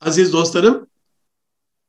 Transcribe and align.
Aziz 0.00 0.32
dostlarım, 0.32 0.86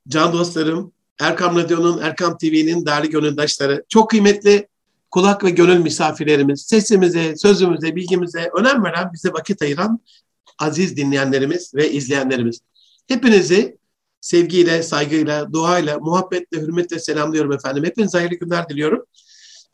can 0.07 0.33
dostlarım, 0.33 0.93
Erkam 1.19 1.55
Radyo'nun, 1.57 2.01
Erkam 2.01 2.37
TV'nin 2.37 2.85
değerli 2.85 3.09
gönüldaşları, 3.09 3.85
çok 3.89 4.09
kıymetli 4.09 4.67
kulak 5.11 5.43
ve 5.43 5.49
gönül 5.49 5.77
misafirlerimiz, 5.77 6.61
sesimize, 6.61 7.35
sözümüze, 7.37 7.95
bilgimize 7.95 8.49
önem 8.59 8.83
veren, 8.83 9.13
bize 9.13 9.33
vakit 9.33 9.61
ayıran 9.61 9.99
aziz 10.59 10.97
dinleyenlerimiz 10.97 11.75
ve 11.75 11.91
izleyenlerimiz. 11.91 12.59
Hepinizi 13.07 13.77
sevgiyle, 14.21 14.83
saygıyla, 14.83 15.53
duayla, 15.53 15.99
muhabbetle, 15.99 16.61
hürmetle 16.61 16.99
selamlıyorum 16.99 17.51
efendim. 17.51 17.83
Hepinize 17.83 18.17
hayırlı 18.17 18.35
günler 18.35 18.69
diliyorum. 18.69 19.05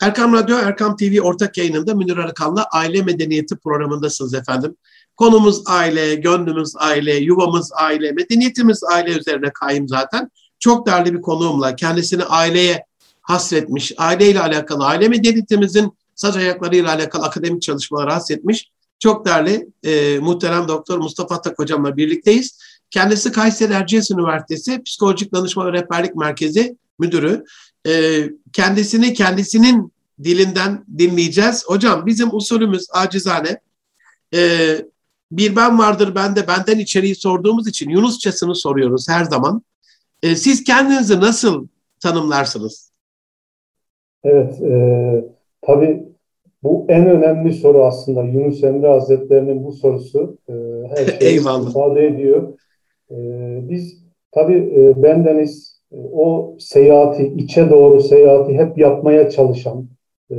Erkam 0.01 0.33
Radyo, 0.33 0.57
Erkam 0.57 0.97
TV 0.97 1.21
ortak 1.21 1.57
yayınında 1.57 1.95
Münir 1.95 2.17
Arıkan'la 2.17 2.67
Aile 2.71 3.01
Medeniyeti 3.01 3.57
programındasınız 3.57 4.33
efendim. 4.33 4.77
Konumuz 5.17 5.63
aile, 5.65 6.15
gönlümüz 6.15 6.73
aile, 6.75 7.15
yuvamız 7.15 7.71
aile, 7.73 8.11
medeniyetimiz 8.11 8.83
aile 8.83 9.17
üzerine 9.17 9.49
kayım 9.53 9.87
zaten. 9.87 10.31
Çok 10.59 10.87
değerli 10.87 11.13
bir 11.13 11.21
konuğumla 11.21 11.75
kendisini 11.75 12.23
aileye 12.23 12.85
hasretmiş, 13.21 13.91
aileyle 13.97 14.41
alakalı, 14.41 14.85
aile 14.85 15.07
medeniyetimizin 15.07 15.91
saç 16.15 16.35
ayaklarıyla 16.35 16.93
alakalı 16.93 17.25
akademik 17.25 17.61
çalışmalar 17.61 18.09
hasretmiş. 18.09 18.71
Çok 18.99 19.25
değerli 19.25 19.67
e, 19.83 20.19
muhterem 20.19 20.67
doktor 20.67 20.97
Mustafa 20.97 21.41
Tak 21.41 21.59
hocamla 21.59 21.97
birlikteyiz. 21.97 22.59
Kendisi 22.91 23.31
Kayseri 23.31 23.73
Erciyes 23.73 24.11
Üniversitesi 24.11 24.83
Psikolojik 24.83 25.33
Danışma 25.33 25.65
ve 25.65 25.73
Rehberlik 25.73 26.15
Merkezi 26.15 26.77
müdürü. 26.99 27.43
E, 27.87 28.23
kendisini 28.53 29.13
kendisinin 29.13 29.93
dilinden 30.23 30.85
dinleyeceğiz. 30.97 31.63
Hocam 31.65 32.05
bizim 32.05 32.35
usulümüz 32.35 32.87
acizane. 32.91 33.59
E, 34.33 34.77
bir 35.31 35.55
ben 35.55 35.79
vardır 35.79 36.15
ben 36.15 36.35
de 36.35 36.47
benden 36.47 36.79
içeriği 36.79 37.15
sorduğumuz 37.15 37.67
için 37.67 37.89
Yunusçasını 37.89 38.55
soruyoruz 38.55 39.09
her 39.09 39.23
zaman. 39.23 39.61
E, 40.23 40.35
siz 40.35 40.63
kendinizi 40.63 41.19
nasıl 41.19 41.67
tanımlarsınız? 41.99 42.91
Evet, 44.23 44.61
e, 44.61 45.25
tabii 45.61 46.07
bu 46.63 46.85
en 46.89 47.07
önemli 47.09 47.53
soru 47.53 47.85
aslında. 47.85 48.23
Yunus 48.23 48.63
Emre 48.63 48.87
Hazretleri'nin 48.87 49.63
bu 49.63 49.71
sorusu 49.71 50.37
e, 50.49 50.53
her 50.89 51.05
şeyi 51.19 51.39
ifade 51.39 52.07
ediyor. 52.07 52.59
E, 53.11 53.15
biz 53.69 54.03
tabii 54.31 54.73
e, 54.75 55.03
bendeniz 55.03 55.81
e, 55.91 55.97
o 56.13 56.55
seyahati, 56.59 57.33
içe 57.37 57.69
doğru 57.69 58.01
seyahati 58.01 58.53
hep 58.53 58.77
yapmaya 58.77 59.29
çalışan, 59.29 59.87
e, 60.31 60.35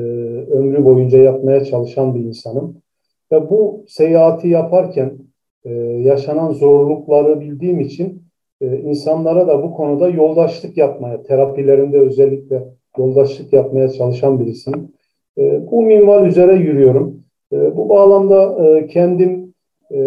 ömrü 0.50 0.84
boyunca 0.84 1.18
yapmaya 1.18 1.64
çalışan 1.64 2.14
bir 2.14 2.20
insanım. 2.20 2.82
Ve 3.32 3.50
bu 3.50 3.84
seyahati 3.88 4.48
yaparken 4.48 5.18
e, 5.64 5.72
yaşanan 6.04 6.52
zorlukları 6.52 7.40
bildiğim 7.40 7.80
için 7.80 8.22
e, 8.60 8.78
insanlara 8.78 9.48
da 9.48 9.62
bu 9.62 9.74
konuda 9.74 10.08
yoldaşlık 10.08 10.76
yapmaya, 10.76 11.22
terapilerinde 11.22 11.98
özellikle 11.98 12.64
yoldaşlık 12.98 13.52
yapmaya 13.52 13.88
çalışan 13.88 14.40
birisiyim. 14.40 14.92
E, 15.38 15.70
bu 15.70 15.82
minval 15.82 16.26
üzere 16.26 16.54
yürüyorum. 16.54 17.22
E, 17.52 17.76
bu 17.76 17.88
bağlamda 17.88 18.66
e, 18.66 18.86
kendim 18.86 19.54
e, 19.90 20.00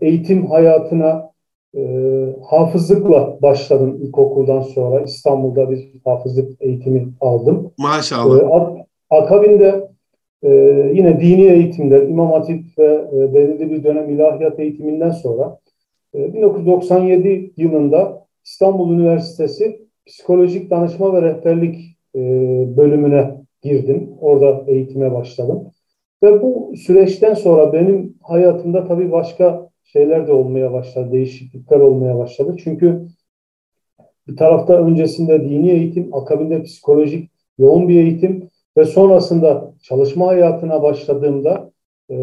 eğitim 0.00 0.46
hayatına 0.46 1.32
e, 1.76 1.82
hafızlıkla 2.50 3.38
başladım 3.42 3.98
ilkokuldan 4.02 4.60
sonra. 4.60 5.00
İstanbul'da 5.00 5.70
bir 5.70 5.92
hafızlık 6.04 6.62
eğitimi 6.62 7.08
aldım. 7.20 7.70
Maşallah. 7.78 8.40
E, 8.40 8.84
akabinde 9.10 9.91
e, 10.42 10.50
yine 10.94 11.20
dini 11.20 11.44
eğitimler, 11.44 12.02
İmam 12.02 12.32
Hatip 12.32 12.78
ve 12.78 13.04
e, 13.12 13.34
belirli 13.34 13.70
bir 13.70 13.84
dönem 13.84 14.10
ilahiyat 14.10 14.58
eğitiminden 14.60 15.10
sonra 15.10 15.58
e, 16.14 16.34
1997 16.34 17.52
yılında 17.56 18.26
İstanbul 18.44 18.94
Üniversitesi 18.94 19.82
Psikolojik 20.06 20.70
Danışma 20.70 21.14
ve 21.14 21.22
Rehberlik 21.22 21.96
e, 22.14 22.20
bölümüne 22.76 23.34
girdim. 23.62 24.10
Orada 24.20 24.64
eğitime 24.66 25.14
başladım. 25.14 25.70
Ve 26.22 26.42
bu 26.42 26.72
süreçten 26.76 27.34
sonra 27.34 27.72
benim 27.72 28.14
hayatımda 28.22 28.88
tabii 28.88 29.12
başka 29.12 29.68
şeyler 29.84 30.26
de 30.26 30.32
olmaya 30.32 30.72
başladı, 30.72 31.12
değişiklikler 31.12 31.80
olmaya 31.80 32.18
başladı. 32.18 32.56
Çünkü 32.64 33.06
bir 34.28 34.36
tarafta 34.36 34.86
öncesinde 34.86 35.44
dini 35.44 35.70
eğitim, 35.70 36.14
akabinde 36.14 36.62
psikolojik 36.62 37.30
yoğun 37.58 37.88
bir 37.88 38.00
eğitim 38.00 38.48
ve 38.76 38.84
sonrasında 38.84 39.74
çalışma 39.82 40.26
hayatına 40.26 40.82
başladığımda 40.82 41.70
e, 42.10 42.16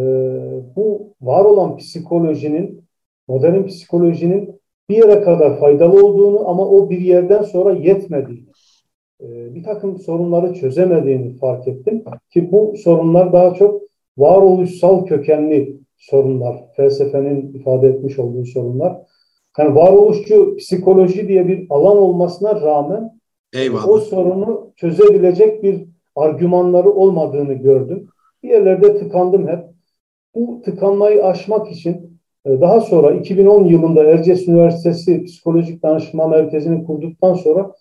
bu 0.76 1.14
var 1.22 1.46
olan 1.46 1.78
psikolojinin, 1.78 2.84
modern 3.28 3.66
psikolojinin 3.66 4.62
bir 4.90 4.96
yere 4.96 5.22
kadar 5.22 5.60
faydalı 5.60 6.06
olduğunu 6.06 6.50
ama 6.50 6.68
o 6.68 6.90
bir 6.90 7.00
yerden 7.02 7.44
sonra 7.44 7.74
yetmediğini, 7.74 8.50
e, 9.22 9.56
bir 9.56 9.64
takım 9.64 10.00
sorunları 10.00 10.54
çözemediğini 10.54 11.38
fark 11.38 11.68
ettim. 11.68 12.04
Ki 12.34 12.52
bu 12.52 12.74
sorunlar 12.78 13.34
daha 13.34 13.54
çok 13.54 13.82
varoluşsal 14.18 15.06
kökenli 15.06 15.80
sorunlar, 15.98 16.56
felsefenin 16.76 17.54
ifade 17.54 17.88
etmiş 17.88 18.20
olduğu 18.20 18.46
sorunlar. 18.46 18.98
Yani 19.60 19.76
varoluşçu 19.76 20.56
psikoloji 20.56 21.28
diye 21.28 21.48
bir 21.48 21.68
alan 21.70 21.98
olmasına 21.98 22.62
rağmen 22.62 23.20
Eyvallah. 23.54 23.90
o 23.90 23.98
sorunu 24.00 24.72
çözebilecek 24.76 25.64
bir 25.64 25.86
argümanları 26.20 26.92
olmadığını 26.92 27.54
gördüm. 27.54 28.08
Bir 28.44 28.50
yerlerde 28.50 28.98
tıkandım 28.98 29.48
hep. 29.48 29.60
Bu 30.36 30.62
tıkanmayı 30.62 31.26
aşmak 31.26 31.72
için 31.72 32.20
e, 32.46 32.62
daha 32.62 32.82
sonra 32.82 33.12
2010 33.12 33.66
yılında 33.66 34.04
Erciyes 34.04 34.48
Üniversitesi 34.48 35.24
Psikolojik 35.24 35.84
Danışma 35.84 36.28
Merkezi'ni 36.28 36.86
kurduktan 36.86 37.34
sonra 37.34 37.72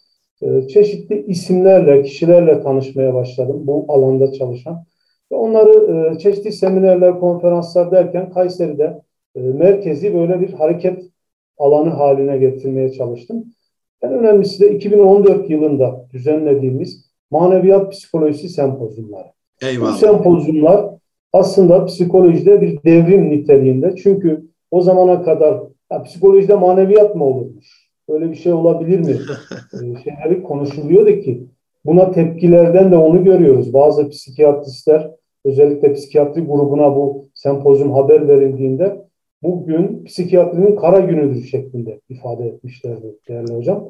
e, 0.42 0.68
çeşitli 0.68 1.24
isimlerle, 1.26 2.02
kişilerle 2.02 2.62
tanışmaya 2.62 3.14
başladım 3.14 3.66
bu 3.66 3.84
alanda 3.88 4.32
çalışan. 4.32 4.84
Ve 5.32 5.36
onları 5.36 5.92
e, 6.14 6.18
çeşitli 6.18 6.52
seminerler, 6.52 7.20
konferanslar 7.20 7.90
derken 7.90 8.30
Kayseri'de 8.30 9.02
merkezi 9.34 10.14
böyle 10.14 10.40
bir 10.40 10.52
hareket 10.52 11.02
alanı 11.58 11.90
haline 11.90 12.38
getirmeye 12.38 12.92
çalıştım. 12.92 13.44
En 14.02 14.12
önemlisi 14.12 14.60
de 14.60 14.74
2014 14.74 15.50
yılında 15.50 16.06
düzenlediğimiz 16.12 17.07
maneviyat 17.30 17.92
psikolojisi 17.92 18.48
sempozyumları. 18.48 19.28
Eyvallah. 19.62 19.92
Bu 19.92 19.96
sempozyumlar 19.98 20.84
aslında 21.32 21.84
psikolojide 21.84 22.60
bir 22.60 22.82
devrim 22.84 23.30
niteliğinde. 23.30 23.96
Çünkü 23.96 24.48
o 24.70 24.80
zamana 24.80 25.22
kadar 25.22 25.60
ya, 25.92 26.02
psikolojide 26.02 26.54
maneviyat 26.54 27.14
mı 27.14 27.24
olurmuş? 27.24 27.88
Öyle 28.08 28.30
bir 28.30 28.36
şey 28.36 28.52
olabilir 28.52 29.00
mi? 29.00 29.12
ee, 29.74 29.78
şeyleri 29.78 30.42
konuşuluyordu 30.42 31.20
ki 31.20 31.46
buna 31.84 32.10
tepkilerden 32.10 32.92
de 32.92 32.96
onu 32.96 33.24
görüyoruz. 33.24 33.72
Bazı 33.72 34.08
psikiyatristler 34.08 35.10
özellikle 35.44 35.92
psikiyatri 35.92 36.40
grubuna 36.40 36.96
bu 36.96 37.24
sempozyum 37.34 37.92
haber 37.92 38.28
verildiğinde 38.28 39.04
bugün 39.42 40.04
psikiyatrinin 40.04 40.76
kara 40.76 41.00
günüdür 41.00 41.44
şeklinde 41.44 42.00
ifade 42.08 42.46
etmişlerdi 42.46 43.16
değerli 43.28 43.54
hocam. 43.54 43.84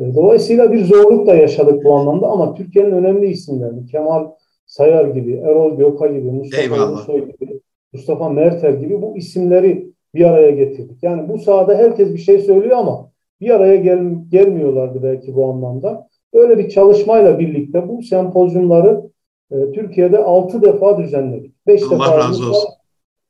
Dolayısıyla 0.00 0.72
bir 0.72 0.84
zorluk 0.84 1.26
da 1.26 1.34
yaşadık 1.34 1.84
bu 1.84 1.94
anlamda 1.94 2.26
ama 2.26 2.54
Türkiye'nin 2.54 2.92
önemli 2.92 3.26
isimlerini 3.26 3.86
Kemal 3.86 4.30
Sayar 4.66 5.04
gibi, 5.04 5.34
Erol 5.34 5.76
Göka 5.76 6.06
gibi, 6.06 6.30
Mustafa 6.30 6.90
Ulusoy 6.90 7.20
gibi, 7.20 7.60
Mustafa 7.92 8.28
Mertel 8.28 8.80
gibi 8.80 9.02
bu 9.02 9.16
isimleri 9.16 9.90
bir 10.14 10.24
araya 10.24 10.50
getirdik. 10.50 11.02
Yani 11.02 11.28
bu 11.28 11.38
sahada 11.38 11.74
herkes 11.74 12.12
bir 12.12 12.18
şey 12.18 12.38
söylüyor 12.38 12.76
ama 12.76 13.10
bir 13.40 13.50
araya 13.50 13.76
gel, 13.76 13.98
gelmiyorlardı 14.28 15.02
belki 15.02 15.34
bu 15.34 15.46
anlamda. 15.46 16.08
Öyle 16.32 16.58
bir 16.58 16.68
çalışmayla 16.68 17.38
birlikte 17.38 17.88
bu 17.88 18.02
sempozyumları 18.02 19.10
e, 19.50 19.72
Türkiye'de 19.72 20.18
altı 20.18 20.62
defa 20.62 20.98
düzenledik. 20.98 21.54
Beş 21.66 21.82
Allah 21.82 21.90
defa 21.92 22.18
razı 22.18 22.48
olsun. 22.48 22.70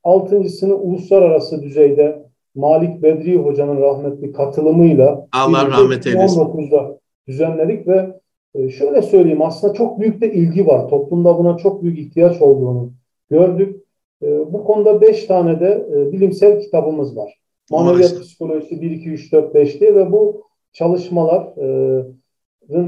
Altıncısını 0.03 0.75
uluslararası 0.75 1.63
düzeyde 1.63 2.30
Malik 2.55 3.03
Bedri 3.03 3.37
Hoca'nın 3.37 3.81
rahmetli 3.81 4.31
katılımıyla 4.31 5.27
Allah 5.33 5.67
rahmet 5.67 6.07
eylesin. 6.07 6.41
19'da 6.41 6.99
düzenledik 7.27 7.87
ve 7.87 8.21
e, 8.55 8.69
şöyle 8.69 9.01
söyleyeyim 9.01 9.41
aslında 9.41 9.73
çok 9.73 9.99
büyük 9.99 10.21
de 10.21 10.33
ilgi 10.33 10.67
var. 10.67 10.89
Toplumda 10.89 11.37
buna 11.37 11.57
çok 11.57 11.83
büyük 11.83 11.99
ihtiyaç 11.99 12.41
olduğunu 12.41 12.91
gördük. 13.29 13.83
E, 14.23 14.53
bu 14.53 14.63
konuda 14.63 15.01
beş 15.01 15.25
tane 15.25 15.59
de 15.59 15.87
e, 15.91 16.11
bilimsel 16.11 16.61
kitabımız 16.61 17.17
var. 17.17 17.41
Maneviyat 17.71 18.19
Psikolojisi 18.21 18.81
1, 18.81 18.91
2, 18.91 19.09
3, 19.09 19.33
4, 19.33 19.53
5 19.53 19.79
diye 19.79 19.95
ve 19.95 20.11
bu 20.11 20.43
çalışmaların 20.73 21.53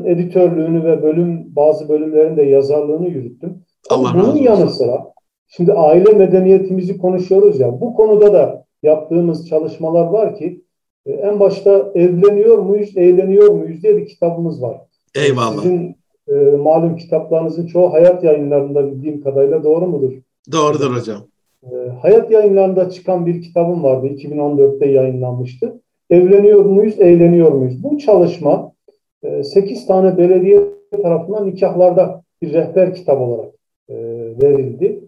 editörlüğünü 0.05 0.83
ve 0.83 1.03
bölüm 1.03 1.55
bazı 1.55 1.89
bölümlerin 1.89 2.37
de 2.37 2.43
yazarlığını 2.43 3.07
yürüttüm. 3.07 3.61
Allah 3.89 4.11
Bunun 4.13 4.35
yanı 4.35 4.69
sıra 4.69 5.13
şimdi 5.47 5.73
aile 5.73 6.11
medeniyetimizi 6.11 6.97
konuşuyoruz 6.97 7.59
ya 7.59 7.81
bu 7.81 7.93
konuda 7.93 8.33
da 8.33 8.62
yaptığımız 8.83 9.49
çalışmalar 9.49 10.05
var 10.05 10.35
ki 10.35 10.61
e, 11.05 11.11
en 11.11 11.39
başta 11.39 11.91
evleniyor 11.95 12.57
muyuz, 12.57 12.97
eğleniyor 12.97 13.49
muyuz 13.49 13.83
diye 13.83 13.97
bir 13.97 14.05
kitabımız 14.05 14.61
var. 14.61 14.81
Eyvallah. 15.15 15.61
Sizin 15.61 15.95
e, 16.27 16.33
malum 16.33 16.95
kitaplarınızın 16.95 17.67
çoğu 17.67 17.93
hayat 17.93 18.23
yayınlarında 18.23 18.91
bildiğim 18.91 19.21
kadarıyla 19.21 19.63
doğru 19.63 19.87
mudur? 19.87 20.13
Doğrudur 20.51 20.95
hocam. 20.95 21.21
E, 21.63 21.75
hayat 22.01 22.31
yayınlarında 22.31 22.89
çıkan 22.89 23.25
bir 23.25 23.41
kitabım 23.41 23.83
vardı. 23.83 24.07
2014'te 24.07 24.85
yayınlanmıştı. 24.85 25.79
evleniyor 26.09 26.65
muyuz, 26.65 26.99
eğleniyor 26.99 27.51
muyuz? 27.51 27.83
Bu 27.83 27.97
çalışma 27.97 28.73
8 29.43 29.87
tane 29.87 30.17
belediye 30.17 30.59
tarafından 31.03 31.47
nikahlarda 31.47 32.21
bir 32.41 32.53
rehber 32.53 32.95
kitap 32.95 33.21
olarak 33.21 33.53
verildi. 34.41 34.99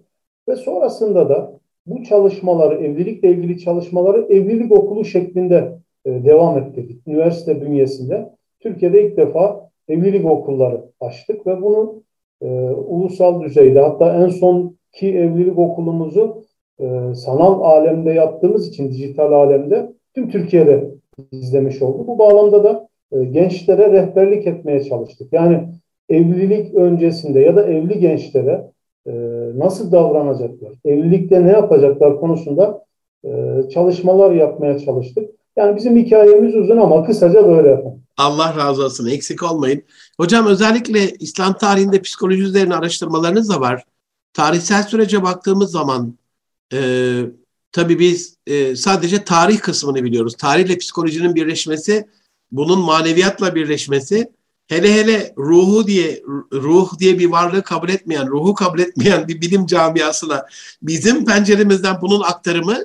Ve 0.49 0.55
sonrasında 0.55 1.29
da 1.29 1.51
bu 1.85 2.03
çalışmaları, 2.03 2.83
evlilikle 2.83 3.31
ilgili 3.31 3.59
çalışmaları 3.59 4.21
evlilik 4.29 4.71
okulu 4.71 5.05
şeklinde 5.05 5.77
devam 6.05 6.57
ettirdik. 6.57 7.07
Üniversite 7.07 7.61
bünyesinde 7.61 8.29
Türkiye'de 8.59 9.07
ilk 9.07 9.17
defa 9.17 9.69
evlilik 9.87 10.25
okulları 10.25 10.81
açtık 10.99 11.47
ve 11.47 11.61
bunu 11.61 12.03
e, 12.41 12.47
ulusal 12.69 13.41
düzeyde 13.41 13.79
hatta 13.79 14.23
en 14.23 14.29
son 14.29 14.75
ki 14.91 15.17
evlilik 15.17 15.59
okulumuzu 15.59 16.43
e, 16.79 17.15
sanal 17.15 17.61
alemde 17.61 18.11
yaptığımız 18.11 18.67
için 18.67 18.89
dijital 18.89 19.31
alemde 19.31 19.93
tüm 20.15 20.29
Türkiye'de 20.29 20.91
izlemiş 21.31 21.81
oldu. 21.81 22.07
Bu 22.07 22.19
bağlamda 22.19 22.63
da 22.63 22.87
e, 23.11 23.25
gençlere 23.25 23.91
rehberlik 23.91 24.47
etmeye 24.47 24.83
çalıştık. 24.83 25.33
Yani 25.33 25.67
evlilik 26.09 26.73
öncesinde 26.73 27.39
ya 27.39 27.55
da 27.55 27.67
evli 27.67 27.99
gençlere 27.99 28.71
e, 29.07 29.11
nasıl 29.55 29.91
davranacaklar, 29.91 30.71
evlilikte 30.85 31.45
ne 31.45 31.51
yapacaklar 31.51 32.19
konusunda 32.19 32.85
e, 33.25 33.29
çalışmalar 33.73 34.31
yapmaya 34.31 34.79
çalıştık. 34.79 35.29
Yani 35.55 35.75
bizim 35.75 35.97
hikayemiz 35.97 36.55
uzun 36.55 36.77
ama 36.77 37.05
kısaca 37.05 37.47
böyle 37.47 37.69
yapalım. 37.69 38.01
Allah 38.17 38.55
razı 38.57 38.85
olsun. 38.85 39.07
Eksik 39.07 39.43
olmayın. 39.43 39.83
Hocam 40.17 40.45
özellikle 40.45 41.11
İslam 41.19 41.53
tarihinde 41.53 42.01
psikoloji 42.01 42.43
üzerine 42.43 42.75
araştırmalarınız 42.75 43.49
da 43.49 43.61
var. 43.61 43.83
Tarihsel 44.33 44.83
sürece 44.83 45.23
baktığımız 45.23 45.71
zaman 45.71 46.17
e, 46.73 46.79
tabii 47.71 47.99
biz 47.99 48.37
e, 48.47 48.75
sadece 48.75 49.23
tarih 49.23 49.59
kısmını 49.59 50.03
biliyoruz. 50.03 50.35
Tarihle 50.37 50.77
psikolojinin 50.77 51.35
birleşmesi, 51.35 52.05
bunun 52.51 52.79
maneviyatla 52.79 53.55
birleşmesi, 53.55 54.31
hele 54.67 54.93
hele 54.93 55.33
ruhu 55.37 55.87
diye 55.87 56.23
ruh 56.53 56.99
diye 56.99 57.19
bir 57.19 57.25
varlığı 57.25 57.63
kabul 57.63 57.89
etmeyen, 57.89 58.27
ruhu 58.27 58.53
kabul 58.53 58.79
etmeyen 58.79 59.27
bir 59.27 59.41
bilim 59.41 59.65
camiasına 59.65 60.45
bizim 60.81 61.25
penceremizden 61.25 62.01
bunun 62.01 62.21
aktarımı 62.21 62.77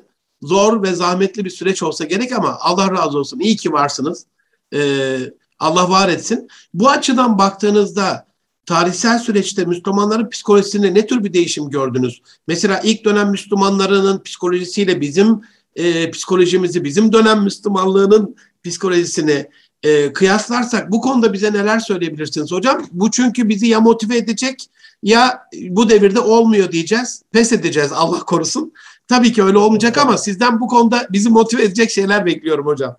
zor 0.43 0.83
ve 0.83 0.95
zahmetli 0.95 1.45
bir 1.45 1.51
süreç 1.51 1.83
olsa 1.83 2.05
gerek 2.05 2.33
ama 2.33 2.59
Allah 2.61 2.91
razı 2.91 3.19
olsun. 3.19 3.41
İyi 3.41 3.57
ki 3.57 3.73
varsınız. 3.73 4.27
Ee, 4.75 5.19
Allah 5.59 5.91
var 5.91 6.09
etsin. 6.09 6.49
Bu 6.75 6.89
açıdan 6.89 7.39
baktığınızda 7.39 8.27
tarihsel 8.67 9.19
süreçte 9.19 9.65
Müslümanların 9.65 10.29
psikolojisinde 10.31 10.95
ne 10.95 11.07
tür 11.07 11.25
bir 11.25 11.33
değişim 11.33 11.71
gördünüz? 11.71 12.23
Mesela 12.47 12.81
ilk 12.85 13.05
dönem 13.05 13.31
Müslümanlarının 13.31 14.23
psikolojisiyle 14.23 15.01
bizim 15.01 15.41
e, 15.77 16.11
psikolojimizi, 16.11 16.85
bizim 16.85 17.13
dönem 17.13 17.43
Müslümanlığının 17.43 18.37
psikolojisini 18.65 19.49
e, 19.83 20.13
kıyaslarsak 20.13 20.93
bu 20.93 21.01
konuda 21.01 21.33
bize 21.33 21.53
neler 21.53 21.79
söyleyebilirsiniz 21.79 22.53
hocam? 22.53 22.83
Bu 22.93 23.11
çünkü 23.11 23.49
bizi 23.49 23.67
ya 23.67 23.81
motive 23.81 24.17
edecek 24.17 24.67
ya 25.03 25.43
bu 25.69 25.91
devirde 25.91 26.21
olmuyor 26.21 26.73
diyeceğiz, 26.73 27.23
pes 27.33 27.53
edeceğiz 27.53 27.93
Allah 27.97 28.19
korusun. 28.19 28.73
Tabii 29.09 29.33
ki 29.33 29.43
öyle 29.43 29.59
olmayacak 29.59 29.99
ama 29.99 30.19
sizden 30.19 30.61
bu 30.61 30.67
konuda 30.67 30.97
bizi 31.13 31.31
motive 31.31 31.63
edecek 31.63 31.91
şeyler 31.91 32.27
bekliyorum 32.27 32.67
hocam. 32.67 32.97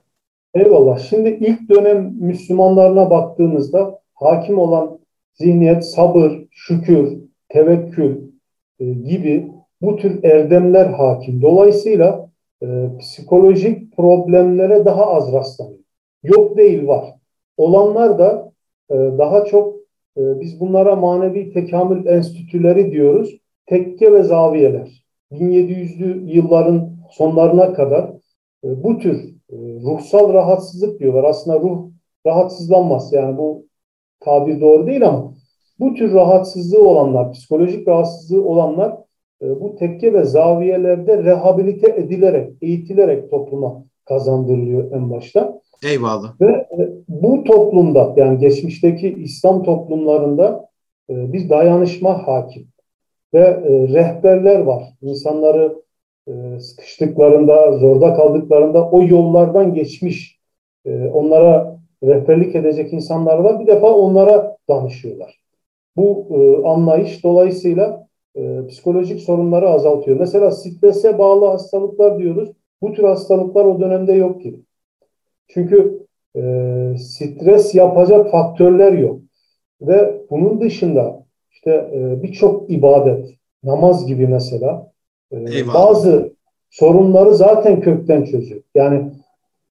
Eyvallah. 0.54 1.00
Şimdi 1.00 1.30
ilk 1.30 1.70
dönem 1.70 2.14
Müslümanlarına 2.20 3.10
baktığımızda 3.10 4.00
hakim 4.14 4.60
olan 4.60 5.00
zihniyet, 5.34 5.86
sabır, 5.86 6.32
şükür, 6.52 7.18
tevekkül 7.50 8.18
e, 8.80 8.86
gibi 8.86 9.52
bu 9.82 9.96
tür 9.96 10.24
erdemler 10.24 10.86
hakim. 10.86 11.42
Dolayısıyla 11.42 12.30
e, 12.64 12.68
psikolojik 13.00 13.98
problemlere 13.98 14.86
daha 14.86 15.06
az 15.06 15.34
rastlanıyor. 15.34 15.81
Yok 16.24 16.58
değil 16.58 16.88
var. 16.88 17.06
Olanlar 17.58 18.20
da 18.20 18.52
e, 18.90 18.96
daha 18.96 19.46
çok 19.46 19.76
e, 20.18 20.40
biz 20.40 20.60
bunlara 20.60 20.96
manevi 20.96 21.54
tekamül 21.54 22.06
enstitüleri 22.06 22.92
diyoruz. 22.92 23.38
Tekke 23.66 24.14
ve 24.14 24.24
zaviyeler. 24.24 25.06
1700'lü 25.32 26.32
yılların 26.32 26.90
sonlarına 27.12 27.74
kadar 27.74 28.14
e, 28.64 28.84
bu 28.84 28.98
tür 28.98 29.36
e, 29.50 29.56
ruhsal 29.58 30.34
rahatsızlık 30.34 31.00
diyorlar. 31.00 31.24
Aslında 31.24 31.60
ruh 31.60 31.90
rahatsızlanmaz. 32.26 33.14
Yani 33.14 33.38
bu 33.38 33.66
tabir 34.20 34.62
doğru 34.62 34.88
değil 34.88 35.08
ama 35.08 35.34
bu 35.80 35.94
tür 35.94 36.14
rahatsızlığı 36.14 36.90
olanlar, 36.90 37.32
psikolojik 37.32 37.88
rahatsızlığı 37.88 38.46
olanlar 38.46 38.98
e, 39.42 39.62
bu 39.62 39.76
tekke 39.76 40.14
ve 40.14 40.24
zaviyelerde 40.24 41.24
rehabilite 41.24 41.88
edilerek, 41.92 42.54
eğitilerek 42.62 43.30
topluma 43.30 43.84
kazandırılıyor 44.06 44.92
en 44.92 45.12
başta. 45.12 45.61
Eyvallah. 45.84 46.42
Ve 46.42 46.68
bu 47.08 47.44
toplumda 47.44 48.14
yani 48.18 48.40
geçmişteki 48.40 49.14
İslam 49.14 49.64
toplumlarında 49.64 50.70
bir 51.10 51.50
dayanışma 51.50 52.28
hakim 52.28 52.68
ve 53.34 53.40
e, 53.40 53.88
rehberler 53.94 54.60
var. 54.60 54.84
İnsanları 55.02 55.82
e, 56.28 56.60
sıkıştıklarında, 56.60 57.78
zorda 57.78 58.14
kaldıklarında 58.14 58.90
o 58.90 59.04
yollardan 59.04 59.74
geçmiş, 59.74 60.40
e, 60.86 61.06
onlara 61.06 61.80
rehberlik 62.04 62.56
edecek 62.56 62.94
insanlar 62.94 63.38
var. 63.38 63.60
Bir 63.60 63.68
defa 63.68 63.94
onlara 63.94 64.58
danışıyorlar. 64.70 65.42
Bu 65.96 66.28
e, 66.30 66.68
anlayış 66.68 67.24
dolayısıyla 67.24 68.08
e, 68.36 68.68
psikolojik 68.68 69.22
sorunları 69.22 69.70
azaltıyor. 69.70 70.20
Mesela 70.20 70.52
strese 70.52 71.20
bağlı 71.20 71.46
hastalıklar 71.46 72.20
diyoruz. 72.20 72.50
Bu 72.82 72.94
tür 72.94 73.04
hastalıklar 73.04 73.66
o 73.66 73.80
dönemde 73.80 74.14
yok 74.14 74.42
ki. 74.42 74.60
Çünkü 75.54 76.06
e, 76.36 76.42
stres 76.98 77.76
yapacak 77.76 78.32
faktörler 78.32 78.94
yok. 78.94 79.22
Ve 79.82 80.22
bunun 80.30 80.62
dışında 80.62 81.26
işte 81.52 81.72
e, 81.72 82.24
birçok 82.24 82.72
ibadet, 82.72 83.36
namaz 83.64 84.06
gibi 84.06 84.28
mesela 84.28 84.92
e, 85.32 85.68
bazı 85.74 86.34
sorunları 86.70 87.36
zaten 87.36 87.82
kökten 87.82 88.24
çözüyor. 88.24 88.62
Yani 88.76 89.12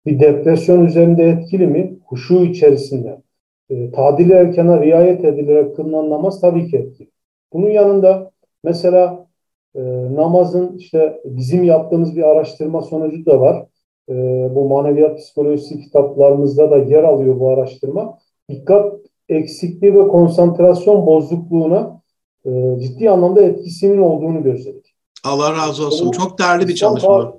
bir 0.06 0.20
depresyon 0.20 0.84
üzerinde 0.84 1.24
etkili 1.24 1.66
mi? 1.66 1.98
Huşu 2.06 2.44
içerisinde. 2.44 3.22
E, 3.70 3.90
tadil 3.90 4.30
erkana 4.30 4.82
riayet 4.82 5.24
edilerek 5.24 5.76
kılınan 5.76 6.10
namaz 6.10 6.40
tabii 6.40 6.70
ki 6.70 6.76
etkili. 6.76 7.10
Bunun 7.52 7.70
yanında 7.70 8.30
mesela 8.64 9.26
e, 9.74 9.80
namazın 10.14 10.76
işte 10.76 11.20
bizim 11.24 11.64
yaptığımız 11.64 12.16
bir 12.16 12.22
araştırma 12.22 12.82
sonucu 12.82 13.26
da 13.26 13.40
var. 13.40 13.66
E, 14.10 14.14
bu 14.54 14.68
maneviyat 14.68 15.18
psikolojisi 15.18 15.80
kitaplarımızda 15.80 16.70
da 16.70 16.76
yer 16.76 17.04
alıyor 17.04 17.40
bu 17.40 17.50
araştırma. 17.50 18.18
Dikkat 18.48 18.92
eksikliği 19.28 19.94
ve 19.94 20.08
konsantrasyon 20.08 21.06
bozukluğuna 21.06 22.00
e, 22.44 22.50
ciddi 22.80 23.10
anlamda 23.10 23.42
etkisinin 23.42 23.98
olduğunu 23.98 24.42
gözledik. 24.42 24.94
Allah 25.24 25.52
razı 25.52 25.86
olsun. 25.86 26.08
Bu, 26.08 26.12
Çok 26.12 26.38
değerli 26.38 26.68
bir 26.68 26.74
çalışma. 26.74 27.32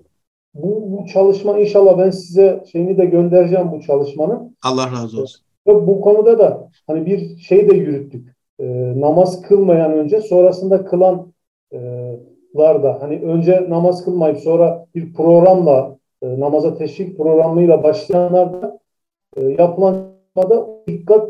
Bu, 0.54 0.92
bu 0.92 1.06
çalışma 1.14 1.60
inşallah 1.60 1.98
ben 1.98 2.10
size 2.10 2.64
şeyini 2.72 2.98
de 2.98 3.06
göndereceğim 3.06 3.72
bu 3.72 3.82
çalışmanın. 3.82 4.58
Allah 4.64 4.92
razı 4.92 5.22
olsun. 5.22 5.46
Ve 5.68 5.88
bu 5.88 6.02
konuda 6.02 6.40
da 6.40 6.70
hani 6.88 7.06
bir 7.06 7.38
şey 7.38 7.70
de 7.70 7.76
yürüttük. 7.76 8.36
E, 8.60 8.66
namaz 9.02 9.42
kılmayan 9.42 9.94
önce 9.94 10.22
sonrasında 10.22 10.86
kılanlar 10.86 11.26
e, 11.74 12.84
da 12.84 12.98
hani 13.02 13.20
önce 13.20 13.66
namaz 13.70 14.06
kılmayıp 14.06 14.38
sonra 14.38 14.86
bir 14.96 15.14
programla 15.14 15.98
e, 16.22 16.40
namaza 16.40 16.78
teşvik 16.78 17.18
programıyla 17.18 17.84
başlayanlar 17.84 18.62
da 18.62 18.80
e, 19.38 19.46
yapılan 19.46 20.12
da 20.38 20.68
dikkat 20.88 21.30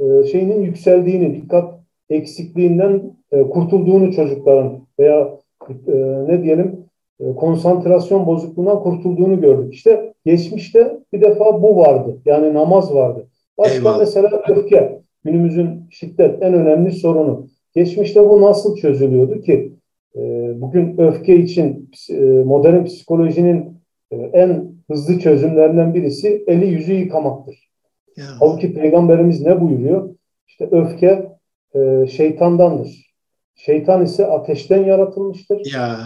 e, 0.00 0.24
şeyinin 0.24 0.62
yükseldiğini, 0.62 1.34
dikkat 1.34 1.74
eksikliğinden 2.10 3.02
e, 3.32 3.42
kurtulduğunu 3.42 4.12
çocukların 4.12 4.72
veya 4.98 5.28
e, 5.68 5.94
ne 6.28 6.42
diyelim 6.42 6.84
e, 7.20 7.34
konsantrasyon 7.34 8.26
bozukluğundan 8.26 8.82
kurtulduğunu 8.82 9.40
gördük. 9.40 9.74
İşte 9.74 10.12
geçmişte 10.26 10.98
bir 11.12 11.20
defa 11.20 11.62
bu 11.62 11.76
vardı. 11.76 12.16
Yani 12.24 12.54
namaz 12.54 12.94
vardı. 12.94 13.26
Başka 13.58 13.74
Eyvallah. 13.74 13.98
mesela 13.98 14.42
öfke. 14.48 15.04
Günümüzün 15.24 15.68
şiddet 15.90 16.42
en 16.42 16.54
önemli 16.54 16.92
sorunu. 16.92 17.46
Geçmişte 17.74 18.28
bu 18.28 18.42
nasıl 18.42 18.76
çözülüyordu 18.76 19.40
ki? 19.40 19.72
E, 20.16 20.20
bugün 20.60 20.98
öfke 20.98 21.36
için 21.36 21.90
e, 22.10 22.22
modern 22.24 22.84
psikolojinin 22.84 23.73
en 24.10 24.74
hızlı 24.90 25.18
çözümlerinden 25.18 25.94
birisi 25.94 26.44
eli 26.46 26.66
yüzü 26.66 26.92
yıkamaktır. 26.92 27.70
Ya. 28.16 28.24
Halbuki 28.40 28.74
Peygamberimiz 28.74 29.40
ne 29.40 29.60
buyuruyor? 29.60 30.14
İşte 30.48 30.68
öfke 30.70 31.28
e, 31.74 32.06
şeytandandır. 32.06 33.14
Şeytan 33.54 34.04
ise 34.04 34.26
ateşten 34.26 34.84
yaratılmıştır. 34.84 35.72
Ya. 35.74 35.98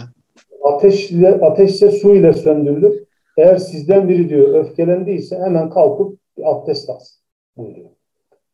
Ateş 0.63 1.11
ile, 1.11 1.29
ateş 1.29 1.71
ise 1.71 1.91
su 1.91 2.15
ile 2.15 2.33
söndürülür. 2.33 3.03
Eğer 3.37 3.57
sizden 3.57 4.09
biri 4.09 4.29
diyor 4.29 4.53
öfkelendiyse 4.53 5.39
hemen 5.39 5.69
kalkıp 5.69 6.19
bir 6.37 6.51
abdest 6.51 6.89
alsın 6.89 7.21
buyuruyor. 7.57 7.89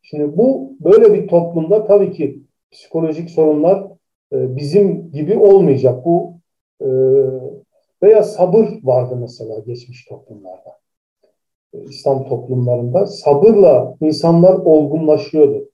Şimdi 0.02 0.36
bu 0.36 0.76
böyle 0.80 1.14
bir 1.14 1.28
toplumda 1.28 1.84
tabii 1.84 2.12
ki 2.12 2.42
psikolojik 2.72 3.30
sorunlar 3.30 3.86
e, 4.32 4.56
bizim 4.56 5.12
gibi 5.12 5.38
olmayacak. 5.38 6.04
Bu 6.04 6.38
e, 6.80 6.88
veya 8.02 8.22
sabır 8.22 8.66
vardı 8.82 9.16
mesela 9.20 9.58
geçmiş 9.58 10.04
toplumlarda. 10.04 10.76
İslam 11.72 12.28
toplumlarında. 12.28 13.06
Sabırla 13.06 13.94
insanlar 14.00 14.54
olgunlaşıyordu. 14.54 15.68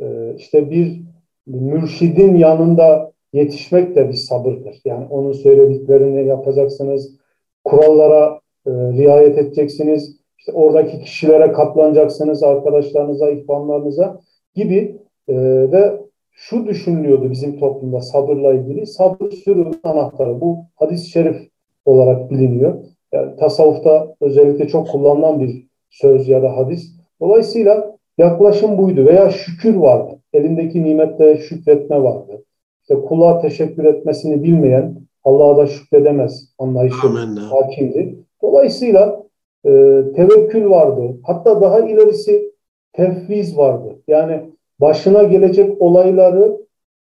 E, 0.00 0.34
işte 0.36 0.70
bir 0.70 1.02
mürşidin 1.46 2.34
yanında 2.36 3.12
yetişmek 3.32 3.96
de 3.96 4.08
bir 4.08 4.14
sabırdır. 4.14 4.80
Yani 4.84 5.06
onun 5.10 5.32
söylediklerini 5.32 6.28
yapacaksınız, 6.28 7.16
kurallara 7.64 8.40
e, 8.66 8.70
riayet 8.70 9.38
edeceksiniz, 9.38 10.20
işte 10.38 10.52
oradaki 10.52 11.00
kişilere 11.00 11.52
katlanacaksınız, 11.52 12.42
arkadaşlarınıza, 12.42 13.30
ihvanlarınıza 13.30 14.20
gibi 14.54 14.98
e, 15.28 15.34
ve 15.72 16.00
şu 16.32 16.66
düşünülüyordu 16.66 17.30
bizim 17.30 17.58
toplumda 17.58 18.00
sabırla 18.00 18.54
ilgili. 18.54 18.86
Sabır 18.86 19.30
sürünün 19.30 19.80
anahtarı. 19.84 20.40
Bu 20.40 20.58
hadis-i 20.74 21.10
şerif 21.10 21.49
olarak 21.84 22.30
biliniyor. 22.30 22.74
Yani 23.12 23.36
tasavvufta 23.36 24.14
özellikle 24.20 24.68
çok 24.68 24.88
kullanılan 24.88 25.40
bir 25.40 25.66
söz 25.90 26.28
ya 26.28 26.42
da 26.42 26.56
hadis. 26.56 26.92
Dolayısıyla 27.20 27.96
yaklaşım 28.18 28.78
buydu 28.78 29.06
veya 29.06 29.30
şükür 29.30 29.74
vardı. 29.74 30.18
Elindeki 30.32 30.84
nimette 30.84 31.36
şükretme 31.36 32.02
vardı. 32.02 32.44
İşte 32.82 32.94
kula 32.94 33.40
teşekkür 33.40 33.84
etmesini 33.84 34.42
bilmeyen 34.42 34.96
Allah'a 35.24 35.56
da 35.56 35.66
şükredemez 35.66 36.48
anlayışı 36.58 37.08
hakimdi. 37.40 38.16
Dolayısıyla 38.42 39.22
e, 39.64 39.70
tevekkül 40.16 40.70
vardı. 40.70 41.16
Hatta 41.22 41.60
daha 41.60 41.80
ilerisi 41.80 42.52
tefviz 42.92 43.58
vardı. 43.58 43.98
Yani 44.08 44.40
başına 44.80 45.22
gelecek 45.22 45.82
olayları 45.82 46.56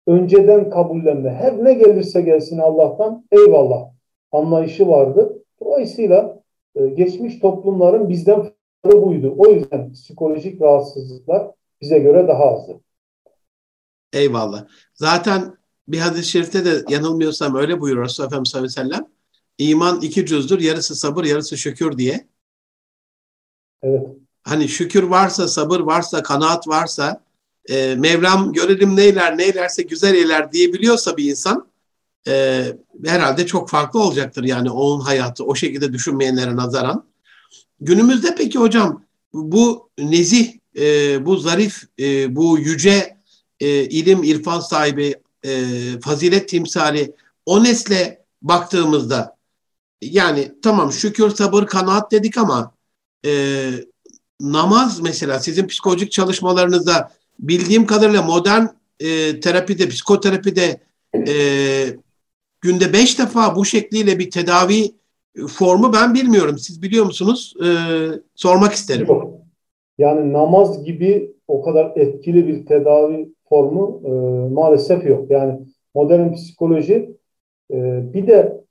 önceden 0.08 0.70
kabullenme. 0.70 1.30
Her 1.30 1.64
ne 1.64 1.74
gelirse 1.74 2.22
gelsin 2.22 2.58
Allah'tan 2.58 3.24
eyvallah 3.32 3.97
anlayışı 4.32 4.88
vardı. 4.88 5.44
Dolayısıyla 5.62 6.44
e, 6.76 6.88
geçmiş 6.88 7.40
toplumların 7.40 8.10
bizden 8.10 8.52
farkı 8.84 9.02
buydu. 9.02 9.36
O 9.38 9.52
yüzden 9.52 9.94
psikolojik 9.94 10.62
rahatsızlıklar 10.62 11.52
bize 11.82 12.00
göre 12.00 12.28
daha 12.28 12.44
azdı. 12.44 12.80
Eyvallah. 14.14 14.68
Zaten 14.94 15.58
bir 15.88 16.00
hadis-i 16.00 16.30
şerifte 16.30 16.66
de 16.66 16.84
yanılmıyorsam 16.90 17.56
öyle 17.56 17.82
buyuruyor 17.82 18.06
Resulullah 18.06 18.30
Efendimiz 18.30 18.50
sallallahu 18.50 18.80
aleyhi 18.80 18.90
ve 18.90 18.96
sellem. 18.96 19.08
İman 19.58 20.02
iki 20.02 20.26
cüzdür. 20.26 20.60
Yarısı 20.60 20.96
sabır, 20.96 21.24
yarısı 21.24 21.58
şükür 21.58 21.98
diye. 21.98 22.28
Evet. 23.82 24.08
Hani 24.44 24.68
şükür 24.68 25.04
varsa, 25.04 25.48
sabır 25.48 25.80
varsa, 25.80 26.24
kanaat 26.24 26.68
varsa, 26.68 27.24
e, 27.70 27.96
Mevlam 27.96 28.54
görelim 28.54 28.96
neyler, 28.96 29.38
neylerse 29.38 29.84
güzel 29.84 30.16
eyler 30.16 30.52
diyebiliyorsa 30.52 31.18
bir 31.18 31.30
insan 31.30 31.68
e, 32.28 32.66
herhalde 33.06 33.46
çok 33.46 33.70
farklı 33.70 34.00
olacaktır 34.00 34.44
yani 34.44 34.70
onun 34.70 35.00
hayatı 35.00 35.46
o 35.46 35.56
şekilde 35.56 35.94
düşünmeyenlere 35.94 36.56
nazaran. 36.56 37.06
Günümüzde 37.80 38.36
peki 38.36 38.60
hocam 38.60 39.04
bu 39.34 39.90
nezih, 39.98 40.54
e, 40.78 41.26
bu 41.26 41.38
zarif, 41.38 41.84
e, 42.00 42.36
bu 42.36 42.60
yüce 42.60 43.18
e, 43.60 43.84
ilim, 43.84 44.24
irfan 44.24 44.60
sahibi, 44.60 45.16
e, 45.44 45.72
fazilet 46.04 46.50
timsali 46.50 47.16
o 47.46 47.64
nesle 47.64 48.26
baktığımızda 48.42 49.38
yani 50.02 50.52
tamam 50.62 50.92
şükür, 50.92 51.30
sabır, 51.30 51.66
kanaat 51.66 52.12
dedik 52.12 52.38
ama 52.38 52.72
e, 53.26 53.72
namaz 54.42 55.00
mesela 55.00 55.40
sizin 55.40 55.68
psikolojik 55.68 56.12
çalışmalarınızda 56.12 57.12
bildiğim 57.40 57.86
kadarıyla 57.86 58.22
modern 58.22 58.66
e, 59.00 59.40
terapide, 59.40 59.90
psikoterapide 59.90 60.82
e, 61.28 61.98
günde 62.62 62.94
beş 62.94 63.20
defa 63.20 63.56
bu 63.56 63.66
şekliyle 63.66 64.20
bir 64.20 64.32
tedavi 64.32 64.92
formu 65.48 65.94
ben 65.94 66.14
bilmiyorum. 66.14 66.58
Siz 66.58 66.82
biliyor 66.82 67.06
musunuz? 67.06 67.54
E, 67.64 67.68
sormak 68.36 68.74
isterim. 68.74 69.08
Yok. 69.08 69.34
Yani 69.98 70.34
namaz 70.34 70.84
gibi 70.84 71.32
o 71.48 71.62
kadar 71.62 71.92
etkili 71.96 72.48
bir 72.48 72.66
tedavi 72.66 73.30
formu 73.50 74.02
e, 74.06 74.10
maalesef 74.54 75.06
yok. 75.06 75.32
Yani 75.32 75.60
modern 75.96 76.34
psikoloji 76.34 77.18
e, 77.74 78.04
bir 78.14 78.28
de 78.28 78.62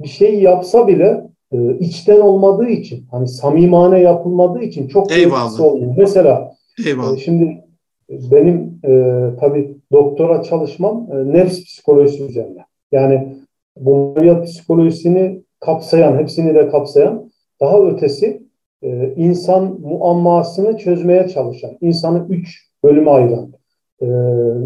bir 0.00 0.08
şey 0.08 0.40
yapsa 0.42 0.88
bile 0.88 1.30
e, 1.52 1.78
içten 1.78 2.20
olmadığı 2.20 2.68
için 2.68 3.06
hani 3.10 3.28
samimane 3.28 4.00
yapılmadığı 4.00 4.62
için 4.62 4.88
çok 4.88 5.12
Eyvallah. 5.12 5.60
olmuyor. 5.60 5.94
Mesela 5.96 6.52
Eyvallah. 6.86 7.16
E, 7.16 7.20
şimdi 7.20 7.64
benim 8.08 8.80
e, 8.84 8.90
tabii 9.40 9.76
doktora 9.92 10.42
çalışmam 10.42 11.08
e, 11.12 11.32
nefs 11.32 11.64
psikolojisi 11.64 12.24
üzerine. 12.24 12.64
Yani 12.92 13.36
bu 13.76 13.96
maneviyat 13.96 14.46
psikolojisini 14.46 15.42
kapsayan, 15.60 16.18
hepsini 16.18 16.54
de 16.54 16.68
kapsayan 16.68 17.30
daha 17.60 17.80
ötesi 17.80 18.42
e, 18.82 19.14
insan 19.16 19.80
muammasını 19.80 20.78
çözmeye 20.78 21.28
çalışan, 21.28 21.70
insanı 21.80 22.26
üç 22.28 22.68
bölüme 22.84 23.10
ayıran, 23.10 23.52
e, 24.00 24.06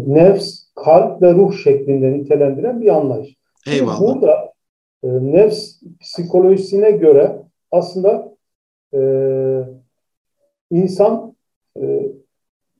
nefs, 0.07 0.63
kalp 0.75 1.21
ve 1.21 1.33
ruh 1.33 1.53
şeklinde 1.53 2.11
nitelendiren 2.13 2.81
bir 2.81 2.87
anlayış. 2.87 3.35
Eyvallah. 3.67 3.97
Şimdi 3.97 4.11
burada 4.11 4.53
e, 5.03 5.07
nefs 5.07 5.81
psikolojisine 5.99 6.91
göre 6.91 7.41
aslında 7.71 8.35
e, 8.93 8.99
insan 10.71 11.35
e, 11.81 12.11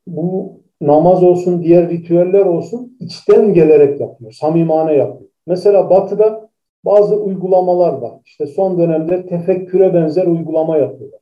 bu 0.08 0.60
namaz 0.82 1.24
olsun, 1.24 1.64
diğer 1.64 1.90
ritüeller 1.90 2.46
olsun 2.46 2.98
içten 3.00 3.54
gelerek 3.54 4.02
yapıyor, 4.02 4.32
samimane 4.32 4.94
yapıyor. 4.94 5.30
Mesela 5.48 5.90
batıda 5.90 6.50
bazı 6.86 7.16
uygulamalar 7.16 7.94
var. 7.94 8.14
İşte 8.26 8.48
son 8.48 8.78
dönemde 8.78 9.26
tefekküre 9.26 9.94
benzer 9.94 10.28
uygulama 10.28 10.78
yapıyorlar. 10.78 11.20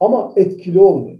Ama 0.00 0.32
etkili 0.36 0.80
olmuyor. 0.80 1.18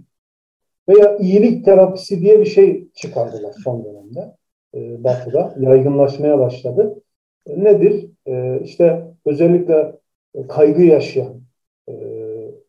Veya 0.89 1.17
iyilik 1.17 1.65
terapisi 1.65 2.21
diye 2.21 2.39
bir 2.39 2.45
şey 2.45 2.87
çıkardılar 2.93 3.53
son 3.63 3.85
dönemde 3.85 4.35
e, 4.75 5.03
batıda. 5.03 5.55
Yaygınlaşmaya 5.59 6.39
başladı. 6.39 7.01
E, 7.47 7.63
nedir? 7.63 8.09
E, 8.27 8.59
işte 8.63 9.05
özellikle 9.25 9.95
kaygı 10.49 10.83
yaşayan, 10.83 11.41
e, 11.89 11.93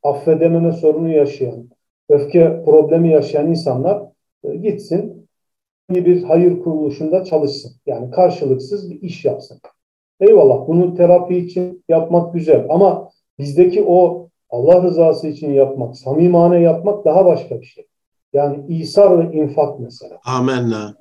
affedememe 0.02 0.72
sorunu 0.72 1.08
yaşayan, 1.08 1.70
öfke 2.08 2.62
problemi 2.64 3.08
yaşayan 3.12 3.46
insanlar 3.46 4.02
e, 4.44 4.56
gitsin 4.56 5.19
bir 5.94 6.22
hayır 6.22 6.60
kuruluşunda 6.62 7.24
çalışsın. 7.24 7.72
Yani 7.86 8.10
karşılıksız 8.10 8.90
bir 8.90 9.02
iş 9.02 9.24
yapsın. 9.24 9.60
Eyvallah 10.20 10.68
bunu 10.68 10.94
terapi 10.94 11.36
için 11.36 11.84
yapmak 11.88 12.34
güzel 12.34 12.66
ama 12.68 13.10
bizdeki 13.38 13.84
o 13.86 14.28
Allah 14.50 14.82
rızası 14.82 15.28
için 15.28 15.50
yapmak, 15.52 15.96
samimane 15.96 16.60
yapmak 16.60 17.04
daha 17.04 17.24
başka 17.24 17.60
bir 17.60 17.66
şey. 17.66 17.86
Yani 18.32 18.64
İsa 18.68 19.18
ve 19.18 19.32
infak 19.32 19.80
mesela. 19.80 20.20
Amenna. 20.24 20.94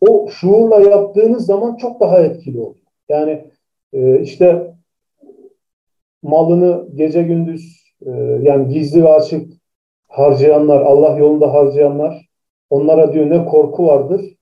O 0.00 0.28
şuurla 0.30 0.80
yaptığınız 0.80 1.46
zaman 1.46 1.76
çok 1.76 2.00
daha 2.00 2.20
etkili 2.20 2.60
oluyor. 2.60 2.74
Yani 3.08 3.44
e, 3.92 4.20
işte 4.20 4.74
malını 6.22 6.88
gece 6.94 7.22
gündüz 7.22 7.94
e, 8.06 8.10
yani 8.42 8.68
gizli 8.68 9.04
ve 9.04 9.08
açık 9.08 9.52
harcayanlar, 10.08 10.80
Allah 10.80 11.18
yolunda 11.18 11.52
harcayanlar 11.52 12.23
Onlara 12.74 13.12
diyor 13.12 13.30
ne 13.30 13.44
korku 13.44 13.86
vardır 13.86 14.36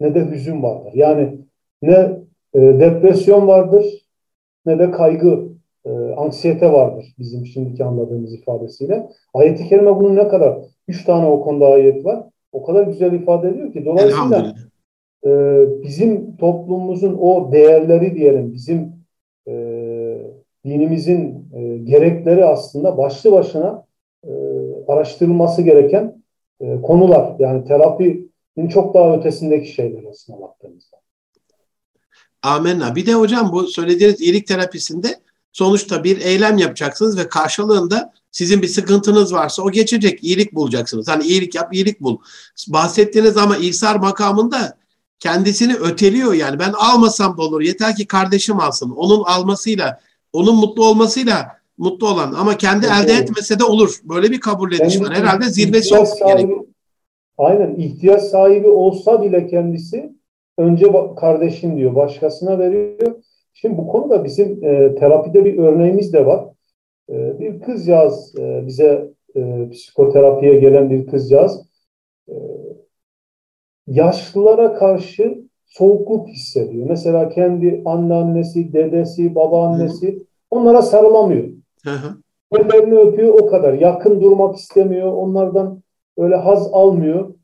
ne 0.00 0.14
de 0.14 0.30
hüzün 0.30 0.62
vardır. 0.62 0.92
Yani 0.94 1.38
ne 1.82 2.18
e, 2.54 2.60
depresyon 2.60 3.46
vardır 3.46 3.84
ne 4.66 4.78
de 4.78 4.90
kaygı, 4.90 5.48
e, 5.84 5.90
anksiyete 6.16 6.72
vardır 6.72 7.14
bizim 7.18 7.46
şimdiki 7.46 7.84
anladığımız 7.84 8.34
ifadesiyle. 8.34 9.08
Ayet-i 9.34 9.68
Kerime 9.68 9.96
bunun 9.96 10.16
ne 10.16 10.28
kadar? 10.28 10.58
Üç 10.88 11.04
tane 11.04 11.26
o 11.26 11.42
konuda 11.42 11.66
ayet 11.66 12.04
var. 12.04 12.24
O 12.52 12.62
kadar 12.62 12.86
güzel 12.86 13.12
ifade 13.12 13.48
ediyor 13.48 13.72
ki. 13.72 13.84
Dolayısıyla 13.84 14.54
e, 15.26 15.30
bizim 15.82 16.36
toplumumuzun 16.36 17.18
o 17.20 17.52
değerleri 17.52 18.14
diyelim, 18.14 18.52
bizim 18.52 18.92
e, 19.48 19.52
dinimizin 20.64 21.48
e, 21.54 21.78
gerekleri 21.78 22.44
aslında 22.44 22.98
başlı 22.98 23.32
başına 23.32 23.84
e, 24.24 24.30
araştırılması 24.88 25.62
gereken 25.62 26.21
e, 26.60 26.80
konular. 26.82 27.36
Yani 27.38 27.64
terapinin 27.64 28.68
çok 28.68 28.94
daha 28.94 29.16
ötesindeki 29.16 29.72
şeyler 29.72 30.04
aslında 30.10 30.40
baktığımızda. 30.40 30.96
Amenna. 32.42 32.94
Bir 32.94 33.06
de 33.06 33.14
hocam 33.14 33.52
bu 33.52 33.66
söylediğiniz 33.66 34.20
iyilik 34.20 34.46
terapisinde 34.46 35.20
sonuçta 35.52 36.04
bir 36.04 36.20
eylem 36.20 36.58
yapacaksınız 36.58 37.18
ve 37.18 37.28
karşılığında 37.28 38.12
sizin 38.30 38.62
bir 38.62 38.68
sıkıntınız 38.68 39.32
varsa 39.32 39.62
o 39.62 39.70
geçecek. 39.70 40.24
iyilik 40.24 40.54
bulacaksınız. 40.54 41.08
Hani 41.08 41.24
iyilik 41.24 41.54
yap, 41.54 41.74
iyilik 41.74 42.00
bul. 42.00 42.18
Bahsettiğiniz 42.68 43.36
ama 43.36 43.56
İsar 43.56 43.96
makamında 43.96 44.78
kendisini 45.18 45.74
öteliyor 45.74 46.32
yani. 46.32 46.58
Ben 46.58 46.72
almasam 46.72 47.36
da 47.36 47.42
olur. 47.42 47.60
Yeter 47.60 47.96
ki 47.96 48.06
kardeşim 48.06 48.60
alsın. 48.60 48.90
Onun 48.90 49.22
almasıyla, 49.24 50.00
onun 50.32 50.56
mutlu 50.56 50.86
olmasıyla 50.86 51.61
mutlu 51.78 52.08
olan 52.08 52.32
ama 52.32 52.56
kendi 52.56 52.86
evet, 52.86 53.10
elde 53.10 53.22
etmese 53.22 53.58
de 53.58 53.64
olur. 53.64 54.00
Böyle 54.04 54.30
bir 54.30 54.40
kabul 54.40 54.72
ediş 54.72 55.00
var. 55.00 55.14
Herhalde 55.14 55.44
zirvesi 55.44 55.94
gerekiyor. 56.26 56.64
Aynen 57.38 57.74
ihtiyaç 57.74 58.22
sahibi 58.22 58.68
olsa 58.68 59.22
bile 59.22 59.46
kendisi 59.46 60.12
önce 60.58 60.86
kardeşim 61.16 61.76
diyor, 61.76 61.94
başkasına 61.94 62.58
veriyor. 62.58 63.22
Şimdi 63.54 63.78
bu 63.78 63.88
konuda 63.88 64.24
bizim 64.24 64.64
e, 64.64 64.94
terapide 64.94 65.44
bir 65.44 65.58
örneğimiz 65.58 66.12
de 66.12 66.26
var. 66.26 66.44
E, 67.10 67.40
bir 67.40 67.60
kızcağız 67.60 68.34
e, 68.38 68.66
bize 68.66 69.10
e, 69.36 69.68
psikoterapiye 69.72 70.54
gelen 70.54 70.90
bir 70.90 71.06
kızcağız. 71.06 71.60
E, 72.28 72.34
yaşlılara 73.86 74.74
karşı 74.74 75.42
soğukluk 75.66 76.28
hissediyor. 76.28 76.86
Mesela 76.88 77.28
kendi 77.28 77.82
anneannesi, 77.84 78.72
dedesi, 78.72 79.34
babaannesi 79.34 80.18
onlara 80.50 80.82
sarılamıyor. 80.82 81.48
Ellerini 82.52 82.98
öpüyor 82.98 83.34
o 83.34 83.46
kadar. 83.46 83.72
Yakın 83.72 84.20
durmak 84.20 84.56
istemiyor. 84.56 85.12
Onlardan 85.12 85.82
öyle 86.18 86.36
haz 86.36 86.68
almıyor. 86.72 87.34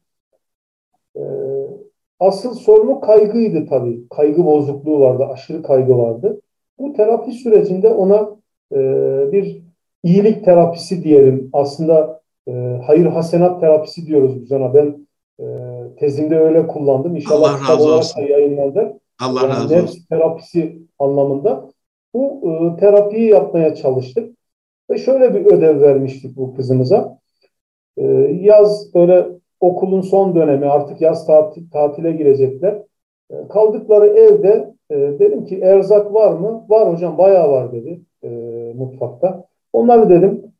Ee, 1.17 1.21
asıl 2.21 2.55
sorunu 2.55 3.01
kaygıydı 3.01 3.67
tabii. 3.67 4.09
Kaygı 4.09 4.45
bozukluğu 4.45 5.01
vardı. 5.01 5.25
Aşırı 5.33 5.63
kaygı 5.63 5.99
vardı. 5.99 6.41
Bu 6.79 6.93
terapi 6.93 7.33
sürecinde 7.33 7.89
ona 7.89 8.31
e, 8.73 8.79
bir 9.33 9.63
iyilik 10.03 10.45
terapisi 10.45 11.05
diyelim. 11.05 11.51
Aslında 11.53 12.21
e, 12.49 12.53
hayır 12.87 13.07
hasenat 13.07 13.61
terapisi 13.61 14.07
diyoruz 14.07 14.43
biz 14.43 14.53
ona. 14.53 14.75
Ben 14.75 15.07
e, 15.41 15.45
tezimde 15.97 16.39
öyle 16.39 16.67
kullandım. 16.67 17.17
İnşallah 17.17 17.71
Allah 17.71 17.75
razı 17.75 17.95
olsun. 17.95 18.21
yayınlanacak. 18.21 18.97
Allah 19.21 19.41
yani 19.41 19.51
razı 19.51 19.83
olsun. 19.83 20.03
terapisi 20.11 20.79
anlamında. 20.99 21.71
Bu 22.15 22.41
e, 22.51 22.81
terapiyi 22.81 23.31
yapmaya 23.31 23.75
çalıştık. 23.75 24.39
Ve 24.91 24.99
şöyle 24.99 25.35
bir 25.35 25.47
ödev 25.47 25.81
vermiştik 25.81 26.37
bu 26.37 26.55
kızımıza. 26.55 27.19
E, 27.97 28.05
yaz 28.41 28.95
böyle 28.95 29.27
okulun 29.61 30.01
son 30.01 30.35
dönemi 30.35 30.67
artık 30.67 31.01
yaz 31.01 31.27
tatil, 31.27 31.71
tatile 31.71 32.13
girecekler. 32.13 32.83
E, 33.31 33.49
kaldıkları 33.49 34.07
evde 34.07 34.75
e, 34.91 34.97
dedim 34.97 35.45
ki 35.45 35.61
erzak 35.61 36.15
var 36.15 36.33
mı? 36.33 36.65
Var 36.69 36.93
hocam 36.93 37.19
bayağı 37.19 37.51
var 37.51 37.73
dedi 37.73 38.01
e, 38.23 38.29
mutfakta. 38.77 39.45
Onları 39.73 40.11
dedim 40.11 40.53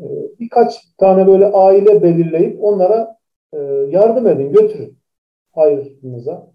e, 0.00 0.04
birkaç 0.40 0.94
tane 0.98 1.26
böyle 1.26 1.46
aile 1.46 2.02
belirleyip 2.02 2.64
onlara 2.64 3.16
e, 3.52 3.58
yardım 3.90 4.26
edin 4.26 4.52
götürün 4.52 4.98
hayırınıza. 5.52 6.46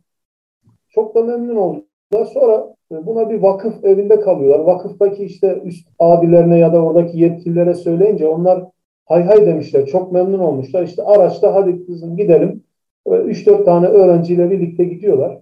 Çok 0.90 1.16
da 1.16 1.24
memnun 1.24 1.56
oldular. 1.56 2.26
Sonra 2.34 2.76
buna 2.92 3.30
bir 3.30 3.42
vakıf 3.42 3.86
evinde 3.86 4.20
kalıyorlar. 4.20 4.60
Vakıftaki 4.60 5.24
işte 5.24 5.62
üst 5.64 5.88
abilerine 6.00 6.60
ya 6.60 6.74
da 6.74 6.84
oradaki 6.84 7.20
yetkililere 7.20 7.74
söyleyince 7.74 8.28
onlar 8.28 8.64
hay 9.06 9.24
hay 9.24 9.46
demişler. 9.46 9.86
Çok 9.86 10.12
memnun 10.12 10.40
olmuşlar. 10.40 10.84
İşte 10.84 11.04
araçta 11.04 11.56
hadi 11.56 11.86
kızım 11.86 12.18
gidelim. 12.18 12.64
3-4 13.06 13.66
tane 13.66 13.88
öğrenciyle 13.88 14.52
birlikte 14.52 14.84
gidiyorlar. 14.84 15.40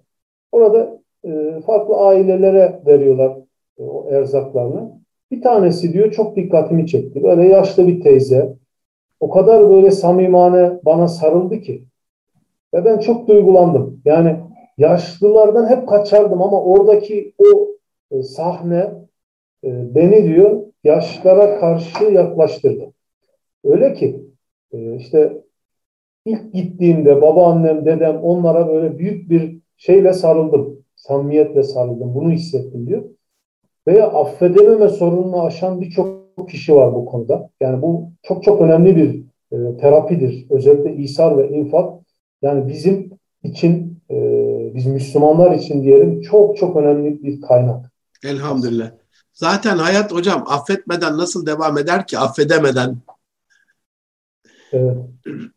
Orada 0.52 1.00
e, 1.24 1.62
farklı 1.66 1.96
ailelere 1.96 2.80
veriyorlar 2.86 3.38
e, 3.80 3.84
o 3.84 4.10
erzaklarını. 4.10 4.92
Bir 5.32 5.42
tanesi 5.42 5.94
diyor 5.94 6.12
çok 6.12 6.36
dikkatimi 6.36 6.88
çekti. 6.88 7.24
Böyle 7.24 7.48
yaşlı 7.48 7.88
bir 7.88 8.02
teyze. 8.02 8.54
O 9.20 9.30
kadar 9.30 9.70
böyle 9.70 9.92
samimane 9.92 10.72
bana 10.86 11.08
sarıldı 11.08 11.62
ki. 11.62 11.84
Ve 12.74 12.86
ben 12.86 12.98
çok 13.00 13.28
duygulandım. 13.28 14.02
Yani 14.06 14.36
yaşlılardan 14.78 15.70
hep 15.70 15.88
kaçardım 15.88 16.42
ama 16.42 16.64
oradaki 16.64 17.34
o 17.38 17.68
e, 18.12 18.24
sahne 18.24 18.94
e, 19.64 19.96
beni 19.96 20.24
diyor 20.24 20.64
yaşlara 20.84 21.60
karşı 21.60 22.04
yaklaştırdı. 22.04 22.94
Öyle 23.64 23.94
ki 23.94 24.22
e, 24.72 24.96
işte 24.96 25.44
ilk 26.26 26.54
gittiğimde 26.54 27.22
babaannem, 27.22 27.86
dedem 27.86 28.18
onlara 28.24 28.68
böyle 28.68 28.98
büyük 28.98 29.30
bir 29.30 29.60
şeyle 29.78 30.14
sarıldım. 30.14 30.78
Samimiyetle 30.96 31.64
sarıldım. 31.64 32.16
Bunu 32.16 32.32
hissettim 32.32 32.88
diyor. 32.88 33.04
Veya 33.88 34.08
affedememe 34.08 34.90
sorununu 34.90 35.44
aşan 35.44 35.82
birçok 35.82 36.28
kişi 36.50 36.76
var 36.76 36.96
bu 36.96 37.06
konuda. 37.06 37.50
Yani 37.62 37.82
bu 37.82 38.12
çok 38.24 38.44
çok 38.44 38.62
önemli 38.62 38.96
bir 38.96 39.24
e, 39.52 39.78
terapidir. 39.78 40.46
Özellikle 40.50 40.96
İsar 40.96 41.38
ve 41.38 41.50
infak. 41.50 42.00
Yani 42.42 42.68
bizim 42.68 43.10
için, 43.44 43.97
biz 44.78 44.86
Müslümanlar 44.86 45.52
için 45.52 45.84
diyelim 45.84 46.22
çok 46.22 46.58
çok 46.58 46.76
önemli 46.76 47.24
bir 47.24 47.42
kaynak. 47.42 47.92
Elhamdülillah. 48.24 48.92
Zaten 49.34 49.78
hayat 49.78 50.12
hocam 50.12 50.44
affetmeden 50.48 51.18
nasıl 51.18 51.46
devam 51.46 51.78
eder 51.78 52.08
ki 52.08 52.20
affedemeden? 52.20 52.98
Evet. 54.72 54.98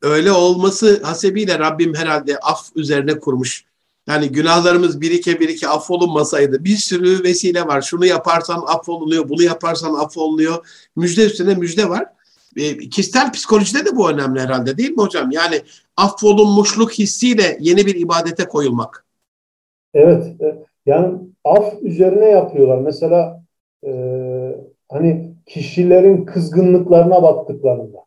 Öyle 0.03 0.33
olması 0.33 1.03
hasebiyle 1.03 1.59
Rabbim 1.59 1.95
herhalde 1.95 2.39
af 2.39 2.71
üzerine 2.75 3.19
kurmuş. 3.19 3.65
Yani 4.07 4.29
günahlarımız 4.29 5.01
birike 5.01 5.41
birike 5.41 5.69
affolunmasaydı 5.69 6.65
bir 6.65 6.77
sürü 6.77 7.25
vesile 7.25 7.67
var. 7.67 7.83
Şunu 7.83 8.07
yaparsan 8.07 8.65
affolunuyor, 8.67 9.29
bunu 9.29 9.43
yaparsan 9.43 9.95
affolunuyor. 9.95 10.67
Müjde 10.97 11.27
üstüne 11.27 11.55
müjde 11.55 11.89
var. 11.89 12.05
E, 12.57 12.79
kişisel 12.79 13.33
psikolojide 13.33 13.85
de 13.87 13.97
bu 13.97 14.11
önemli 14.11 14.41
herhalde 14.41 14.77
değil 14.77 14.91
mi 14.91 15.03
hocam? 15.03 15.31
Yani 15.31 15.63
affolunmuşluk 15.97 16.93
hissiyle 16.93 17.59
yeni 17.61 17.87
bir 17.87 17.95
ibadete 17.95 18.45
koyulmak. 18.45 19.10
Evet. 19.95 20.41
E, 20.41 20.57
yani 20.87 21.19
af 21.45 21.75
üzerine 21.83 22.25
yapıyorlar. 22.25 22.79
Mesela 22.79 23.43
e, 23.87 23.93
hani 24.89 25.35
kişilerin 25.47 26.25
kızgınlıklarına 26.25 27.23
baktıklarında, 27.23 27.99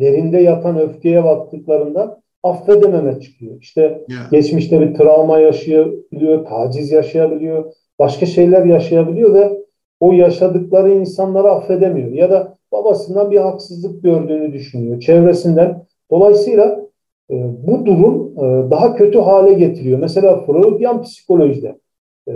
derinde 0.00 0.38
yatan 0.38 0.80
öfkeye 0.80 1.24
baktıklarında 1.24 2.20
affedememe 2.42 3.20
çıkıyor. 3.20 3.60
İşte 3.60 4.04
yeah. 4.08 4.30
geçmişte 4.30 4.80
bir 4.80 4.94
travma 4.94 5.38
yaşayabiliyor, 5.38 6.44
taciz 6.46 6.92
yaşayabiliyor, 6.92 7.72
başka 7.98 8.26
şeyler 8.26 8.64
yaşayabiliyor 8.64 9.34
ve 9.34 9.58
o 10.00 10.12
yaşadıkları 10.12 10.92
insanları 10.92 11.50
affedemiyor. 11.50 12.12
Ya 12.12 12.30
da 12.30 12.54
babasından 12.72 13.30
bir 13.30 13.38
haksızlık 13.38 14.02
gördüğünü 14.02 14.52
düşünüyor, 14.52 15.00
çevresinden. 15.00 15.86
Dolayısıyla 16.10 16.87
e, 17.30 17.34
bu 17.66 17.86
durum 17.86 18.32
e, 18.36 18.70
daha 18.70 18.94
kötü 18.94 19.18
hale 19.18 19.52
getiriyor. 19.52 19.98
Mesela 19.98 20.46
Freudian 20.46 21.02
psikolojide, 21.02 21.78
e, 22.28 22.32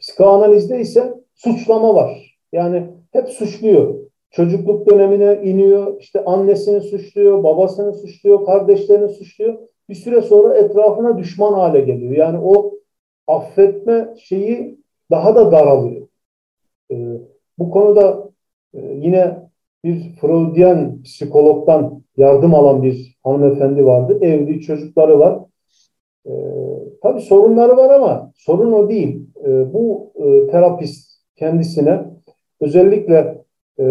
psikoanalizde 0.00 0.80
ise 0.80 1.14
suçlama 1.34 1.94
var. 1.94 2.38
Yani 2.52 2.86
hep 3.12 3.28
suçluyor 3.28 3.94
çocukluk 4.32 4.90
dönemine 4.90 5.40
iniyor, 5.42 6.00
işte 6.00 6.24
annesini 6.24 6.80
suçluyor, 6.80 7.44
babasını 7.44 7.94
suçluyor, 7.94 8.46
kardeşlerini 8.46 9.08
suçluyor. 9.08 9.58
Bir 9.88 9.94
süre 9.94 10.22
sonra 10.22 10.56
etrafına 10.56 11.18
düşman 11.18 11.52
hale 11.52 11.80
geliyor. 11.80 12.12
Yani 12.12 12.38
o 12.42 12.74
affetme 13.26 14.14
şeyi 14.18 14.78
daha 15.10 15.34
da 15.36 15.52
daralıyor. 15.52 16.08
Ee, 16.90 16.96
bu 17.58 17.70
konuda 17.70 18.30
e, 18.74 18.80
yine 18.80 19.50
bir 19.84 20.16
Freudian 20.20 21.02
psikologdan 21.02 22.02
yardım 22.16 22.54
alan 22.54 22.82
bir 22.82 23.16
hanımefendi 23.24 23.86
vardı. 23.86 24.18
Evli 24.20 24.60
çocukları 24.60 25.18
var. 25.18 25.38
Ee, 26.26 26.30
tabii 27.02 27.20
sorunları 27.20 27.76
var 27.76 27.90
ama 27.90 28.32
sorun 28.36 28.72
o 28.72 28.88
değil. 28.88 29.26
Ee, 29.44 29.72
bu 29.72 30.12
e, 30.14 30.50
terapist 30.50 31.12
kendisine 31.36 32.04
özellikle 32.60 33.44
e, 33.78 33.84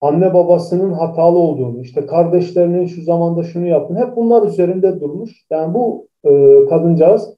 anne 0.00 0.34
babasının 0.34 0.92
hatalı 0.92 1.38
olduğunu, 1.38 1.80
işte 1.80 2.06
kardeşlerinin 2.06 2.86
şu 2.86 3.02
zamanda 3.02 3.42
şunu 3.42 3.66
yaptığını 3.66 3.98
hep 3.98 4.16
bunlar 4.16 4.46
üzerinde 4.46 5.00
durmuş. 5.00 5.46
Yani 5.50 5.74
bu 5.74 6.08
e, 6.24 6.30
kadıncağız 6.68 7.36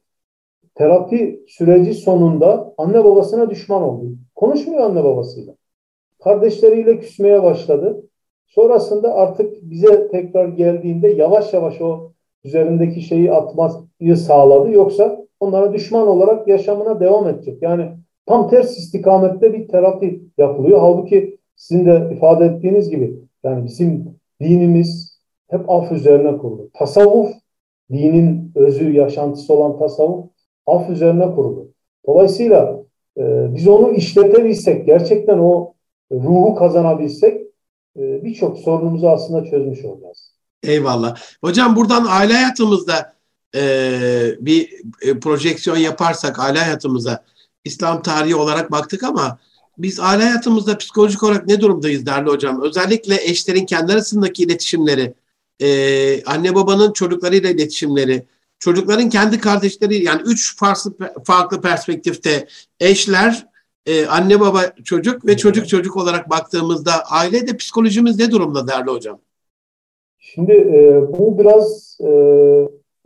terapi 0.74 1.44
süreci 1.48 1.94
sonunda 1.94 2.74
anne 2.78 3.04
babasına 3.04 3.50
düşman 3.50 3.82
oldu. 3.82 4.10
Konuşmuyor 4.34 4.82
anne 4.82 5.04
babasıyla. 5.04 5.57
Kardeşleriyle 6.18 6.98
küsmeye 7.00 7.42
başladı. 7.42 8.04
Sonrasında 8.46 9.14
artık 9.14 9.54
bize 9.62 10.08
tekrar 10.08 10.48
geldiğinde 10.48 11.08
yavaş 11.08 11.52
yavaş 11.52 11.80
o 11.80 12.12
üzerindeki 12.44 13.00
şeyi 13.00 13.32
atmayı 13.32 14.16
sağladı. 14.16 14.72
Yoksa 14.72 15.26
onlara 15.40 15.72
düşman 15.72 16.08
olarak 16.08 16.48
yaşamına 16.48 17.00
devam 17.00 17.28
edecek. 17.28 17.62
Yani 17.62 17.88
Tam 18.28 18.50
ters 18.50 18.78
istikamette 18.78 19.52
bir 19.52 19.68
terapi 19.68 20.22
yapılıyor. 20.38 20.80
Halbuki 20.80 21.38
sizin 21.56 21.86
de 21.86 22.08
ifade 22.12 22.44
ettiğiniz 22.44 22.90
gibi 22.90 23.18
yani 23.44 23.64
bizim 23.64 24.14
dinimiz 24.40 25.18
hep 25.48 25.70
af 25.70 25.92
üzerine 25.92 26.38
kurulu. 26.38 26.70
Tasavvuf, 26.74 27.30
dinin 27.92 28.52
özü, 28.54 28.92
yaşantısı 28.92 29.54
olan 29.54 29.78
tasavvuf 29.78 30.24
af 30.66 30.90
üzerine 30.90 31.34
kurulu. 31.34 31.68
Dolayısıyla 32.06 32.82
e, 33.18 33.54
biz 33.54 33.68
onu 33.68 33.90
işletebilsek, 33.90 34.86
gerçekten 34.86 35.38
o 35.38 35.74
ruhu 36.12 36.54
kazanabilsek 36.54 37.40
e, 37.96 38.24
birçok 38.24 38.58
sorunumuzu 38.58 39.08
aslında 39.08 39.50
çözmüş 39.50 39.84
olacağız. 39.84 40.32
Eyvallah. 40.62 41.16
Hocam 41.40 41.76
buradan 41.76 42.06
aile 42.08 42.32
hayatımızda 42.32 43.12
e, 43.54 43.60
bir 44.40 44.72
e, 45.02 45.20
projeksiyon 45.20 45.76
yaparsak 45.76 46.38
aile 46.40 46.58
hayatımıza 46.58 47.24
İslam 47.64 48.02
tarihi 48.02 48.36
olarak 48.36 48.72
baktık 48.72 49.02
ama 49.02 49.38
biz 49.78 50.00
aile 50.00 50.24
hayatımızda 50.24 50.78
psikolojik 50.78 51.22
olarak 51.22 51.46
ne 51.46 51.60
durumdayız 51.60 52.06
değerli 52.06 52.30
hocam? 52.30 52.62
Özellikle 52.62 53.24
eşlerin 53.24 53.66
kendi 53.66 53.92
arasındaki 53.92 54.42
iletişimleri, 54.42 55.14
e, 55.60 56.24
anne 56.24 56.54
babanın 56.54 56.92
çocuklarıyla 56.92 57.50
iletişimleri, 57.50 58.26
çocukların 58.58 59.10
kendi 59.10 59.40
kardeşleri 59.40 60.04
yani 60.04 60.22
üç 60.24 60.56
farklı 60.56 60.92
farklı 61.24 61.60
perspektifte 61.60 62.48
eşler, 62.80 63.46
e, 63.88 64.06
anne 64.06 64.40
baba 64.40 64.60
çocuk 64.84 65.26
ve 65.26 65.36
çocuk 65.36 65.68
çocuk 65.68 65.96
olarak 65.96 66.30
baktığımızda 66.30 66.90
ailede 67.10 67.56
psikolojimiz 67.56 68.18
ne 68.18 68.30
durumda 68.30 68.68
değerli 68.68 68.90
hocam? 68.90 69.18
Şimdi 70.18 70.52
e, 70.52 71.02
bu 71.18 71.38
biraz 71.38 71.98
e, 72.00 72.10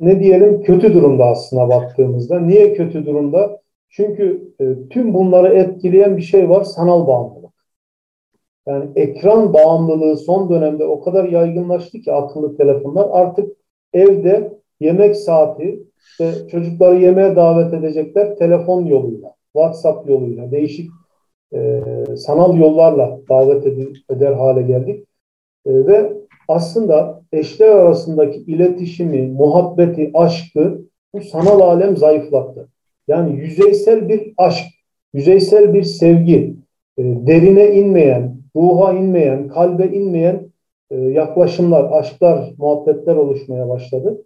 ne 0.00 0.20
diyelim 0.20 0.62
kötü 0.62 0.94
durumda 0.94 1.24
aslında 1.24 1.68
baktığımızda. 1.68 2.40
Niye 2.40 2.74
kötü 2.74 3.06
durumda? 3.06 3.60
Çünkü 3.88 4.54
e, 4.60 4.88
tüm 4.90 5.14
bunları 5.14 5.54
etkileyen 5.54 6.16
bir 6.16 6.22
şey 6.22 6.48
var 6.48 6.64
sanal 6.64 7.06
bağımlılık. 7.06 7.52
Yani 8.66 8.90
ekran 8.96 9.54
bağımlılığı 9.54 10.16
son 10.16 10.50
dönemde 10.50 10.84
o 10.84 11.00
kadar 11.00 11.24
yaygınlaştı 11.24 12.00
ki 12.00 12.12
akıllı 12.12 12.56
telefonlar 12.56 13.08
artık 13.12 13.56
evde 13.92 14.58
yemek 14.80 15.16
saati 15.16 15.82
işte 15.98 16.48
çocukları 16.50 17.00
yemeğe 17.00 17.36
davet 17.36 17.74
edecekler 17.74 18.36
telefon 18.36 18.84
yoluyla, 18.84 19.34
WhatsApp 19.52 20.08
yoluyla, 20.08 20.50
değişik 20.50 20.90
e, 21.54 21.80
sanal 22.16 22.58
yollarla 22.58 23.20
davet 23.28 23.66
eder 24.10 24.32
hale 24.32 24.62
geldik. 24.62 25.06
E, 25.66 25.86
ve 25.86 26.12
aslında 26.48 27.22
eşler 27.32 27.68
arasındaki 27.68 28.38
iletişimi, 28.38 29.22
muhabbeti, 29.22 30.10
aşkı 30.14 30.82
bu 31.14 31.20
sanal 31.20 31.60
alem 31.60 31.96
zayıflattı. 31.96 32.68
Yani 33.08 33.40
yüzeysel 33.40 34.08
bir 34.08 34.34
aşk, 34.36 34.66
yüzeysel 35.14 35.74
bir 35.74 35.82
sevgi, 35.82 36.56
e, 36.98 37.02
derine 37.02 37.74
inmeyen, 37.74 38.36
ruha 38.56 38.92
inmeyen, 38.92 39.48
kalbe 39.48 39.86
inmeyen 39.86 40.52
e, 40.90 40.96
yaklaşımlar, 40.96 41.90
aşklar, 41.92 42.52
muhabbetler 42.58 43.16
oluşmaya 43.16 43.68
başladı. 43.68 44.22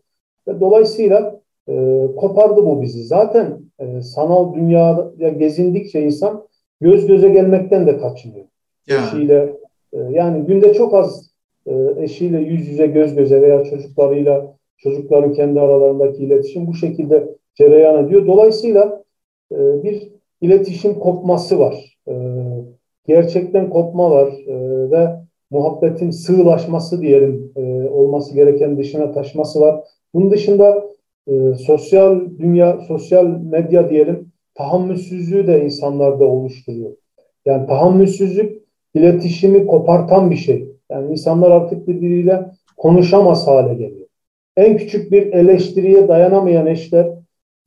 Ve 0.49 0.61
dolayısıyla 0.61 1.41
e, 1.69 2.07
kopardı 2.17 2.67
bu 2.67 2.83
bizi. 2.83 3.05
Zaten 3.05 3.66
e, 3.81 4.03
sanal 4.03 4.55
dünyaya 4.55 5.29
gezindikçe 5.39 6.03
insan 6.03 6.47
göz 6.81 7.07
göze 7.07 7.29
gelmekten 7.29 7.87
de 7.87 7.99
kaçınıyor. 7.99 8.47
Ya. 8.87 9.05
Eşiyle, 9.05 9.57
e, 9.93 9.99
yani 10.11 10.47
günde 10.47 10.75
çok 10.75 10.95
az 10.95 11.31
e, 11.67 11.73
eşiyle 11.99 12.39
yüz 12.39 12.69
yüze 12.69 12.87
göz 12.87 13.15
göze 13.15 13.43
veya 13.43 13.65
çocuklarıyla 13.65 14.57
çocukların 14.79 15.33
kendi 15.33 15.61
aralarındaki 15.61 16.25
iletişim 16.25 16.67
bu 16.67 16.75
şekilde 16.75 17.29
cereyan 17.55 18.05
ediyor. 18.05 18.27
Dolayısıyla 18.27 19.03
e, 19.53 19.83
bir 19.83 20.13
iletişim 20.41 20.95
kopması 20.95 21.59
var. 21.59 21.99
E, 22.09 22.15
gerçekten 23.07 23.71
kopma 23.71 24.11
var 24.11 24.29
e, 24.47 24.91
ve 24.91 25.09
muhabbetin 25.51 26.11
sığlaşması 26.11 27.01
diyelim 27.01 27.53
e, 27.57 27.89
olması 27.91 28.35
gereken 28.35 28.79
dışına 28.79 29.13
taşması 29.13 29.61
var. 29.61 29.85
Bunun 30.15 30.31
dışında 30.31 30.85
e, 31.29 31.55
sosyal 31.55 32.21
dünya, 32.39 32.81
sosyal 32.89 33.27
medya 33.27 33.91
diyelim 33.91 34.33
tahammülsüzlüğü 34.55 35.47
de 35.47 35.65
insanlarda 35.65 36.25
oluşturuyor. 36.25 36.91
Yani 37.47 37.67
tahammülsüzlük 37.67 38.63
iletişimi 38.95 39.67
kopartan 39.67 40.31
bir 40.31 40.37
şey. 40.37 40.69
Yani 40.91 41.13
insanlar 41.13 41.51
artık 41.51 41.89
birbiriyle 41.89 42.51
konuşamaz 42.77 43.47
hale 43.47 43.75
geliyor. 43.75 44.07
En 44.57 44.77
küçük 44.77 45.13
bir 45.13 45.33
eleştiriye 45.33 46.09
dayanamayan 46.09 46.67
eşler, 46.67 47.09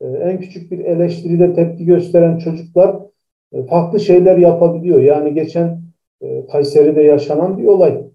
e, 0.01 0.07
en 0.07 0.39
küçük 0.39 0.71
bir 0.71 0.79
eleştiride 0.79 1.53
tepki 1.53 1.85
gösteren 1.85 2.37
çocuklar 2.37 2.95
e, 3.53 3.63
farklı 3.63 3.99
şeyler 3.99 4.37
yapabiliyor. 4.37 5.01
Yani 5.01 5.33
geçen 5.33 5.81
e, 6.21 6.45
Kayseri'de 6.45 7.01
yaşanan 7.01 7.57
bir 7.57 7.65
olay. 7.65 8.09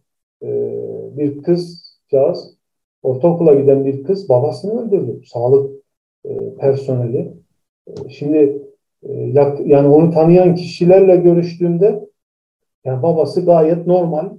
Bir 1.16 1.42
kızcağız, 1.42 2.53
ortaokula 3.04 3.54
giden 3.54 3.84
bir 3.84 4.04
kız 4.04 4.28
babasını 4.28 4.80
öldürdü. 4.80 5.20
Sağlık 5.26 5.70
personeli. 6.60 7.32
Şimdi 8.08 8.62
yani 9.64 9.88
onu 9.88 10.10
tanıyan 10.10 10.54
kişilerle 10.54 11.16
görüştüğümde 11.16 12.08
yani 12.84 13.02
babası 13.02 13.44
gayet 13.44 13.86
normal 13.86 14.30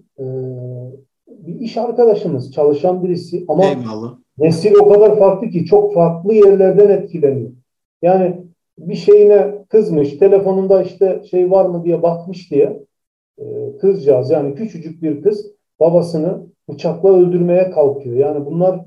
bir 1.27 1.59
iş 1.59 1.77
arkadaşımız, 1.77 2.51
çalışan 2.51 3.03
birisi 3.03 3.45
ama 3.47 3.65
Eyvallah. 3.65 4.15
nesil 4.37 4.75
o 4.75 4.89
kadar 4.89 5.19
farklı 5.19 5.49
ki 5.49 5.65
çok 5.65 5.93
farklı 5.93 6.33
yerlerden 6.33 6.89
etkileniyor. 6.89 7.51
Yani 8.01 8.41
bir 8.77 8.95
şeyine 8.95 9.65
kızmış, 9.69 10.17
telefonunda 10.17 10.83
işte 10.83 11.21
şey 11.31 11.51
var 11.51 11.65
mı 11.65 11.83
diye 11.83 12.03
bakmış 12.03 12.51
diye 12.51 12.83
e, 13.37 13.43
kızcağız 13.81 14.31
yani 14.31 14.55
küçücük 14.55 15.03
bir 15.03 15.21
kız 15.21 15.51
babasını 15.79 16.47
bıçakla 16.69 17.09
öldürmeye 17.09 17.69
kalkıyor. 17.69 18.15
Yani 18.15 18.45
bunlar 18.45 18.79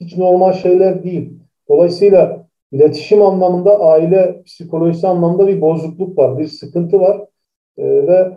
hiç 0.00 0.16
normal 0.16 0.52
şeyler 0.52 1.04
değil. 1.04 1.38
Dolayısıyla 1.68 2.46
iletişim 2.72 3.22
anlamında 3.22 3.80
aile 3.80 4.42
psikolojisi 4.42 5.08
anlamında 5.08 5.46
bir 5.46 5.60
bozukluk 5.60 6.18
var, 6.18 6.38
bir 6.38 6.46
sıkıntı 6.46 7.00
var 7.00 7.20
e, 7.78 8.06
ve 8.06 8.36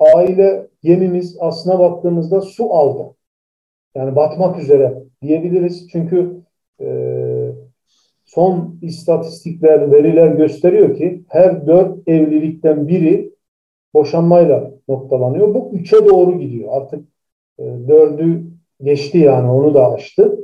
aile 0.00 0.68
gemimiz 0.82 1.36
aslına 1.40 1.78
baktığımızda 1.78 2.40
su 2.40 2.72
aldı. 2.72 3.14
Yani 3.94 4.16
batmak 4.16 4.58
üzere 4.58 5.02
diyebiliriz. 5.22 5.88
Çünkü 5.92 6.42
e, 6.80 6.86
son 8.24 8.78
istatistikler, 8.82 9.92
veriler 9.92 10.28
gösteriyor 10.28 10.94
ki 10.96 11.24
her 11.28 11.66
dört 11.66 12.08
evlilikten 12.08 12.88
biri 12.88 13.32
boşanmayla 13.94 14.70
noktalanıyor. 14.88 15.54
Bu 15.54 15.70
üçe 15.72 16.06
doğru 16.06 16.38
gidiyor. 16.38 16.68
Artık 16.72 17.04
dördü 17.58 18.44
geçti 18.82 19.18
yani 19.18 19.50
onu 19.50 19.74
da 19.74 19.92
aştı. 19.92 20.38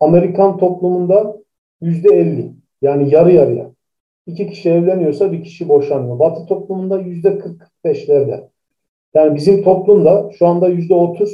Amerikan 0.00 0.58
toplumunda 0.58 1.36
yüzde 1.80 2.08
elli 2.08 2.52
yani 2.82 3.14
yarı 3.14 3.32
yarıya. 3.32 3.70
İki 4.26 4.50
kişi 4.50 4.70
evleniyorsa 4.70 5.32
bir 5.32 5.44
kişi 5.44 5.68
boşanıyor. 5.68 6.18
Batı 6.18 6.46
toplumunda 6.46 6.98
yüzde 6.98 7.38
kırk 7.38 7.62
beşlerde. 7.84 8.50
Yani 9.14 9.34
bizim 9.34 9.62
toplumda 9.62 10.30
şu 10.38 10.46
anda 10.46 10.68
yüzde 10.68 10.94
otuz 10.94 11.30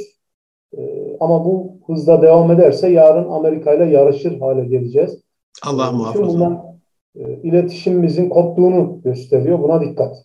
e, 0.77 0.81
ama 1.19 1.45
bu 1.45 1.79
hızla 1.87 2.21
devam 2.21 2.51
ederse 2.51 2.89
yarın 2.89 3.29
Amerika 3.29 3.73
ile 3.73 3.85
yarışır 3.85 4.39
hale 4.39 4.65
geleceğiz. 4.65 5.21
Allah 5.63 5.91
muhafaza. 5.91 6.27
Bundan 6.27 6.79
e, 7.15 7.21
iletişimimizin 7.43 8.29
koptuğunu 8.29 9.01
gösteriyor. 9.03 9.59
Buna 9.59 9.81
dikkat. 9.81 10.15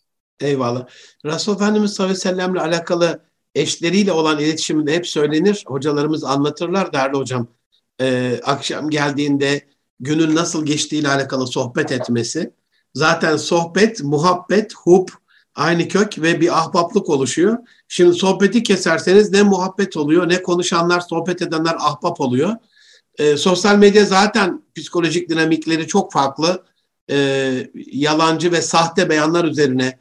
Eyvallah. 0.41 0.87
Resul 1.25 1.55
Efendimiz 1.55 1.93
sallallahu 1.93 2.13
aleyhi 2.13 2.27
ve 2.27 2.31
sellemle 2.31 2.61
alakalı 2.61 3.21
eşleriyle 3.55 4.13
olan 4.13 4.39
iletişiminde 4.39 4.95
hep 4.95 5.07
söylenir. 5.07 5.65
Hocalarımız 5.67 6.25
anlatırlar 6.25 6.93
değerli 6.93 7.17
hocam. 7.17 7.49
Ee, 8.01 8.41
akşam 8.45 8.91
geldiğinde 8.91 9.69
günün 10.01 10.35
nasıl 10.35 10.67
geçtiğiyle 10.67 11.09
alakalı 11.09 11.47
sohbet 11.47 11.93
etmesi. 11.93 12.55
Zaten 12.95 13.37
sohbet, 13.37 14.03
muhabbet, 14.03 14.75
hub 14.75 15.09
aynı 15.55 15.89
kök 15.89 16.19
ve 16.19 16.41
bir 16.41 16.59
ahbaplık 16.59 17.09
oluşuyor. 17.09 17.59
Şimdi 17.89 18.15
sohbeti 18.15 18.63
keserseniz 18.63 19.33
ne 19.33 19.43
muhabbet 19.43 19.97
oluyor 19.97 20.29
ne 20.29 20.43
konuşanlar, 20.43 21.01
sohbet 21.01 21.43
edenler 21.43 21.77
ahbap 21.79 22.21
oluyor. 22.21 22.57
E, 23.19 23.37
sosyal 23.37 23.77
medya 23.77 24.05
zaten 24.05 24.63
psikolojik 24.75 25.29
dinamikleri 25.29 25.87
çok 25.87 26.13
farklı. 26.13 26.65
E, 27.11 27.71
yalancı 27.93 28.53
ve 28.53 28.63
sahte 28.63 29.09
beyanlar 29.09 29.45
üzerine 29.45 29.99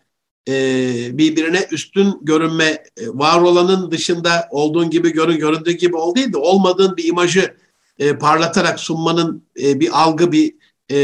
e, 0.50 1.18
birbirine 1.18 1.68
üstün 1.72 2.18
görünme, 2.22 2.84
e, 2.98 3.08
var 3.08 3.42
olanın 3.42 3.92
dışında 3.92 4.48
olduğun 4.52 4.90
gibi 4.90 5.14
görün, 5.14 5.40
göründüğü 5.40 5.72
gibi 5.72 5.96
ol 5.96 6.16
değil 6.16 6.34
de 6.34 6.38
olmadığın 6.38 6.98
bir 6.98 7.04
imajı 7.04 7.56
e, 8.00 8.18
parlatarak 8.18 8.80
sunmanın 8.80 9.44
e, 9.62 9.80
bir 9.80 10.02
algı, 10.02 10.32
bir 10.32 10.54
e, 10.92 10.98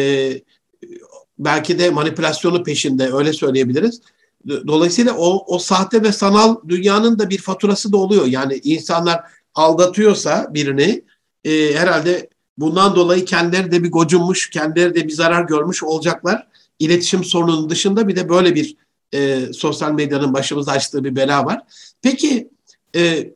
belki 1.40 1.80
de 1.80 1.90
manipülasyonu 1.90 2.64
peşinde 2.64 3.14
öyle 3.14 3.34
söyleyebiliriz. 3.34 4.02
Dolayısıyla 4.48 5.14
o, 5.18 5.56
o 5.56 5.60
sahte 5.60 6.04
ve 6.04 6.12
sanal 6.12 6.56
dünyanın 6.68 7.20
da 7.20 7.30
bir 7.30 7.38
faturası 7.38 7.92
da 7.92 7.98
oluyor. 7.98 8.26
Yani 8.26 8.60
insanlar 8.64 9.20
aldatıyorsa 9.56 10.48
birini 10.54 11.04
e, 11.44 11.74
herhalde 11.74 12.30
bundan 12.58 12.96
dolayı 12.96 13.26
kendileri 13.26 13.72
de 13.72 13.84
bir 13.84 13.92
gocunmuş, 13.92 14.50
kendileri 14.50 14.96
de 14.96 15.08
bir 15.08 15.14
zarar 15.14 15.44
görmüş 15.44 15.84
olacaklar. 15.84 16.48
İletişim 16.80 17.24
sorununun 17.24 17.70
dışında 17.70 18.08
bir 18.08 18.16
de 18.16 18.30
böyle 18.30 18.56
bir 18.56 18.78
e, 19.16 19.54
sosyal 19.54 19.92
medyanın 19.92 20.34
başımıza 20.34 20.72
açtığı 20.72 21.04
bir 21.04 21.16
bela 21.16 21.46
var. 21.46 21.62
Peki 22.02 22.50
e, 22.96 23.34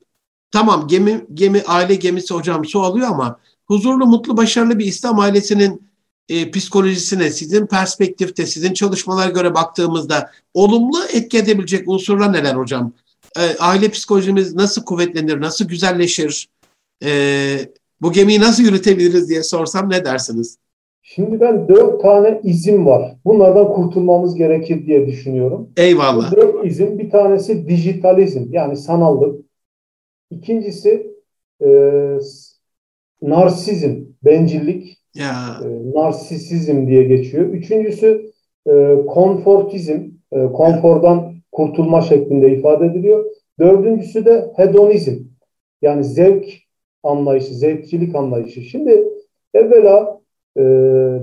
tamam 0.51 0.87
gemi 0.87 1.25
gemi 1.33 1.63
aile 1.67 1.95
gemisi 1.95 2.33
hocam 2.33 2.65
su 2.65 2.81
alıyor 2.81 3.07
ama 3.07 3.39
huzurlu, 3.65 4.05
mutlu, 4.05 4.37
başarılı 4.37 4.79
bir 4.79 4.85
İslam 4.85 5.19
ailesinin 5.19 5.89
e, 6.29 6.51
psikolojisine 6.51 7.31
sizin 7.31 7.65
perspektifte, 7.65 8.45
sizin 8.45 8.73
çalışmalara 8.73 9.29
göre 9.29 9.53
baktığımızda 9.53 10.31
olumlu 10.53 11.03
etki 11.13 11.37
edebilecek 11.37 11.89
unsurlar 11.89 12.33
neler 12.33 12.55
hocam? 12.55 12.93
E, 13.37 13.57
aile 13.57 13.89
psikolojimiz 13.89 14.55
nasıl 14.55 14.83
kuvvetlenir, 14.83 15.41
nasıl 15.41 15.65
güzelleşir? 15.65 16.49
E, 17.03 17.71
bu 18.01 18.11
gemiyi 18.11 18.39
nasıl 18.39 18.63
yürütebiliriz 18.63 19.29
diye 19.29 19.43
sorsam 19.43 19.89
ne 19.89 20.05
dersiniz? 20.05 20.57
Şimdi 21.11 21.39
ben 21.39 21.67
dört 21.67 22.01
tane 22.01 22.41
izim 22.43 22.85
var. 22.85 23.15
Bunlardan 23.25 23.73
kurtulmamız 23.73 24.35
gerekir 24.35 24.85
diye 24.85 25.07
düşünüyorum. 25.07 25.69
Eyvallah. 25.77 26.31
Bu 26.31 26.35
dört 26.35 26.65
izim 26.65 26.99
bir 26.99 27.09
tanesi 27.09 27.67
dijitalizm 27.67 28.45
yani 28.49 28.77
sanallık. 28.77 29.45
İkincisi 30.31 31.13
e, 31.61 31.69
narsizm, 33.21 33.95
bencillik. 34.25 34.97
Ya. 35.15 35.61
E, 35.63 35.67
narsisizm 35.99 36.87
diye 36.87 37.03
geçiyor. 37.03 37.45
Üçüncüsü 37.45 38.31
e, 38.67 38.95
konfortizm 39.07 39.99
e, 40.31 40.45
konfordan 40.45 41.33
kurtulma 41.51 42.01
şeklinde 42.01 42.51
ifade 42.51 42.85
ediliyor. 42.85 43.25
Dördüncüsü 43.59 44.25
de 44.25 44.51
hedonizm. 44.55 45.15
Yani 45.81 46.03
zevk 46.03 46.45
anlayışı, 47.03 47.53
zevkçilik 47.53 48.15
anlayışı. 48.15 48.61
Şimdi 48.61 49.03
evvela 49.53 50.18
e, 50.57 50.63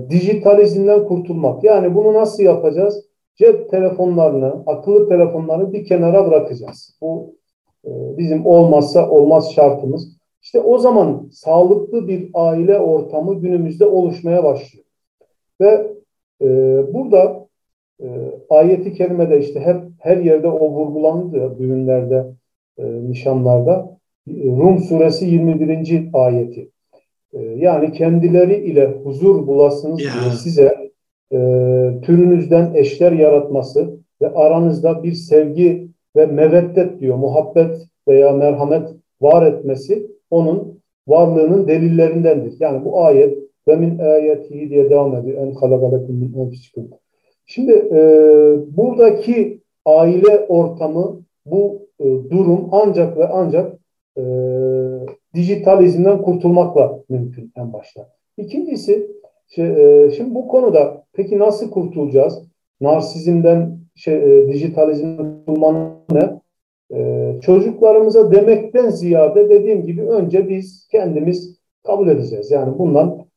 dijitalizmden 0.09 1.07
kurtulmak. 1.07 1.63
Yani 1.63 1.95
bunu 1.95 2.13
nasıl 2.13 2.43
yapacağız? 2.43 3.05
Cep 3.35 3.69
telefonlarını, 3.69 4.63
akıllı 4.65 5.09
telefonları 5.09 5.73
bir 5.73 5.85
kenara 5.85 6.27
bırakacağız. 6.27 6.97
Bu 7.01 7.35
e, 7.85 7.89
bizim 8.17 8.45
olmazsa 8.45 9.09
olmaz 9.09 9.51
şartımız. 9.53 10.17
İşte 10.41 10.59
o 10.59 10.77
zaman 10.77 11.29
sağlıklı 11.31 12.07
bir 12.07 12.29
aile 12.33 12.79
ortamı 12.79 13.41
günümüzde 13.41 13.85
oluşmaya 13.85 14.43
başlıyor. 14.43 14.85
Ve 15.61 15.91
e, 16.41 16.47
burada 16.93 17.47
e, 18.01 18.07
ayeti 18.49 18.93
kerimede 18.93 19.39
işte 19.39 19.59
hep 19.59 19.81
her 19.99 20.17
yerde 20.17 20.47
o 20.47 20.69
vurgulandı 20.69 21.57
düğünlerde, 21.59 22.25
e, 22.77 22.83
nişanlarda. 22.85 23.97
Rum 24.27 24.79
suresi 24.79 25.25
21. 25.25 26.09
ayeti. 26.13 26.71
E, 27.33 27.39
yani 27.39 27.91
kendileri 27.91 28.55
ile 28.55 28.85
huzur 29.03 29.47
bulasınız 29.47 29.99
diye 29.99 30.31
size 30.43 30.91
e, 31.31 31.37
türünüzden 32.01 32.73
eşler 32.73 33.11
yaratması 33.11 33.97
ve 34.21 34.29
aranızda 34.29 35.03
bir 35.03 35.13
sevgi 35.13 35.87
ve 36.15 36.25
meveddet 36.25 36.99
diyor, 36.99 37.17
muhabbet 37.17 37.87
veya 38.07 38.31
merhamet 38.31 38.89
var 39.21 39.45
etmesi 39.45 40.07
onun 40.29 40.81
varlığının 41.07 41.67
delillerindendir. 41.67 42.53
Yani 42.59 42.85
bu 42.85 43.03
ayet 43.03 43.37
ve 43.67 43.75
min 43.75 43.99
ayetihi 43.99 44.69
diye 44.69 44.89
devam 44.89 45.15
ediyor. 45.15 45.47
En 45.47 45.51
halagalekum 45.51 46.15
min 46.15 46.39
enfusikum. 46.39 46.87
Şimdi 47.45 47.71
e, 47.71 47.99
buradaki 48.77 49.61
aile 49.85 50.39
ortamı 50.47 51.21
bu 51.45 51.87
e, 51.99 52.05
durum 52.05 52.69
ancak 52.71 53.17
ve 53.17 53.27
ancak 53.27 53.73
e, 54.17 54.21
dijitalizmden 55.33 56.21
kurtulmakla 56.21 56.99
mümkün 57.09 57.51
en 57.55 57.73
başta. 57.73 58.09
İkincisi 58.37 59.07
şey, 59.55 59.65
e, 59.65 60.11
şimdi 60.11 60.35
bu 60.35 60.47
konuda 60.47 61.03
peki 61.13 61.39
nasıl 61.39 61.71
kurtulacağız? 61.71 62.41
Narsizmden 62.81 63.79
şey, 63.95 64.15
e, 64.15 64.47
dijitalizmden 64.47 65.37
kurtulmanın 65.45 65.89
ne? 66.11 66.39
E, 66.97 67.31
çocuklarımıza 67.41 68.31
demekten 68.31 68.89
ziyade 68.89 69.49
dediğim 69.49 69.85
gibi 69.85 70.01
önce 70.01 70.49
biz 70.49 70.87
kendimiz 70.91 71.57
kabul 71.83 72.07
edeceğiz. 72.07 72.51
Yani 72.51 72.79
bundan 72.79 73.27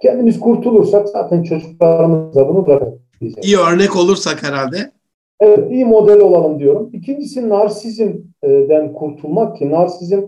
kendimiz 0.00 0.40
kurtulursak 0.40 1.08
zaten 1.08 1.42
çocuklarımıza 1.42 2.48
bunu 2.48 2.66
bırakacağız. 2.66 2.98
İyi 3.42 3.56
örnek 3.56 3.96
olursak 3.96 4.42
herhalde. 4.42 4.76
Evet, 5.40 5.70
iyi 5.70 5.84
model 5.84 6.20
olalım 6.20 6.58
diyorum. 6.58 6.90
İkincisi 6.92 7.48
narsizmden 7.48 8.92
kurtulmak 8.92 9.56
ki 9.56 9.70
narsizm 9.70 10.22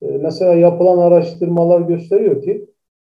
mesela 0.00 0.54
yapılan 0.54 0.98
araştırmalar 0.98 1.80
gösteriyor 1.80 2.42
ki 2.42 2.66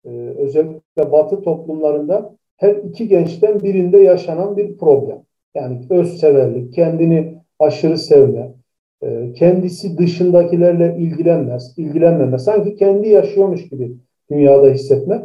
e, 0.06 0.10
özellikle 0.38 1.12
batı 1.12 1.42
toplumlarında 1.42 2.36
her 2.58 2.76
iki 2.76 3.08
gençten 3.08 3.60
birinde 3.60 3.98
yaşanan 3.98 4.58
bir 4.58 4.78
problem. 4.78 5.22
Yani 5.56 5.80
özseverlik, 5.90 6.74
kendini 6.74 7.38
aşırı 7.60 7.98
sevme, 7.98 8.54
e, 9.04 9.34
kendisi 9.34 9.98
dışındakilerle 9.98 10.96
ilgilenmez, 11.00 11.74
ilgilenmeme, 11.78 12.40
sanki 12.40 12.76
kendi 12.76 13.10
yaşıyormuş 13.10 13.70
gibi 13.70 13.92
dünyada 14.32 14.68
hissetme. 14.68 15.24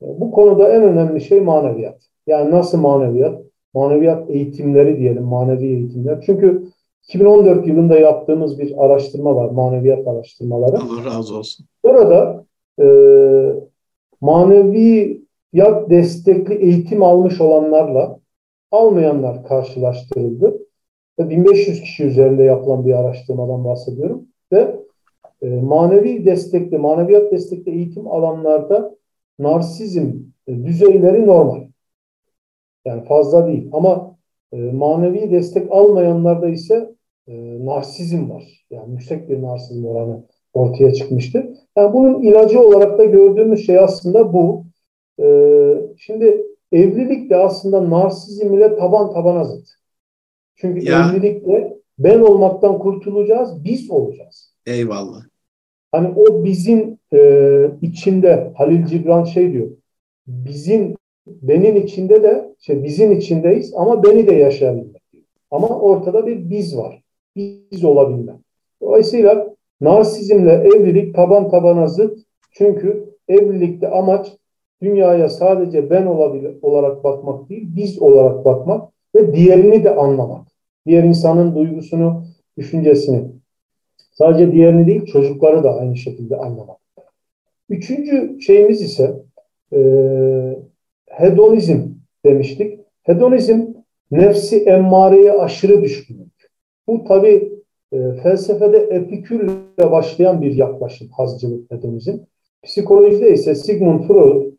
Bu 0.00 0.30
konuda 0.30 0.72
en 0.72 0.82
önemli 0.82 1.20
şey 1.20 1.40
maneviyat. 1.40 2.02
Yani 2.26 2.50
nasıl 2.50 2.80
maneviyat? 2.80 3.42
Maneviyat 3.74 4.30
eğitimleri 4.30 4.98
diyelim, 4.98 5.22
manevi 5.22 5.66
eğitimler. 5.66 6.20
Çünkü 6.26 6.62
2014 7.08 7.66
yılında 7.66 7.98
yaptığımız 7.98 8.58
bir 8.58 8.84
araştırma 8.84 9.36
var, 9.36 9.50
maneviyat 9.50 10.08
araştırmaları. 10.08 10.76
Allah 10.76 11.04
razı 11.04 11.36
olsun. 11.36 11.66
Orada 11.82 12.44
e, 12.80 12.86
maneviyat 14.20 15.90
destekli 15.90 16.54
eğitim 16.54 17.02
almış 17.02 17.40
olanlarla 17.40 18.18
almayanlar 18.70 19.44
karşılaştırıldı. 19.44 20.58
1500 21.18 21.80
kişi 21.80 22.04
üzerinde 22.04 22.42
yapılan 22.42 22.86
bir 22.86 22.94
araştırmadan 22.94 23.64
bahsediyorum. 23.64 24.26
Ve 24.52 24.76
e, 25.42 25.46
manevi 25.48 26.24
destekli, 26.24 26.78
maneviyat 26.78 27.32
destekli 27.32 27.72
eğitim 27.72 28.08
alanlarda 28.08 28.94
narsizm 29.38 30.12
e, 30.46 30.64
düzeyleri 30.64 31.26
normal. 31.26 31.62
Yani 32.84 33.04
fazla 33.04 33.46
değil. 33.46 33.68
Ama 33.72 34.13
e, 34.54 34.56
manevi 34.56 35.30
destek 35.30 35.72
almayanlarda 35.72 36.48
ise 36.48 36.94
e, 37.28 37.66
narsizm 37.66 38.30
var. 38.30 38.66
Yani 38.70 38.92
yüksek 38.92 39.28
bir 39.28 39.42
narsizm 39.42 39.84
oranı 39.86 40.24
ortaya 40.54 40.94
çıkmıştı. 40.94 41.54
Yani 41.76 41.92
bunun 41.92 42.22
ilacı 42.22 42.60
olarak 42.60 42.98
da 42.98 43.04
gördüğümüz 43.04 43.66
şey 43.66 43.78
aslında 43.78 44.32
bu. 44.32 44.64
E, 45.22 45.26
şimdi 45.98 46.46
evlilik 46.72 47.30
de 47.30 47.36
aslında 47.36 47.90
narsizm 47.90 48.54
ile 48.54 48.76
taban 48.76 49.12
tabana 49.12 49.44
zıt. 49.44 49.68
Çünkü 50.56 50.84
ya. 50.84 51.10
evlilikle 51.10 51.76
ben 51.98 52.20
olmaktan 52.20 52.78
kurtulacağız, 52.78 53.64
biz 53.64 53.90
olacağız. 53.90 54.54
Eyvallah. 54.66 55.22
Hani 55.92 56.14
o 56.16 56.44
bizim 56.44 56.98
e, 57.12 57.70
içinde 57.82 58.52
Halil 58.56 58.86
Cibran 58.86 59.24
şey 59.24 59.52
diyor. 59.52 59.70
Bizim 60.26 60.94
benim 61.26 61.76
içinde 61.76 62.22
de 62.22 62.54
şey 62.58 62.84
bizim 62.84 63.12
içindeyiz 63.12 63.74
ama 63.74 64.02
beni 64.02 64.26
de 64.26 64.34
yaşayabilmek. 64.34 65.02
Ama 65.50 65.68
ortada 65.68 66.26
bir 66.26 66.50
biz 66.50 66.76
var. 66.76 67.02
Biz 67.36 67.84
olabilmek. 67.84 68.36
Dolayısıyla 68.82 69.54
narsizmle 69.80 70.52
evlilik 70.52 71.14
taban 71.14 71.50
tabana 71.50 71.86
zıt. 71.86 72.18
Çünkü 72.52 73.14
evlilikte 73.28 73.88
amaç 73.88 74.32
dünyaya 74.82 75.28
sadece 75.28 75.90
ben 75.90 76.06
olabilir, 76.06 76.56
olarak 76.62 77.04
bakmak 77.04 77.48
değil, 77.48 77.66
biz 77.76 78.02
olarak 78.02 78.44
bakmak 78.44 78.90
ve 79.14 79.34
diğerini 79.34 79.84
de 79.84 79.94
anlamak. 79.94 80.48
Diğer 80.86 81.04
insanın 81.04 81.54
duygusunu, 81.54 82.24
düşüncesini. 82.58 83.24
Sadece 84.12 84.52
diğerini 84.52 84.86
değil, 84.86 85.06
çocukları 85.06 85.64
da 85.64 85.76
aynı 85.76 85.96
şekilde 85.96 86.36
anlamak. 86.36 86.76
Üçüncü 87.68 88.40
şeyimiz 88.40 88.82
ise 88.82 89.22
e, 89.72 89.78
hedonizm 91.16 91.80
demiştik. 92.24 92.80
Hedonizm 93.02 93.60
nefsi 94.10 94.64
emmareye 94.64 95.32
aşırı 95.32 95.82
düşkünlük. 95.82 96.50
Bu 96.86 97.04
tabi 97.04 97.52
e, 97.92 98.12
felsefede 98.12 98.78
epikürle 98.78 99.90
başlayan 99.90 100.42
bir 100.42 100.54
yaklaşım 100.54 101.08
hazcılık 101.08 101.70
hedonizm. 101.70 102.18
Psikolojide 102.62 103.32
ise 103.32 103.54
Sigmund 103.54 104.04
Freud 104.04 104.52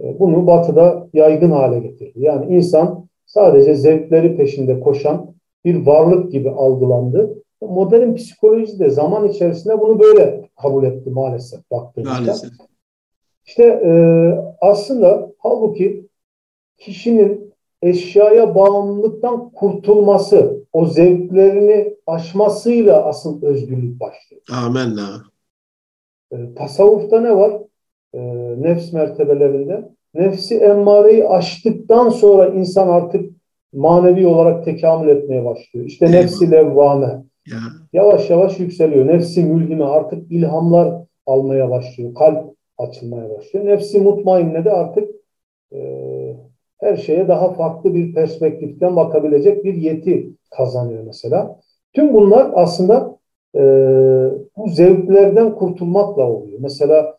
e, 0.00 0.18
bunu 0.18 0.46
batıda 0.46 1.08
yaygın 1.12 1.50
hale 1.50 1.78
getirdi. 1.78 2.20
Yani 2.20 2.56
insan 2.56 3.08
sadece 3.26 3.74
zevkleri 3.74 4.36
peşinde 4.36 4.80
koşan 4.80 5.34
bir 5.64 5.86
varlık 5.86 6.32
gibi 6.32 6.50
algılandı. 6.50 7.42
Modern 7.62 8.14
psikoloji 8.14 8.78
de 8.78 8.90
zaman 8.90 9.28
içerisinde 9.28 9.80
bunu 9.80 10.00
böyle 10.00 10.48
kabul 10.62 10.84
etti 10.84 11.10
maalesef 11.10 11.70
baktığımızda. 11.70 12.14
Maalesef. 12.14 12.50
İşte 13.48 13.64
e, 13.64 13.92
aslında 14.60 15.32
halbuki 15.38 16.06
kişinin 16.78 17.54
eşyaya 17.82 18.54
bağımlılıktan 18.54 19.50
kurtulması, 19.50 20.64
o 20.72 20.86
zevklerini 20.86 21.94
aşmasıyla 22.06 23.04
asıl 23.04 23.42
özgürlük 23.42 24.00
başlıyor. 24.00 24.42
Amenna. 24.52 25.22
E, 26.32 26.54
tasavvufta 26.54 27.20
ne 27.20 27.36
var? 27.36 27.52
E, 28.14 28.20
nefs 28.62 28.92
mertebelerinde. 28.92 29.88
Nefsi 30.14 30.58
emmareyi 30.58 31.28
aştıktan 31.28 32.08
sonra 32.08 32.48
insan 32.48 32.88
artık 32.88 33.30
manevi 33.72 34.26
olarak 34.26 34.64
tekamül 34.64 35.08
etmeye 35.08 35.44
başlıyor. 35.44 35.86
İşte 35.86 36.06
Eyvallah. 36.06 36.22
nefsi 36.22 36.50
levvame. 36.50 37.22
Ya. 37.46 37.58
Yavaş 37.92 38.30
yavaş 38.30 38.58
yükseliyor. 38.60 39.06
Nefsi 39.06 39.44
mülhime 39.44 39.84
artık 39.84 40.32
ilhamlar 40.32 40.94
almaya 41.26 41.70
başlıyor. 41.70 42.14
Kalp 42.14 42.57
açılmaya 42.78 43.30
başlıyor. 43.30 43.66
Nefsi 43.66 44.00
mutmainne 44.00 44.64
de 44.64 44.72
artık 44.72 45.10
e, 45.72 45.78
her 46.78 46.96
şeye 46.96 47.28
daha 47.28 47.52
farklı 47.52 47.94
bir 47.94 48.14
perspektiften 48.14 48.96
bakabilecek 48.96 49.64
bir 49.64 49.74
yeti 49.74 50.30
kazanıyor 50.56 51.04
mesela. 51.04 51.60
Tüm 51.92 52.14
bunlar 52.14 52.50
aslında 52.54 53.18
e, 53.54 53.60
bu 54.56 54.68
zevklerden 54.68 55.54
kurtulmakla 55.54 56.22
oluyor. 56.22 56.58
Mesela 56.60 57.18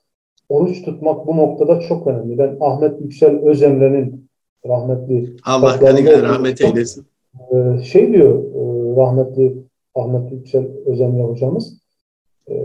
oruç 0.49 0.81
tutmak 0.85 1.27
bu 1.27 1.37
noktada 1.37 1.79
çok 1.79 2.07
önemli. 2.07 2.37
Ben 2.37 2.57
Ahmet 2.59 3.01
Yüksel 3.01 3.39
Özemre'nin 3.45 4.29
rahmetli 4.65 5.35
Allah 5.45 5.79
kanı 5.79 6.23
rahmet 6.23 6.61
eylesin. 6.61 7.05
E, 7.51 7.83
şey 7.83 8.13
diyor 8.13 8.43
e, 8.43 8.95
rahmetli 8.95 9.55
Ahmet 9.95 10.31
Yüksel 10.31 10.67
Özemre 10.85 11.23
hocamız 11.23 11.79
e, 12.49 12.55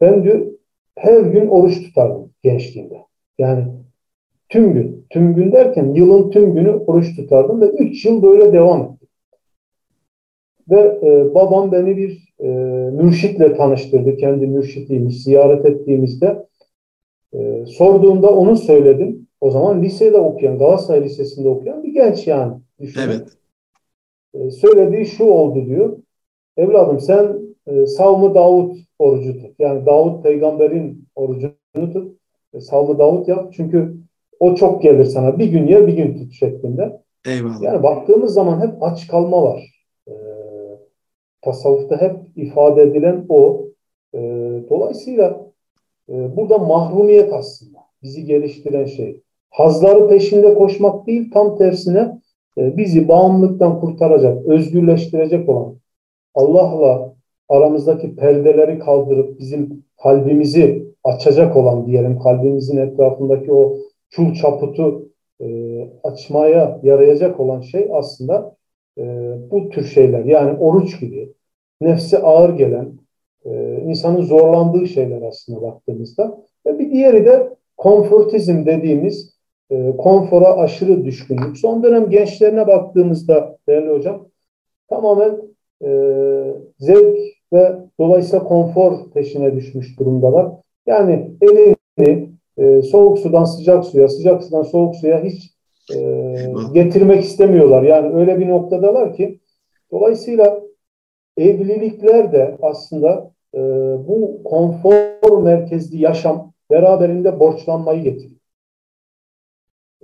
ben 0.00 0.24
diyor 0.24 0.46
her 0.96 1.20
gün 1.20 1.46
oruç 1.46 1.82
tutardım 1.82 2.30
gençliğimde. 2.42 2.94
Yani 3.38 3.64
tüm 4.48 4.74
gün, 4.74 5.06
tüm 5.10 5.34
gün 5.34 5.52
derken 5.52 5.94
yılın 5.94 6.30
tüm 6.30 6.54
günü 6.54 6.70
oruç 6.70 7.16
tutardım 7.16 7.60
ve 7.60 7.66
üç 7.66 8.04
yıl 8.04 8.22
böyle 8.22 8.52
devam 8.52 8.82
etti. 8.82 9.06
Ve 10.70 10.98
e, 11.02 11.34
babam 11.34 11.72
beni 11.72 11.96
bir 11.96 12.34
e, 12.40 12.48
mürşitle 12.90 13.56
tanıştırdı. 13.56 14.16
Kendi 14.16 14.46
mürşitiymiş. 14.46 15.22
Ziyaret 15.22 15.66
ettiğimizde 15.66 16.46
e, 17.34 17.66
sorduğunda 17.66 18.30
onu 18.34 18.56
söyledim. 18.56 19.26
O 19.40 19.50
zaman 19.50 19.82
lisede 19.82 20.18
okuyan, 20.18 20.58
Galatasaray 20.58 21.04
Lisesi'nde 21.04 21.48
okuyan 21.48 21.84
bir 21.84 21.92
genç 21.94 22.26
yani. 22.26 22.52
Düşünün. 22.80 23.04
Evet. 23.04 23.28
E, 24.34 24.50
söylediği 24.50 25.06
şu 25.06 25.24
oldu 25.24 25.66
diyor. 25.66 25.98
Evladım 26.56 27.00
sen 27.00 27.39
e, 27.70 27.86
Savmı 27.86 28.34
Davut 28.34 28.76
orucu 28.98 29.32
tut. 29.32 29.54
Yani 29.58 29.86
Davut 29.86 30.22
peygamberin 30.22 31.04
orucunu 31.14 31.92
tut. 31.92 32.16
E, 32.54 32.60
Savmı 32.60 32.98
Davut 32.98 33.28
yap. 33.28 33.52
Çünkü 33.52 33.96
o 34.40 34.54
çok 34.54 34.82
gelir 34.82 35.04
sana. 35.04 35.38
Bir 35.38 35.46
gün 35.46 35.66
ye 35.66 35.86
bir 35.86 35.92
gün 35.92 36.18
tut 36.18 36.32
şeklinde. 36.32 37.00
Eyvallah. 37.26 37.62
Yani 37.62 37.82
baktığımız 37.82 38.34
zaman 38.34 38.60
hep 38.60 38.82
aç 38.82 39.08
kalma 39.08 39.42
var. 39.42 39.86
E, 40.08 40.14
tasavvufta 41.42 42.00
hep 42.00 42.16
ifade 42.36 42.82
edilen 42.82 43.26
o. 43.28 43.66
E, 44.14 44.18
dolayısıyla 44.70 45.46
e, 46.08 46.36
burada 46.36 46.58
mahrumiyet 46.58 47.32
aslında 47.32 47.78
bizi 48.02 48.24
geliştiren 48.24 48.84
şey. 48.84 49.20
Hazları 49.50 50.08
peşinde 50.08 50.54
koşmak 50.54 51.06
değil 51.06 51.30
tam 51.30 51.58
tersine 51.58 52.20
e, 52.58 52.76
bizi 52.76 53.08
bağımlılıktan 53.08 53.80
kurtaracak, 53.80 54.46
özgürleştirecek 54.46 55.48
olan 55.48 55.76
Allah'la 56.34 57.14
aramızdaki 57.50 58.16
perdeleri 58.16 58.78
kaldırıp 58.78 59.38
bizim 59.38 59.84
kalbimizi 60.02 60.86
açacak 61.04 61.56
olan 61.56 61.86
diyelim 61.86 62.18
kalbimizin 62.18 62.76
etrafındaki 62.76 63.52
o 63.52 63.76
çul 64.10 64.34
çaputu 64.34 65.08
e, 65.40 65.46
açmaya 66.04 66.80
yarayacak 66.82 67.40
olan 67.40 67.60
şey 67.60 67.88
aslında 67.92 68.56
e, 68.98 69.34
bu 69.50 69.68
tür 69.68 69.84
şeyler. 69.84 70.24
Yani 70.24 70.58
oruç 70.58 71.00
gibi 71.00 71.32
nefse 71.80 72.18
ağır 72.18 72.56
gelen, 72.56 72.92
e, 73.44 73.80
insanın 73.86 74.22
zorlandığı 74.22 74.86
şeyler 74.86 75.22
aslında 75.22 75.62
baktığımızda. 75.62 76.38
Ve 76.66 76.78
bir 76.78 76.90
diğeri 76.90 77.26
de 77.26 77.56
konfortizm 77.76 78.66
dediğimiz 78.66 79.34
e, 79.70 79.96
konfora 79.96 80.56
aşırı 80.56 81.04
düşkünlük. 81.04 81.58
Son 81.58 81.82
dönem 81.82 82.10
gençlerine 82.10 82.66
baktığımızda 82.66 83.58
değerli 83.68 83.90
hocam 83.90 84.28
tamamen 84.88 85.38
e, 85.84 85.90
zevk 86.78 87.18
ve 87.52 87.76
dolayısıyla 88.00 88.44
konfor 88.44 89.10
peşine 89.10 89.56
düşmüş 89.56 89.98
durumdalar. 89.98 90.52
Yani 90.86 91.30
elini 91.42 92.30
e, 92.56 92.82
soğuk 92.82 93.18
sudan 93.18 93.44
sıcak 93.44 93.84
suya, 93.84 94.08
sıcak 94.08 94.44
sudan 94.44 94.62
soğuk 94.62 94.96
suya 94.96 95.24
hiç 95.24 95.54
e, 95.96 96.00
getirmek 96.72 97.24
istemiyorlar. 97.24 97.82
Yani 97.82 98.14
öyle 98.14 98.38
bir 98.38 98.48
noktadalar 98.48 99.14
ki 99.14 99.38
dolayısıyla 99.92 100.60
evlilikler 101.36 102.32
de 102.32 102.58
aslında 102.62 103.30
e, 103.54 103.58
bu 104.08 104.42
konfor 104.44 105.42
merkezli 105.42 106.02
yaşam 106.02 106.52
beraberinde 106.70 107.40
borçlanmayı 107.40 108.02
getiriyor. 108.02 108.40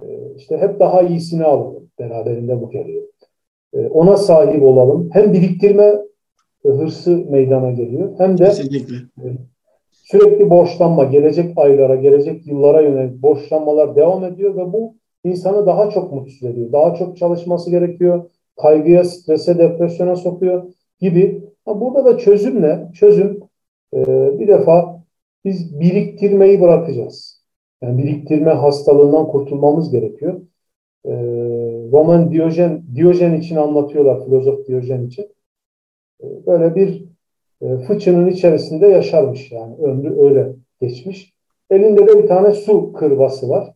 E, 0.02 0.34
işte 0.36 0.58
hep 0.58 0.80
daha 0.80 1.02
iyisini 1.02 1.44
alalım. 1.44 1.90
Beraberinde 1.98 2.60
bu 2.60 2.70
geliyor. 2.70 3.02
E, 3.74 3.88
ona 3.88 4.16
sahip 4.16 4.62
olalım. 4.62 5.10
Hem 5.12 5.32
biriktirme 5.32 6.05
hırsı 6.68 7.16
meydana 7.30 7.70
geliyor. 7.70 8.12
Hem 8.18 8.38
de 8.38 8.44
Kesinlikle. 8.44 8.96
E, 8.96 9.26
sürekli 9.92 10.50
borçlanma, 10.50 11.04
gelecek 11.04 11.58
aylara, 11.58 11.94
gelecek 11.94 12.46
yıllara 12.46 12.80
yönelik 12.80 13.22
borçlanmalar 13.22 13.96
devam 13.96 14.24
ediyor 14.24 14.56
ve 14.56 14.72
bu 14.72 14.94
insanı 15.24 15.66
daha 15.66 15.90
çok 15.90 16.12
mutsuz 16.12 16.42
ediyor. 16.42 16.72
Daha 16.72 16.94
çok 16.94 17.16
çalışması 17.16 17.70
gerekiyor. 17.70 18.30
Kaygıya, 18.56 19.04
strese, 19.04 19.58
depresyona 19.58 20.16
sokuyor 20.16 20.62
gibi. 21.00 21.42
Burada 21.66 22.04
da 22.04 22.18
çözüm 22.18 22.62
ne? 22.62 22.92
Çözüm 22.94 23.40
e, 23.94 24.04
bir 24.38 24.48
defa 24.48 25.02
biz 25.44 25.80
biriktirmeyi 25.80 26.60
bırakacağız. 26.60 27.42
Yani 27.82 28.02
biriktirme 28.02 28.50
hastalığından 28.50 29.26
kurtulmamız 29.28 29.90
gerekiyor. 29.90 30.40
E, 31.04 31.12
Roman 31.92 32.30
Diyojen, 32.30 32.82
Diyojen 32.94 33.34
için 33.34 33.56
anlatıyorlar, 33.56 34.24
filozof 34.24 34.66
Diyojen 34.66 35.06
için. 35.06 35.35
E, 36.22 36.46
böyle 36.46 36.74
bir 36.74 37.04
e, 37.62 37.78
fıçının 37.78 38.26
içerisinde 38.26 38.86
yaşarmış 38.86 39.52
yani. 39.52 39.76
Ömrü 39.76 40.20
öyle 40.20 40.52
geçmiş. 40.80 41.34
Elinde 41.70 42.08
de 42.08 42.22
bir 42.22 42.28
tane 42.28 42.52
su 42.52 42.92
kırbası 42.92 43.48
var. 43.48 43.74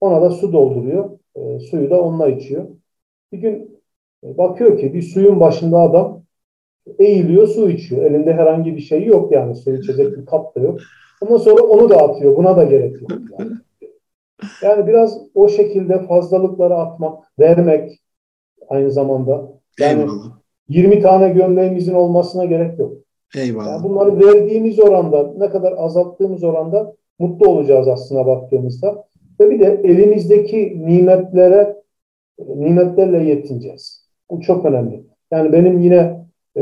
Ona 0.00 0.22
da 0.22 0.30
su 0.30 0.52
dolduruyor. 0.52 1.10
E, 1.36 1.58
suyu 1.58 1.90
da 1.90 2.02
onunla 2.02 2.28
içiyor. 2.28 2.68
Bir 3.32 3.38
gün 3.38 3.80
e, 4.24 4.38
bakıyor 4.38 4.78
ki 4.78 4.94
bir 4.94 5.02
suyun 5.02 5.40
başında 5.40 5.78
adam 5.78 6.22
eğiliyor 6.98 7.48
su 7.48 7.70
içiyor. 7.70 8.04
Elinde 8.04 8.32
herhangi 8.32 8.76
bir 8.76 8.80
şey 8.80 9.04
yok 9.04 9.32
yani 9.32 9.54
su 9.54 9.72
içecek 9.72 10.16
bir 10.16 10.26
kap 10.26 10.56
da 10.56 10.60
yok. 10.60 10.80
Ondan 11.20 11.36
sonra 11.36 11.62
onu 11.62 11.90
da 11.90 11.96
atıyor. 11.96 12.36
Buna 12.36 12.56
da 12.56 12.64
gerek 12.64 13.02
yok. 13.02 13.10
Yani. 13.38 13.50
yani 14.62 14.86
biraz 14.86 15.18
o 15.34 15.48
şekilde 15.48 16.06
fazlalıkları 16.06 16.74
atmak, 16.74 17.24
vermek 17.38 18.00
aynı 18.68 18.90
zamanda. 18.90 19.52
Yani 19.80 20.00
Eyvallah. 20.00 20.38
20 20.68 21.00
tane 21.00 21.28
gömleğimizin 21.28 21.94
olmasına 21.94 22.44
gerek 22.44 22.78
yok. 22.78 22.92
Eyvallah. 23.36 23.66
Yani 23.66 23.84
bunları 23.84 24.20
verdiğimiz 24.20 24.80
oranda, 24.80 25.32
ne 25.38 25.50
kadar 25.50 25.74
azalttığımız 25.76 26.44
oranda 26.44 26.94
mutlu 27.18 27.48
olacağız 27.48 27.88
aslına 27.88 28.26
baktığımızda. 28.26 29.04
Ve 29.40 29.50
bir 29.50 29.60
de 29.60 29.80
elimizdeki 29.84 30.82
nimetlere, 30.86 31.76
nimetlerle 32.56 33.24
yetineceğiz. 33.24 34.08
Bu 34.30 34.40
çok 34.40 34.64
önemli. 34.64 35.04
Yani 35.30 35.52
benim 35.52 35.78
yine 35.78 36.24
e, 36.56 36.60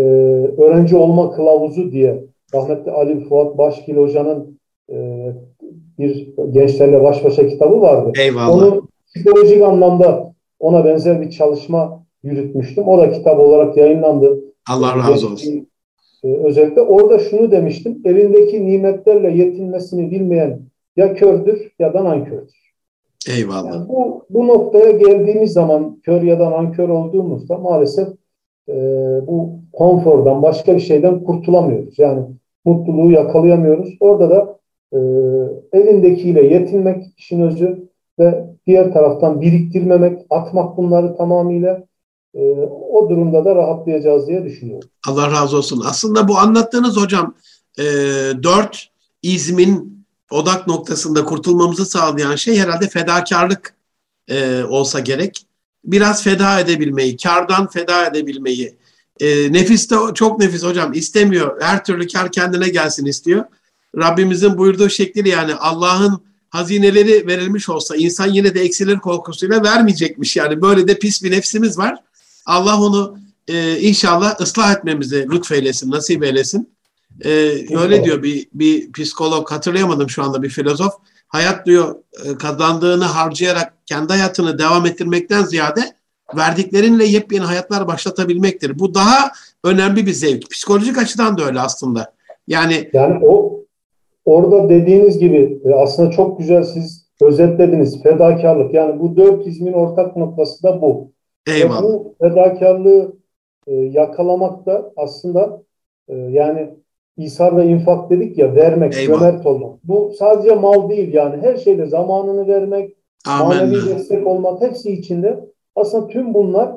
öğrenci 0.58 0.96
olma 0.96 1.32
kılavuzu 1.32 1.92
diye 1.92 2.24
rahmetli 2.54 2.90
Ali 2.90 3.20
Fuat 3.20 3.58
Başkil 3.58 3.96
Hoca'nın 3.96 4.58
e, 4.92 5.26
bir 5.98 6.34
gençlerle 6.50 7.02
baş 7.02 7.24
başa 7.24 7.48
kitabı 7.48 7.80
vardı. 7.80 8.12
Eyvallah. 8.20 8.56
Onu 8.56 8.88
psikolojik 9.06 9.62
anlamda 9.62 10.34
ona 10.60 10.84
benzer 10.84 11.20
bir 11.20 11.30
çalışma 11.30 12.05
yürütmüştüm. 12.26 12.88
O 12.88 12.98
da 12.98 13.12
kitap 13.12 13.40
olarak 13.40 13.76
yayınlandı. 13.76 14.40
Allah 14.70 14.96
razı 14.96 15.26
olsun. 15.26 15.68
E, 16.24 16.28
özellikle 16.28 16.80
orada 16.80 17.18
şunu 17.18 17.50
demiştim. 17.50 17.98
Elindeki 18.04 18.66
nimetlerle 18.66 19.30
yetinmesini 19.30 20.10
bilmeyen 20.10 20.60
ya 20.96 21.14
kördür 21.14 21.72
ya 21.78 21.94
da 21.94 22.04
nankördür. 22.04 22.66
Eyvallah. 23.28 23.74
Yani 23.74 23.88
bu, 23.88 24.24
bu 24.30 24.46
noktaya 24.46 24.90
geldiğimiz 24.90 25.52
zaman 25.52 26.00
kör 26.02 26.22
ya 26.22 26.40
da 26.40 26.50
nankör 26.50 26.88
olduğumuzda 26.88 27.58
maalesef 27.58 28.08
e, 28.68 28.74
bu 29.26 29.50
konfordan 29.72 30.42
başka 30.42 30.74
bir 30.74 30.80
şeyden 30.80 31.24
kurtulamıyoruz. 31.24 31.98
Yani 31.98 32.22
mutluluğu 32.64 33.10
yakalayamıyoruz. 33.10 33.96
Orada 34.00 34.30
da 34.30 34.58
e, 34.92 34.98
elindekiyle 35.72 36.46
yetinmek 36.46 37.04
işin 37.16 37.40
özü 37.40 37.88
ve 38.18 38.44
diğer 38.66 38.92
taraftan 38.92 39.40
biriktirmemek, 39.40 40.26
atmak 40.30 40.76
bunları 40.76 41.16
tamamıyla 41.16 41.85
e, 42.36 42.40
o 42.92 43.10
durumda 43.10 43.44
da 43.44 43.54
rahatlayacağız 43.54 44.26
diye 44.26 44.44
düşünüyorum. 44.44 44.88
Allah 45.08 45.30
razı 45.30 45.56
olsun. 45.56 45.82
Aslında 45.86 46.28
bu 46.28 46.38
anlattığınız 46.38 46.96
hocam 46.96 47.34
e, 47.78 47.84
dört 48.42 48.88
izmin 49.22 50.06
odak 50.30 50.66
noktasında 50.66 51.24
kurtulmamızı 51.24 51.86
sağlayan 51.86 52.36
şey 52.36 52.58
herhalde 52.58 52.88
fedakarlık 52.88 53.74
e, 54.28 54.64
olsa 54.64 55.00
gerek. 55.00 55.46
Biraz 55.84 56.22
feda 56.22 56.60
edebilmeyi, 56.60 57.16
kardan 57.16 57.66
feda 57.66 58.06
edebilmeyi, 58.06 58.74
e, 59.20 59.52
nefis 59.52 59.90
de 59.90 59.96
çok 60.14 60.38
nefis 60.38 60.64
hocam 60.64 60.92
istemiyor. 60.92 61.62
Her 61.62 61.84
türlü 61.84 62.06
kar 62.06 62.32
kendine 62.32 62.68
gelsin 62.68 63.06
istiyor. 63.06 63.44
Rabbimizin 63.96 64.58
buyurduğu 64.58 64.88
şekliyle 64.88 65.28
yani 65.28 65.54
Allah'ın 65.54 66.22
hazineleri 66.50 67.26
verilmiş 67.26 67.68
olsa 67.68 67.96
insan 67.96 68.26
yine 68.26 68.54
de 68.54 68.60
eksilir 68.60 68.98
korkusuyla 68.98 69.62
vermeyecekmiş. 69.62 70.36
Yani 70.36 70.62
böyle 70.62 70.88
de 70.88 70.98
pis 70.98 71.22
bir 71.22 71.30
nefsimiz 71.30 71.78
var. 71.78 72.05
Allah 72.46 72.80
onu 72.80 73.18
e, 73.48 73.78
inşallah 73.80 74.40
ıslah 74.40 74.76
etmemizi 74.76 75.26
lütfeylesin, 75.30 75.90
nasip 75.90 76.24
eylesin. 76.24 76.76
E, 77.24 77.30
öyle 77.78 78.04
diyor 78.04 78.22
bir, 78.22 78.48
bir 78.54 78.92
psikolog 78.92 79.50
hatırlayamadım 79.50 80.10
şu 80.10 80.22
anda 80.22 80.42
bir 80.42 80.48
filozof. 80.48 80.92
Hayat 81.28 81.66
diyor 81.66 81.94
e, 82.24 82.34
kazandığını 82.38 83.04
harcayarak 83.04 83.74
kendi 83.86 84.12
hayatını 84.12 84.58
devam 84.58 84.86
ettirmekten 84.86 85.42
ziyade 85.42 85.80
verdiklerinle 86.36 87.04
yepyeni 87.04 87.44
hayatlar 87.44 87.86
başlatabilmektir. 87.86 88.78
Bu 88.78 88.94
daha 88.94 89.30
önemli 89.64 90.06
bir 90.06 90.12
zevk. 90.12 90.50
Psikolojik 90.50 90.98
açıdan 90.98 91.38
da 91.38 91.44
öyle 91.44 91.60
aslında. 91.60 92.12
Yani 92.48 92.90
yani 92.92 93.26
o 93.26 93.60
orada 94.24 94.68
dediğiniz 94.68 95.18
gibi 95.18 95.60
e, 95.64 95.74
aslında 95.74 96.10
çok 96.10 96.38
güzel 96.38 96.62
siz 96.62 97.06
özetlediniz. 97.20 98.02
Fedakarlık. 98.02 98.74
Yani 98.74 99.00
bu 99.00 99.16
dört 99.16 99.46
izmin 99.46 99.72
ortak 99.72 100.16
noktası 100.16 100.62
da 100.62 100.82
bu. 100.82 101.15
Eyvallah. 101.46 101.82
Ve 101.82 101.86
bu 101.86 102.14
fedakarlığı 102.20 103.12
e, 103.66 103.74
yakalamak 103.74 104.66
da 104.66 104.92
aslında 104.96 105.62
e, 106.08 106.16
yani 106.16 106.70
İsar 107.16 107.56
ve 107.56 107.66
infak 107.66 108.10
dedik 108.10 108.38
ya 108.38 108.54
vermek, 108.54 108.94
Eyvallah. 108.96 109.20
cömert 109.20 109.46
olmak. 109.46 109.84
Bu 109.84 110.12
sadece 110.18 110.54
mal 110.54 110.90
değil 110.90 111.14
yani 111.14 111.42
her 111.42 111.56
şeyde 111.56 111.86
zamanını 111.86 112.48
vermek, 112.48 112.96
Amen. 113.26 113.46
manevi 113.46 113.86
destek 113.94 114.26
olmak 114.26 114.62
hepsi 114.62 114.92
içinde 114.92 115.40
aslında 115.76 116.06
tüm 116.06 116.34
bunlar 116.34 116.72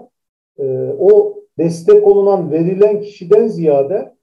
e, 0.59 0.63
o 0.99 1.35
destek 1.57 2.07
olunan 2.07 2.51
verilen 2.51 3.01
kişiden 3.01 3.47
ziyade 3.47 4.13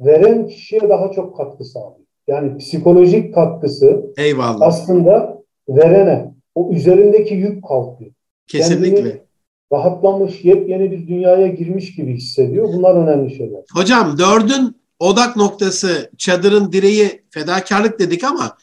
veren 0.00 0.46
kişiye 0.46 0.80
daha 0.88 1.10
çok 1.10 1.36
katkı 1.36 1.64
sağlıyor. 1.64 2.06
Yani 2.26 2.56
psikolojik 2.56 3.34
katkısı 3.34 4.12
Eyvallah. 4.18 4.66
aslında 4.66 5.42
verene 5.68 6.34
o 6.54 6.70
üzerindeki 6.72 7.34
yük 7.34 7.64
kalkıyor. 7.64 8.10
Kesinlikle. 8.46 8.94
Kendini 8.96 9.25
rahatlamış, 9.72 10.44
yepyeni 10.44 10.90
bir 10.90 11.08
dünyaya 11.08 11.46
girmiş 11.46 11.94
gibi 11.94 12.14
hissediyor. 12.14 12.68
Bunlar 12.68 12.94
önemli 12.94 13.36
şeyler. 13.36 13.60
Hocam 13.74 14.18
dördün 14.18 14.76
odak 14.98 15.36
noktası 15.36 16.10
çadırın 16.18 16.72
direği 16.72 17.22
fedakarlık 17.30 17.98
dedik 17.98 18.24
ama 18.24 18.56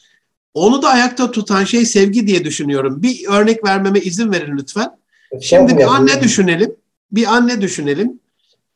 onu 0.54 0.82
da 0.82 0.88
ayakta 0.88 1.30
tutan 1.30 1.64
şey 1.64 1.86
sevgi 1.86 2.26
diye 2.26 2.44
düşünüyorum. 2.44 3.02
Bir 3.02 3.28
örnek 3.28 3.64
vermeme 3.64 4.00
izin 4.00 4.32
verin 4.32 4.56
lütfen. 4.58 4.90
Şimdi 5.40 5.78
bir 5.78 5.94
anne 5.94 6.22
düşünelim. 6.22 6.76
Bir 7.12 7.26
anne 7.26 7.60
düşünelim. 7.60 8.20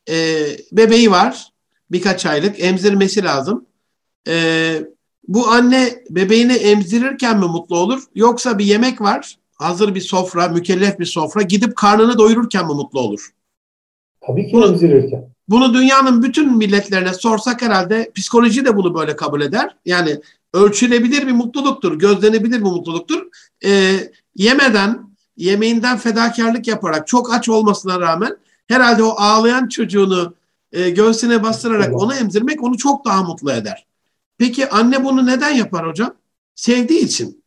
Ee, 0.09 0.45
bebeği 0.71 1.11
var. 1.11 1.49
Birkaç 1.91 2.25
aylık. 2.25 2.63
Emzirmesi 2.63 3.23
lazım. 3.23 3.65
Ee, 4.27 4.73
bu 5.27 5.47
anne 5.47 5.89
bebeğini 6.09 6.53
emzirirken 6.53 7.39
mi 7.39 7.45
mutlu 7.45 7.77
olur? 7.77 8.03
Yoksa 8.15 8.57
bir 8.57 8.65
yemek 8.65 9.01
var. 9.01 9.37
Hazır 9.59 9.95
bir 9.95 10.01
sofra, 10.01 10.47
mükellef 10.47 10.99
bir 10.99 11.05
sofra. 11.05 11.41
Gidip 11.41 11.75
karnını 11.75 12.17
doyururken 12.17 12.67
mi 12.67 12.73
mutlu 12.73 12.99
olur? 12.99 13.29
Tabii 14.21 14.51
ki 14.51 14.57
emzirirken. 14.57 15.29
Bunu 15.47 15.73
dünyanın 15.73 16.23
bütün 16.23 16.57
milletlerine 16.57 17.13
sorsak 17.13 17.61
herhalde 17.61 18.11
psikoloji 18.15 18.65
de 18.65 18.77
bunu 18.77 18.95
böyle 18.95 19.15
kabul 19.15 19.41
eder. 19.41 19.75
Yani 19.85 20.21
ölçülebilir 20.53 21.27
bir 21.27 21.31
mutluluktur, 21.31 21.99
gözlenebilir 21.99 22.57
bir 22.57 22.61
mutluluktur. 22.61 23.27
E, 23.65 23.99
yemeden, 24.35 25.09
yemeğinden 25.37 25.97
fedakarlık 25.97 26.67
yaparak 26.67 27.07
çok 27.07 27.33
aç 27.33 27.49
olmasına 27.49 27.99
rağmen 27.99 28.37
herhalde 28.67 29.03
o 29.03 29.09
ağlayan 29.09 29.67
çocuğunu 29.67 30.33
e, 30.71 30.89
göğsüne 30.89 31.43
bastırarak 31.43 32.01
onu 32.01 32.13
emzirmek 32.13 32.63
onu 32.63 32.77
çok 32.77 33.05
daha 33.05 33.23
mutlu 33.23 33.51
eder. 33.51 33.85
Peki 34.37 34.69
anne 34.69 35.03
bunu 35.03 35.25
neden 35.25 35.51
yapar 35.51 35.87
hocam? 35.87 36.13
Sevdiği 36.55 37.05
için. 37.05 37.43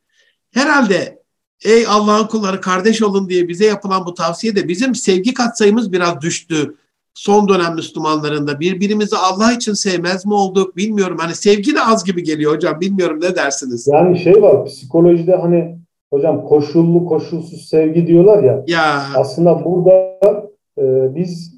Herhalde 0.51 1.22
ey 1.65 1.87
Allah'ın 1.87 2.27
kulları 2.27 2.61
kardeş 2.61 3.03
olun 3.03 3.29
diye 3.29 3.49
bize 3.49 3.67
yapılan 3.67 4.07
bu 4.07 4.15
tavsiye 4.15 4.57
de 4.57 4.69
bizim 4.69 4.95
sevgi 4.95 5.35
katsayımız 5.35 5.93
biraz 5.93 6.21
düştü 6.21 6.75
son 7.15 7.49
dönem 7.49 7.75
Müslümanlarında 7.75 8.61
birbirimizi 8.61 9.17
Allah 9.17 9.53
için 9.53 9.73
sevmez 9.73 10.27
mi 10.27 10.35
olduk 10.35 10.77
bilmiyorum. 10.77 11.17
Hani 11.21 11.35
sevgi 11.35 11.75
de 11.75 11.83
az 11.83 12.05
gibi 12.05 12.23
geliyor 12.23 12.55
hocam. 12.55 12.81
Bilmiyorum 12.81 13.21
ne 13.23 13.37
dersiniz? 13.37 13.89
Yani 13.93 14.19
şey 14.19 14.43
var 14.43 14.65
psikolojide 14.65 15.37
hani 15.37 15.79
hocam 16.11 16.45
koşullu 16.45 17.07
koşulsuz 17.07 17.69
sevgi 17.69 18.07
diyorlar 18.07 18.43
ya. 18.43 18.65
Ya. 18.67 19.03
Aslında 19.17 19.65
burada 19.65 20.19
e, 20.79 21.15
biz 21.15 21.53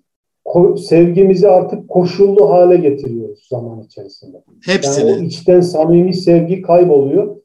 sevgimizi 0.89 1.49
artık 1.49 1.89
koşullu 1.89 2.51
hale 2.51 2.77
getiriyoruz 2.77 3.47
zaman 3.51 3.81
içerisinde. 3.81 4.43
Hepsini. 4.67 5.11
Yani 5.11 5.21
o 5.21 5.25
içten 5.25 5.61
samimi 5.61 6.15
sevgi 6.15 6.63
kayboluyor. 6.63 7.37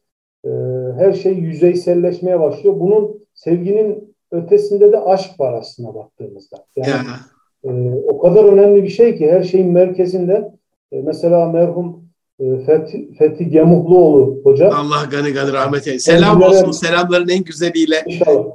E, 0.45 0.49
her 0.93 1.13
şey 1.13 1.33
yüzeyselleşmeye 1.33 2.39
başlıyor. 2.39 2.79
Bunun 2.79 3.19
sevginin 3.33 4.15
ötesinde 4.31 4.91
de 4.91 4.99
aşk 4.99 5.39
var 5.39 5.53
aslında 5.53 5.95
baktığımızda. 5.95 6.57
Yani 6.75 6.89
ya. 6.89 7.71
e, 7.71 7.95
o 8.07 8.19
kadar 8.19 8.43
önemli 8.43 8.83
bir 8.83 8.89
şey 8.89 9.17
ki 9.17 9.31
her 9.31 9.43
şeyin 9.43 9.71
merkezinde 9.71 10.51
e, 10.91 11.01
mesela 11.01 11.51
merhum 11.51 12.03
e, 12.39 12.57
Fethi, 12.65 13.13
Fethi 13.13 13.49
Gemuhluoğlu 13.49 14.41
hoca 14.43 14.69
Allah 14.69 15.05
gani 15.11 15.33
gani 15.33 15.53
rahmet 15.53 15.87
eylesin. 15.87 16.11
Selam 16.11 16.41
olsun. 16.41 16.71
Selamların 16.71 17.29
en 17.29 17.43
güzeliyle. 17.43 18.03
inşallah 18.07 18.45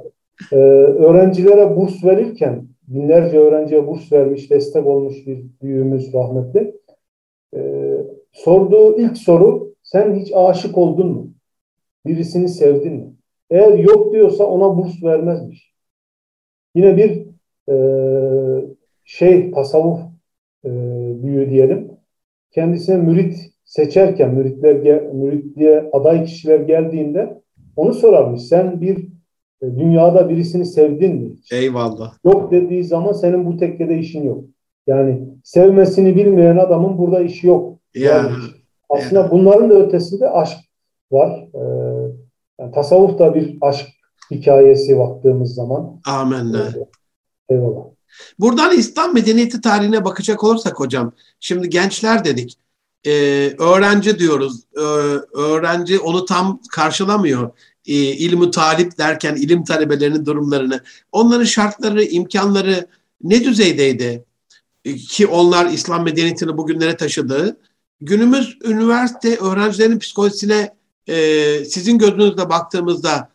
e, 0.51 0.55
öğrencilere 0.55 1.75
burs 1.75 2.03
verirken 2.03 2.67
binlerce 2.87 3.39
öğrenciye 3.39 3.87
burs 3.87 4.11
vermiş, 4.11 4.51
destek 4.51 4.87
olmuş 4.87 5.27
bir 5.27 5.45
büyüğümüz 5.61 6.13
rahmetli. 6.13 6.75
E, 7.55 7.59
sorduğu 8.31 8.97
ilk 8.97 9.17
soru 9.17 9.73
sen 9.83 10.15
hiç 10.15 10.31
aşık 10.35 10.77
oldun 10.77 11.07
mu? 11.07 11.27
Birisini 12.05 12.49
sevdin 12.49 12.93
mi? 12.93 13.13
Eğer 13.49 13.77
yok 13.77 14.13
diyorsa 14.13 14.43
ona 14.43 14.77
burs 14.77 15.03
vermezmiş. 15.03 15.73
Yine 16.75 16.97
bir 16.97 17.25
e, 17.73 17.75
şey 19.05 19.51
tasavvuf 19.51 19.99
e, 20.65 20.69
büyüğü 21.23 21.49
diyelim. 21.49 21.91
Kendisine 22.51 22.97
mürit 22.97 23.51
seçerken 23.65 24.33
müritler 24.33 25.01
müritliğe 25.13 25.89
aday 25.93 26.25
kişiler 26.25 26.59
geldiğinde 26.59 27.41
onu 27.75 27.93
sorarmış. 27.93 28.41
Sen 28.41 28.81
bir 28.81 28.97
e, 29.61 29.65
dünyada 29.79 30.29
birisini 30.29 30.65
sevdin 30.65 31.15
mi? 31.15 31.35
Eyvallah. 31.51 32.13
Yok 32.25 32.51
dediği 32.51 32.83
zaman 32.83 33.11
senin 33.11 33.45
bu 33.45 33.57
tekkede 33.57 33.97
işin 33.97 34.23
yok. 34.23 34.43
Yani 34.87 35.21
sevmesini 35.43 36.15
bilmeyen 36.15 36.57
adamın 36.57 36.97
burada 36.97 37.21
işi 37.21 37.47
yok. 37.47 37.79
Ya. 37.95 38.15
Yani 38.15 38.29
aslında 38.89 39.31
bunların 39.31 39.69
da 39.69 39.75
ötesinde 39.75 40.29
aşk 40.29 40.57
var. 41.11 41.47
Ee, 41.53 41.59
yani 42.59 42.71
tasavvuf 42.71 43.19
da 43.19 43.35
bir 43.35 43.57
aşk 43.61 43.87
hikayesi 44.31 44.97
baktığımız 44.97 45.53
zaman. 45.53 46.01
Amenna. 46.05 46.73
Eyvallah. 47.49 47.83
Buradan 48.39 48.77
İslam 48.77 49.13
medeniyeti 49.13 49.61
tarihine 49.61 50.05
bakacak 50.05 50.43
olursak 50.43 50.79
hocam, 50.79 51.13
şimdi 51.39 51.69
gençler 51.69 52.25
dedik, 52.25 52.57
Ee, 53.07 53.55
öğrenci 53.59 54.19
diyoruz, 54.19 54.63
Ee, 54.77 54.81
öğrenci 55.39 55.99
onu 55.99 56.25
tam 56.25 56.61
karşılamıyor. 56.71 57.51
Ee, 57.87 57.93
ilmi 57.93 58.51
talip 58.51 58.97
derken 58.97 59.35
ilim 59.35 59.63
talebelerinin 59.63 60.25
durumlarını, 60.25 60.79
onların 61.11 61.43
şartları, 61.43 62.03
imkanları 62.03 62.87
ne 63.23 63.43
düzeydeydi? 63.43 64.25
Ee, 64.85 64.95
Ki 64.95 65.27
onlar 65.27 65.65
İslam 65.65 66.03
medeniyetini 66.03 66.57
bugünlere 66.57 66.97
taşıdı. 66.97 67.57
Günümüz 68.01 68.57
üniversite 68.63 69.37
öğrencilerinin 69.37 69.99
psikolojisine 69.99 70.75
e, 71.07 71.65
sizin 71.65 71.97
gözünüzle 71.97 72.49
baktığımızda 72.49 73.29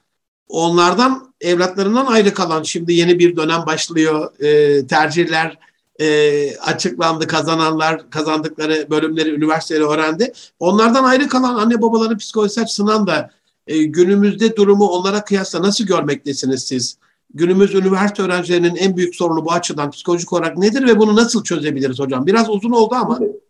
onlardan 0.49 1.35
evlatlarından 1.41 2.07
ayrı 2.07 2.35
kalan 2.35 2.63
şimdi 2.63 2.93
yeni 2.93 3.19
bir 3.19 3.37
dönem 3.37 3.67
başlıyor. 3.67 4.41
E, 4.41 4.87
tercihler 4.87 5.59
e, 6.01 6.57
açıklandı. 6.57 7.27
Kazananlar 7.27 8.11
kazandıkları 8.11 8.87
bölümleri 8.91 9.31
üniversiteleri 9.31 9.85
öğrendi. 9.85 10.33
Onlardan 10.59 11.05
ayrı 11.05 11.29
kalan 11.29 11.55
anne 11.55 11.83
babaların 11.83 12.19
psikolojisi 12.19 12.61
açısından 12.61 13.07
da 13.07 13.31
e, 13.67 13.83
günümüzde 13.83 14.57
durumu 14.57 14.87
onlara 14.87 15.25
kıyasla 15.25 15.63
nasıl 15.63 15.85
görmektesiniz 15.85 16.65
siz? 16.65 16.97
Günümüz 17.35 17.75
üniversite 17.75 18.23
öğrencilerinin 18.23 18.77
en 18.77 18.97
büyük 18.97 19.17
sorunu 19.17 19.45
bu 19.45 19.53
açıdan 19.53 19.91
psikolojik 19.91 20.33
olarak 20.33 20.59
nedir 20.59 20.87
ve 20.87 20.99
bunu 20.99 21.17
nasıl 21.17 21.45
çözebiliriz 21.45 21.99
hocam? 21.99 22.27
Biraz 22.27 22.51
uzun 22.51 22.71
oldu 22.71 22.95
ama. 22.95 23.19
Ee, 23.23 23.41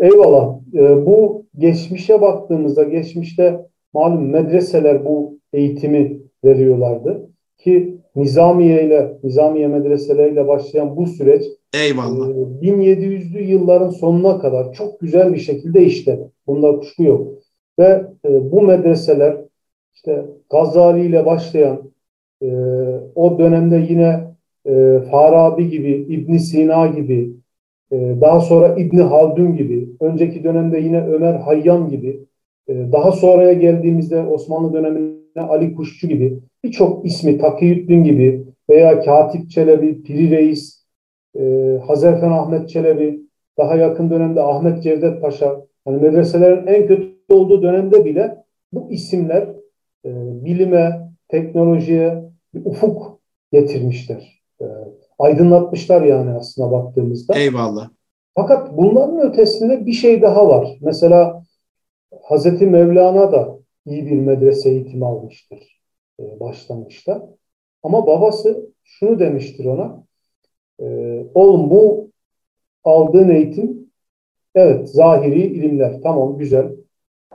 eyvallah. 0.00 0.58
Ee, 0.74 1.06
bu 1.06 1.44
geçmişe 1.58 2.20
baktığımızda 2.20 2.82
geçmişte 2.82 3.60
malum 3.94 4.30
medreseler 4.30 5.04
bu 5.04 5.38
eğitimi 5.52 6.18
veriyorlardı. 6.44 7.30
Ki 7.58 7.96
Nizamiye 8.16 8.84
ile 8.86 9.18
Nizamiye 9.24 9.68
medreseleriyle 9.68 10.48
başlayan 10.48 10.96
bu 10.96 11.06
süreç 11.06 11.44
Eyvallah. 11.74 12.28
e, 12.28 12.32
1700'lü 12.32 13.42
yılların 13.42 13.90
sonuna 13.90 14.38
kadar 14.38 14.72
çok 14.72 15.00
güzel 15.00 15.32
bir 15.32 15.38
şekilde 15.38 15.84
işledi. 15.84 16.30
Bunda 16.46 16.76
kuşku 16.76 17.02
yok. 17.02 17.28
Ve 17.78 18.04
e, 18.24 18.52
bu 18.52 18.62
medreseler 18.62 19.36
işte 19.94 20.26
Gazali 20.50 21.06
ile 21.06 21.26
başlayan 21.26 21.92
e, 22.42 22.48
o 23.14 23.38
dönemde 23.38 23.86
yine 23.88 24.24
e, 24.66 25.00
Farabi 25.10 25.70
gibi, 25.70 26.06
İbn 26.08 26.36
Sina 26.36 26.86
gibi, 26.86 27.22
e, 27.22 27.45
daha 27.92 28.40
sonra 28.40 28.74
İbni 28.76 29.02
Haldun 29.02 29.56
gibi, 29.56 29.88
önceki 30.00 30.44
dönemde 30.44 30.78
yine 30.78 31.06
Ömer 31.06 31.34
Hayyam 31.34 31.90
gibi, 31.90 32.26
e, 32.68 32.92
daha 32.92 33.12
sonraya 33.12 33.52
geldiğimizde 33.52 34.20
Osmanlı 34.20 34.72
döneminde 34.72 35.40
Ali 35.40 35.74
Kuşçu 35.74 36.08
gibi 36.08 36.38
birçok 36.64 37.06
ismi 37.06 37.38
Takiyüddin 37.38 38.04
gibi 38.04 38.44
veya 38.70 39.00
Katip 39.00 39.50
Çelebi, 39.50 40.02
Piri 40.02 40.30
Reis, 40.30 40.84
e, 41.38 41.42
Hazarfen 41.86 42.30
Ahmet 42.30 42.68
Çelebi, 42.68 43.20
daha 43.58 43.76
yakın 43.76 44.10
dönemde 44.10 44.42
Ahmet 44.42 44.82
Cevdet 44.82 45.22
Paşa, 45.22 45.60
yani 45.86 46.02
medreselerin 46.02 46.66
en 46.66 46.86
kötü 46.86 47.16
olduğu 47.28 47.62
dönemde 47.62 48.04
bile 48.04 48.36
bu 48.72 48.90
isimler 48.90 49.42
e, 50.04 50.10
bilime, 50.44 51.10
teknolojiye 51.28 52.24
bir 52.54 52.64
ufuk 52.64 53.20
getirmişler. 53.52 54.42
E, 54.60 54.64
aydınlatmışlar 55.18 56.02
yani 56.02 56.30
aslında 56.30 56.72
baktığımızda. 56.72 57.38
Eyvallah. 57.38 57.90
Fakat 58.34 58.76
bunların 58.76 59.20
ötesinde 59.20 59.86
bir 59.86 59.92
şey 59.92 60.22
daha 60.22 60.48
var. 60.48 60.78
Mesela 60.80 61.42
Hazreti 62.22 62.66
Mevlana 62.66 63.32
da 63.32 63.58
iyi 63.86 64.06
bir 64.06 64.20
medrese 64.20 64.70
eğitimi 64.70 65.06
almıştır 65.06 65.80
e, 66.20 66.40
başlangıçta. 66.40 67.28
Ama 67.82 68.06
babası 68.06 68.70
şunu 68.84 69.18
demiştir 69.18 69.64
ona. 69.64 70.04
E, 70.80 70.86
oğlum 71.34 71.70
bu 71.70 72.10
aldığın 72.84 73.28
eğitim 73.28 73.90
evet 74.54 74.88
zahiri 74.88 75.42
ilimler 75.42 76.00
tamam 76.02 76.38
güzel 76.38 76.70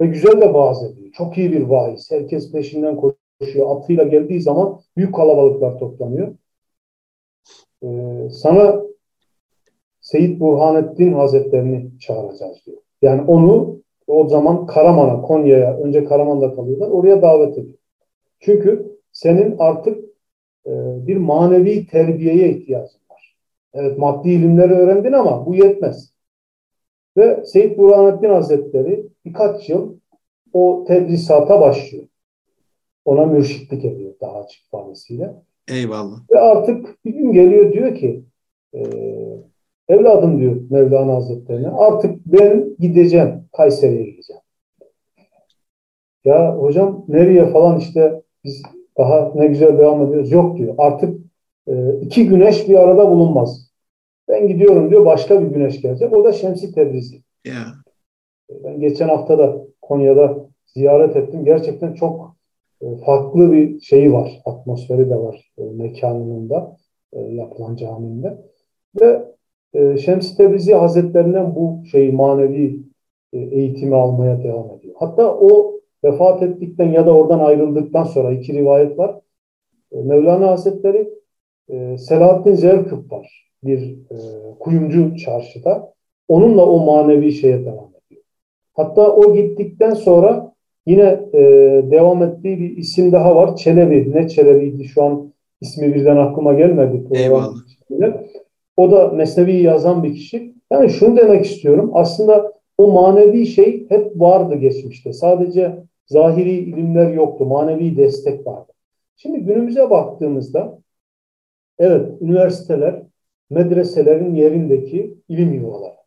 ve 0.01 0.05
güzel 0.05 0.41
de 0.41 0.53
vaaz 0.53 0.83
ediyor. 0.83 1.11
Çok 1.13 1.37
iyi 1.37 1.51
bir 1.51 1.61
vaiz. 1.61 2.11
Herkes 2.11 2.51
peşinden 2.51 2.95
koşuyor. 2.95 3.77
Atıyla 3.77 4.03
geldiği 4.03 4.41
zaman 4.41 4.79
büyük 4.97 5.15
kalabalıklar 5.15 5.79
toplanıyor. 5.79 6.35
E, 7.83 7.87
sana 8.31 8.81
Seyit 10.01 10.39
Burhanettin 10.39 11.13
Hazretlerini 11.13 11.99
çağıracağız 11.99 12.57
diyor. 12.65 12.77
Yani 13.01 13.21
onu 13.21 13.81
o 14.07 14.27
zaman 14.27 14.65
Karaman'a, 14.65 15.21
Konya'ya, 15.21 15.77
önce 15.77 16.03
Karaman'da 16.03 16.55
kalıyorlar, 16.55 16.87
oraya 16.87 17.21
davet 17.21 17.57
ediyor. 17.57 17.77
Çünkü 18.39 18.97
senin 19.11 19.55
artık 19.59 19.97
e, 20.65 20.71
bir 21.07 21.17
manevi 21.17 21.87
terbiyeye 21.87 22.49
ihtiyacın 22.49 22.99
var. 23.09 23.35
Evet 23.73 23.97
maddi 23.97 24.29
ilimleri 24.29 24.73
öğrendin 24.73 25.11
ama 25.11 25.45
bu 25.45 25.55
yetmez. 25.55 26.13
Ve 27.17 27.45
Seyyid 27.45 27.77
Burhanettin 27.77 28.29
Hazretleri 28.29 29.07
birkaç 29.25 29.69
yıl 29.69 29.95
o 30.53 30.83
tedrisata 30.87 31.61
başlıyor. 31.61 32.07
Ona 33.05 33.25
mürşitlik 33.25 33.85
ediyor 33.85 34.13
daha 34.21 34.39
açık 34.39 34.65
ifadesiyle. 34.65 35.35
Eyvallah. 35.71 36.19
Ve 36.31 36.39
artık 36.39 37.05
bir 37.05 37.13
gün 37.13 37.31
geliyor 37.31 37.73
diyor 37.73 37.95
ki 37.95 38.23
e, 38.73 38.81
evladım 39.87 40.39
diyor 40.39 40.55
Mevlana 40.69 41.13
Hazretlerine 41.13 41.67
artık 41.67 42.25
ben 42.25 42.75
gideceğim 42.79 43.43
Kayseri'ye 43.57 44.03
gideceğim. 44.03 44.41
Ya 46.25 46.55
hocam 46.57 47.05
nereye 47.07 47.45
falan 47.45 47.79
işte 47.79 48.21
biz 48.43 48.63
daha 48.97 49.31
ne 49.35 49.47
güzel 49.47 49.77
devam 49.77 50.07
ediyoruz. 50.07 50.31
Yok 50.31 50.57
diyor 50.57 50.75
artık 50.77 51.19
e, 51.67 51.73
iki 52.01 52.27
güneş 52.27 52.69
bir 52.69 52.75
arada 52.75 53.09
bulunmaz. 53.09 53.71
Ben 54.27 54.47
gidiyorum 54.47 54.89
diyor 54.89 55.05
başka 55.05 55.41
bir 55.41 55.47
güneş 55.47 55.81
gelecek. 55.81 56.13
O 56.13 56.23
da 56.23 56.33
Şemsi 56.33 56.71
Tebrizi. 56.71 57.21
Yeah. 57.45 57.73
Ben 58.63 58.79
geçen 58.79 59.07
hafta 59.07 59.39
da 59.39 59.57
Konya'da 59.81 60.37
ziyaret 60.65 61.15
ettim. 61.15 61.45
Gerçekten 61.45 61.93
çok 61.93 62.35
farklı 63.05 63.51
bir 63.51 63.79
şeyi 63.79 64.13
var. 64.13 64.41
Atmosferi 64.45 65.09
de 65.09 65.15
var 65.15 65.51
e, 65.57 65.63
mekanının 65.63 66.49
da 66.49 66.77
e, 67.13 67.19
yapılan 67.19 67.75
caminde. 67.75 68.37
Ve 69.01 69.25
e, 69.73 69.97
Şems 69.97 70.37
Tebrizi 70.37 70.73
Hazretlerinden 70.73 71.55
bu 71.55 71.85
şeyi 71.91 72.11
manevi 72.11 72.79
e, 73.33 73.39
eğitimi 73.39 73.95
almaya 73.95 74.43
devam 74.43 74.71
ediyor. 74.71 74.95
Hatta 74.97 75.35
o 75.35 75.79
vefat 76.03 76.43
ettikten 76.43 76.91
ya 76.91 77.05
da 77.05 77.15
oradan 77.15 77.39
ayrıldıktan 77.39 78.03
sonra 78.03 78.31
iki 78.31 78.53
rivayet 78.53 78.99
var. 78.99 79.19
E, 79.91 80.01
Mevlana 80.01 80.47
Hazretleri 80.47 81.09
e, 81.69 81.97
Selahaddin 81.97 82.55
Zerkıp 82.55 83.11
var. 83.11 83.51
Bir 83.63 83.97
e, 84.11 84.17
kuyumcu 84.59 85.17
çarşıda. 85.17 85.93
Onunla 86.27 86.65
o 86.65 86.85
manevi 86.85 87.31
şeye 87.31 87.65
devam 87.65 87.89
ediyor. 88.05 88.21
Hatta 88.73 89.15
o 89.15 89.33
gittikten 89.33 89.93
sonra 89.93 90.50
yine 90.85 91.19
e, 91.33 91.41
devam 91.91 92.23
ettiği 92.23 92.59
bir 92.59 92.77
isim 92.77 93.11
daha 93.11 93.35
var. 93.35 93.55
Çelebi. 93.55 94.11
Ne 94.15 94.27
Çelebi'ydi 94.27 94.83
şu 94.83 95.03
an 95.03 95.33
ismi 95.61 95.95
birden 95.95 96.17
aklıma 96.17 96.53
gelmedi. 96.53 97.03
Eyvallah. 97.11 97.53
O 98.77 98.91
da 98.91 99.07
Mesnevi'yi 99.07 99.63
yazan 99.63 100.03
bir 100.03 100.13
kişi. 100.13 100.53
Yani 100.71 100.89
şunu 100.89 101.17
demek 101.17 101.45
istiyorum. 101.45 101.91
Aslında 101.93 102.53
o 102.77 102.91
manevi 102.91 103.45
şey 103.45 103.89
hep 103.89 104.19
vardı 104.21 104.55
geçmişte. 104.55 105.13
Sadece 105.13 105.75
zahiri 106.05 106.51
ilimler 106.51 107.13
yoktu. 107.13 107.45
Manevi 107.45 107.97
destek 107.97 108.47
vardı. 108.47 108.71
Şimdi 109.17 109.39
günümüze 109.39 109.89
baktığımızda 109.89 110.79
evet 111.79 112.21
üniversiteler 112.21 113.03
medreselerin 113.49 114.35
yerindeki 114.35 115.17
ilim 115.29 115.53
yuvaları. 115.53 116.00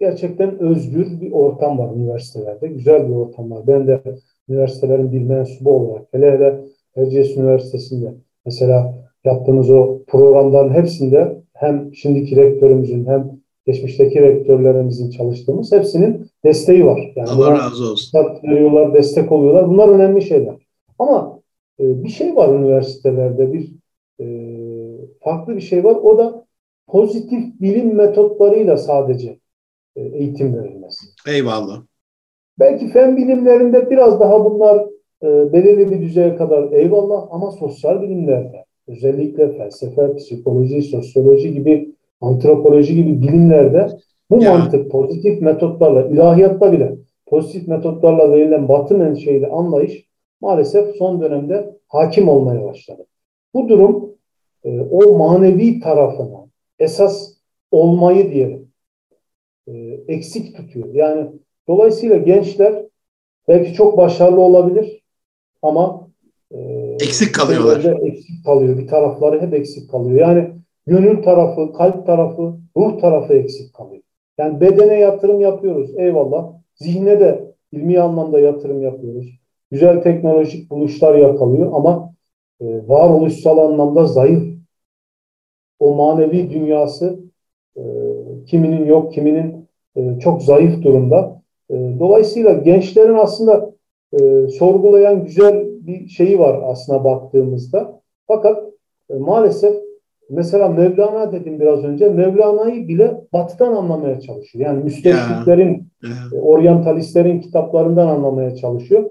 Gerçekten 0.00 0.58
özgür 0.58 1.20
bir 1.20 1.32
ortam 1.32 1.78
var 1.78 1.96
üniversitelerde. 1.96 2.66
Güzel 2.68 3.08
bir 3.08 3.14
ortam 3.14 3.50
var. 3.50 3.66
Ben 3.66 3.86
de 3.86 4.00
üniversitelerin 4.48 5.12
bir 5.12 5.20
mensubu 5.20 5.70
olarak 5.70 6.06
hele 6.10 6.32
hele 6.32 6.60
Erciyes 6.96 7.36
Üniversitesi'nde 7.36 8.14
mesela 8.46 8.94
yaptığımız 9.24 9.70
o 9.70 9.98
programların 10.06 10.74
hepsinde 10.74 11.42
hem 11.52 11.94
şimdiki 11.94 12.36
rektörümüzün 12.36 13.06
hem 13.06 13.30
geçmişteki 13.66 14.22
rektörlerimizin 14.22 15.10
çalıştığımız 15.10 15.72
hepsinin 15.72 16.26
desteği 16.44 16.86
var. 16.86 17.12
Yani 17.16 17.28
Allah 17.30 17.52
razı 17.52 17.90
olsun. 17.90 18.18
Veriyorlar, 18.42 18.94
destek 18.94 19.32
oluyorlar. 19.32 19.68
Bunlar 19.68 19.88
önemli 19.88 20.22
şeyler. 20.22 20.54
Ama 20.98 21.40
e, 21.80 22.04
bir 22.04 22.08
şey 22.08 22.36
var 22.36 22.54
üniversitelerde, 22.54 23.52
bir 23.52 23.72
e, 24.20 24.26
farklı 25.20 25.56
bir 25.56 25.60
şey 25.60 25.84
var. 25.84 25.94
O 25.94 26.18
da 26.18 26.44
pozitif 26.86 27.60
bilim 27.60 27.94
metotlarıyla 27.96 28.76
sadece 28.76 29.38
eğitim 29.96 30.54
verilmesi. 30.54 31.06
Eyvallah. 31.26 31.82
Belki 32.58 32.88
fen 32.88 33.16
bilimlerinde 33.16 33.90
biraz 33.90 34.20
daha 34.20 34.44
bunlar 34.44 34.86
e, 35.22 35.52
belirli 35.52 35.90
bir 35.90 36.00
düzeye 36.00 36.36
kadar 36.36 36.72
eyvallah 36.72 37.26
ama 37.30 37.50
sosyal 37.50 38.02
bilimlerde 38.02 38.64
özellikle 38.88 39.52
felsefe, 39.52 40.16
psikoloji, 40.16 40.82
sosyoloji 40.82 41.52
gibi, 41.54 41.94
antropoloji 42.20 42.94
gibi 42.94 43.22
bilimlerde 43.22 43.88
bu 44.30 44.42
ya. 44.42 44.58
mantık 44.58 44.90
pozitif 44.90 45.42
metotlarla, 45.42 46.06
ilahiyatta 46.06 46.72
bile 46.72 46.96
pozitif 47.26 47.68
metotlarla 47.68 48.32
verilen 48.32 48.68
batı 48.68 48.98
menşeili 48.98 49.46
anlayış 49.46 50.04
maalesef 50.40 50.96
son 50.96 51.20
dönemde 51.20 51.76
hakim 51.88 52.28
olmaya 52.28 52.64
başladı. 52.64 53.06
Bu 53.54 53.68
durum 53.68 54.10
e, 54.64 54.80
o 54.80 55.18
manevi 55.18 55.80
tarafına 55.80 56.46
esas 56.78 57.32
olmayı 57.70 58.32
diyelim 58.32 58.59
e, 59.66 59.72
eksik 60.08 60.56
tutuyor. 60.56 60.94
Yani 60.94 61.26
dolayısıyla 61.68 62.16
gençler 62.16 62.82
belki 63.48 63.72
çok 63.72 63.96
başarılı 63.96 64.40
olabilir 64.40 65.02
ama 65.62 66.08
e, 66.50 66.58
eksik 67.00 67.34
kalıyorlar. 67.34 67.84
Eksik 68.02 68.44
kalıyor. 68.44 68.78
Bir 68.78 68.86
tarafları 68.86 69.40
hep 69.40 69.54
eksik 69.54 69.90
kalıyor. 69.90 70.20
Yani 70.20 70.50
gönül 70.86 71.22
tarafı, 71.22 71.72
kalp 71.72 72.06
tarafı, 72.06 72.54
ruh 72.76 73.00
tarafı 73.00 73.34
eksik 73.34 73.74
kalıyor. 73.74 74.02
Yani 74.38 74.60
bedene 74.60 74.98
yatırım 74.98 75.40
yapıyoruz. 75.40 75.90
Eyvallah. 75.96 76.52
Zihne 76.74 77.20
de 77.20 77.54
ilmi 77.72 78.00
anlamda 78.00 78.40
yatırım 78.40 78.82
yapıyoruz. 78.82 79.40
Güzel 79.70 80.02
teknolojik 80.02 80.70
buluşlar 80.70 81.14
yakalıyor 81.14 81.72
ama 81.72 82.14
e, 82.60 82.88
varoluşsal 82.88 83.58
anlamda 83.58 84.06
zayıf. 84.06 84.42
O 85.78 85.94
manevi 85.94 86.50
dünyası 86.50 87.20
e, 87.76 87.82
kiminin 88.46 88.84
yok, 88.84 89.12
kiminin 89.12 89.68
e, 89.96 90.18
çok 90.18 90.42
zayıf 90.42 90.82
durumda. 90.82 91.42
E, 91.70 91.74
dolayısıyla 91.98 92.52
gençlerin 92.52 93.14
aslında 93.14 93.70
e, 94.12 94.48
sorgulayan 94.48 95.24
güzel 95.24 95.66
bir 95.80 96.08
şeyi 96.08 96.38
var 96.38 96.60
aslına 96.64 97.04
baktığımızda. 97.04 98.00
Fakat 98.26 98.64
e, 99.10 99.14
maalesef 99.14 99.74
mesela 100.30 100.68
Mevlana 100.68 101.32
dedim 101.32 101.60
biraz 101.60 101.84
önce. 101.84 102.08
Mevlana'yı 102.08 102.88
bile 102.88 103.20
batıdan 103.32 103.72
anlamaya 103.72 104.20
çalışıyor. 104.20 104.64
Yani 104.66 104.84
müsteşriklerin, 104.84 105.88
e, 106.32 106.40
oryantalistlerin 106.40 107.40
kitaplarından 107.40 108.06
anlamaya 108.06 108.56
çalışıyor. 108.56 109.10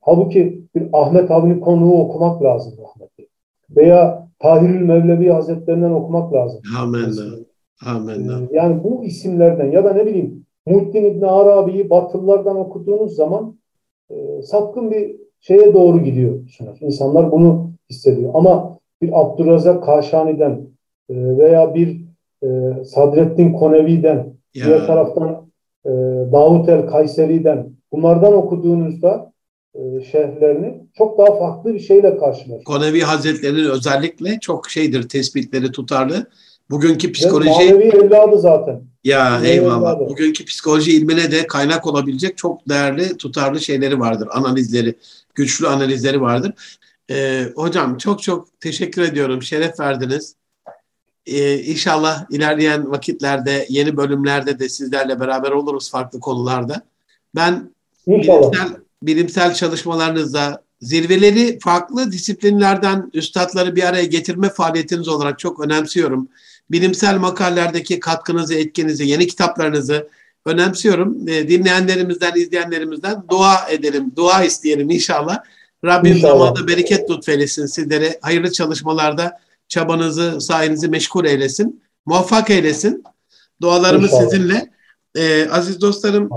Halbuki 0.00 0.62
bir 0.74 0.88
Ahmet 0.92 1.30
Avni 1.30 1.60
konuğu 1.60 2.00
okumak 2.00 2.42
lazım 2.42 2.72
rahmetli. 2.72 3.28
Veya 3.76 4.28
Tahirül 4.38 4.80
Mevlevi 4.80 5.28
Hazretlerinden 5.28 5.90
okumak 5.90 6.32
lazım. 6.32 6.62
Amenna. 6.82 7.22
Amenna. 7.86 8.40
Ee, 8.40 8.56
yani 8.56 8.84
bu 8.84 9.04
isimlerden 9.04 9.70
ya 9.70 9.84
da 9.84 9.92
ne 9.92 10.06
bileyim 10.06 10.46
Muhittin 10.66 11.04
İbni 11.04 11.26
Arabi'yi 11.26 11.90
Batılılardan 11.90 12.56
okuduğunuz 12.56 13.14
zaman 13.14 13.56
e, 14.10 14.42
sapkın 14.42 14.90
bir 14.90 15.16
şeye 15.40 15.74
doğru 15.74 16.04
gidiyorsunuz. 16.04 16.78
İnsanlar 16.80 17.32
bunu 17.32 17.72
hissediyor. 17.90 18.30
Ama 18.34 18.78
bir 19.02 19.20
Abdurrazak 19.20 19.84
Kaşani'den 19.84 20.60
e, 21.08 21.14
veya 21.38 21.74
bir 21.74 22.00
e, 22.42 22.48
Sadreddin 22.84 23.52
Konevi'den 23.52 24.34
ya. 24.54 24.66
diğer 24.66 24.86
taraftan 24.86 25.46
e, 25.84 25.90
Davut 26.32 26.68
el 26.68 26.86
Kayseri'den 26.86 27.70
bunlardan 27.92 28.32
okuduğunuzda 28.32 29.32
e, 29.74 29.80
şehirlerini 30.12 30.82
çok 30.94 31.18
daha 31.18 31.38
farklı 31.38 31.74
bir 31.74 31.80
şeyle 31.80 32.18
karşılaşıyorsunuz. 32.18 32.64
Konevi 32.64 33.00
Hazretleri'nin 33.00 33.70
özellikle 33.70 34.38
çok 34.40 34.70
şeydir 34.70 35.08
tespitleri 35.08 35.72
tutarlı. 35.72 36.26
Bugünkü 36.70 37.12
psikoloji... 37.12 37.50
Manevi 37.50 37.84
evladı 37.84 38.38
zaten. 38.38 38.82
Ya 39.04 39.30
manevi 39.30 39.48
eyvallah. 39.48 39.96
Evladı. 39.96 40.08
Bugünkü 40.10 40.44
psikoloji 40.44 40.92
ilmine 40.92 41.30
de 41.30 41.46
kaynak 41.46 41.86
olabilecek 41.86 42.36
çok 42.38 42.68
değerli, 42.68 43.16
tutarlı 43.16 43.60
şeyleri 43.60 44.00
vardır. 44.00 44.28
Analizleri, 44.30 44.94
güçlü 45.34 45.68
analizleri 45.68 46.20
vardır. 46.20 46.52
Ee, 47.10 47.44
hocam 47.54 47.98
çok 47.98 48.22
çok 48.22 48.60
teşekkür 48.60 49.02
ediyorum. 49.02 49.42
Şeref 49.42 49.80
verdiniz. 49.80 50.34
Ee, 51.26 51.58
inşallah 51.58 52.26
ilerleyen 52.30 52.90
vakitlerde, 52.90 53.66
yeni 53.68 53.96
bölümlerde 53.96 54.58
de 54.58 54.68
sizlerle 54.68 55.20
beraber 55.20 55.50
oluruz 55.50 55.90
farklı 55.90 56.20
konularda. 56.20 56.82
Ben 57.34 57.70
bilimsel, 58.06 58.68
bilimsel 59.02 59.54
çalışmalarınızda 59.54 60.62
zirveleri 60.80 61.58
farklı 61.58 62.12
disiplinlerden 62.12 63.10
üstadları 63.14 63.76
bir 63.76 63.82
araya 63.82 64.04
getirme 64.04 64.50
faaliyetiniz 64.50 65.08
olarak 65.08 65.38
çok 65.38 65.60
önemsiyorum 65.60 66.28
bilimsel 66.70 67.18
makalelerdeki 67.18 68.00
katkınızı, 68.00 68.54
etkinizi, 68.54 69.06
yeni 69.06 69.26
kitaplarınızı 69.26 70.08
önemsiyorum. 70.46 71.28
E, 71.28 71.48
dinleyenlerimizden, 71.48 72.32
izleyenlerimizden 72.36 73.24
dua 73.30 73.68
edelim, 73.68 74.12
dua 74.16 74.44
isteyelim 74.44 74.90
inşallah. 74.90 75.38
Rabbim 75.84 76.16
inşallah. 76.16 76.32
zamanda 76.32 76.68
bereket 76.68 77.10
lütfeylesin 77.10 77.66
sizlere. 77.66 78.18
Hayırlı 78.22 78.52
çalışmalarda 78.52 79.38
çabanızı, 79.68 80.40
sayenizi 80.40 80.88
meşgul 80.88 81.24
eylesin. 81.24 81.82
Muvaffak 82.06 82.50
eylesin. 82.50 83.04
Dualarımız 83.62 84.12
İnşallah. 84.12 84.30
sizinle. 84.30 84.70
Ee, 85.14 85.48
aziz 85.50 85.80
dostlarım, 85.80 86.30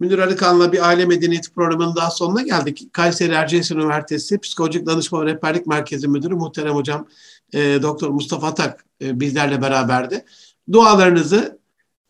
Münir 0.00 0.18
Arıkan'la 0.18 0.72
bir 0.72 0.88
aile 0.88 1.06
medeniyeti 1.06 1.52
programının 1.52 1.96
daha 1.96 2.10
sonuna 2.10 2.42
geldik. 2.42 2.88
Kayseri 2.92 3.32
Erciyes 3.32 3.70
Üniversitesi 3.70 4.38
Psikolojik 4.38 4.86
Danışma 4.86 5.26
ve 5.26 5.26
Rehberlik 5.26 5.66
Merkezi 5.66 6.08
Müdürü 6.08 6.34
muhterem 6.34 6.74
hocam 6.74 7.08
e, 7.54 7.82
Doktor 7.82 8.10
Mustafa 8.10 8.46
Atak 8.46 8.84
e, 9.02 9.20
bizlerle 9.20 9.62
beraberdi. 9.62 10.24
Dualarınızı 10.72 11.58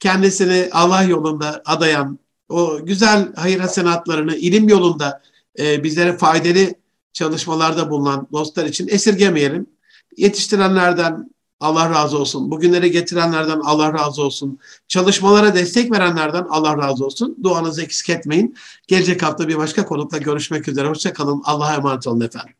kendisini 0.00 0.68
Allah 0.72 1.02
yolunda 1.02 1.62
adayan, 1.64 2.18
o 2.48 2.84
güzel 2.84 3.32
hayır 3.36 3.60
hasenatlarını 3.60 4.36
ilim 4.36 4.68
yolunda 4.68 5.22
e, 5.58 5.84
bizlere 5.84 6.16
faydalı 6.16 6.74
çalışmalarda 7.12 7.90
bulunan 7.90 8.28
dostlar 8.32 8.64
için 8.64 8.88
esirgemeyelim. 8.88 9.66
Yetiştirenlerden 10.16 11.30
Allah 11.60 11.90
razı 11.90 12.18
olsun. 12.18 12.50
Bugünlere 12.50 12.88
getirenlerden 12.88 13.60
Allah 13.60 13.92
razı 13.92 14.22
olsun. 14.22 14.58
Çalışmalara 14.88 15.54
destek 15.54 15.92
verenlerden 15.92 16.46
Allah 16.50 16.78
razı 16.78 17.06
olsun. 17.06 17.36
Duanızı 17.42 17.82
eksik 17.82 18.10
etmeyin. 18.10 18.56
Gelecek 18.88 19.22
hafta 19.22 19.48
bir 19.48 19.56
başka 19.56 19.86
konukla 19.86 20.18
görüşmek 20.18 20.68
üzere. 20.68 20.88
Hoşçakalın. 20.88 21.42
Allah'a 21.44 21.74
emanet 21.74 22.06
olun 22.06 22.20
efendim. 22.20 22.54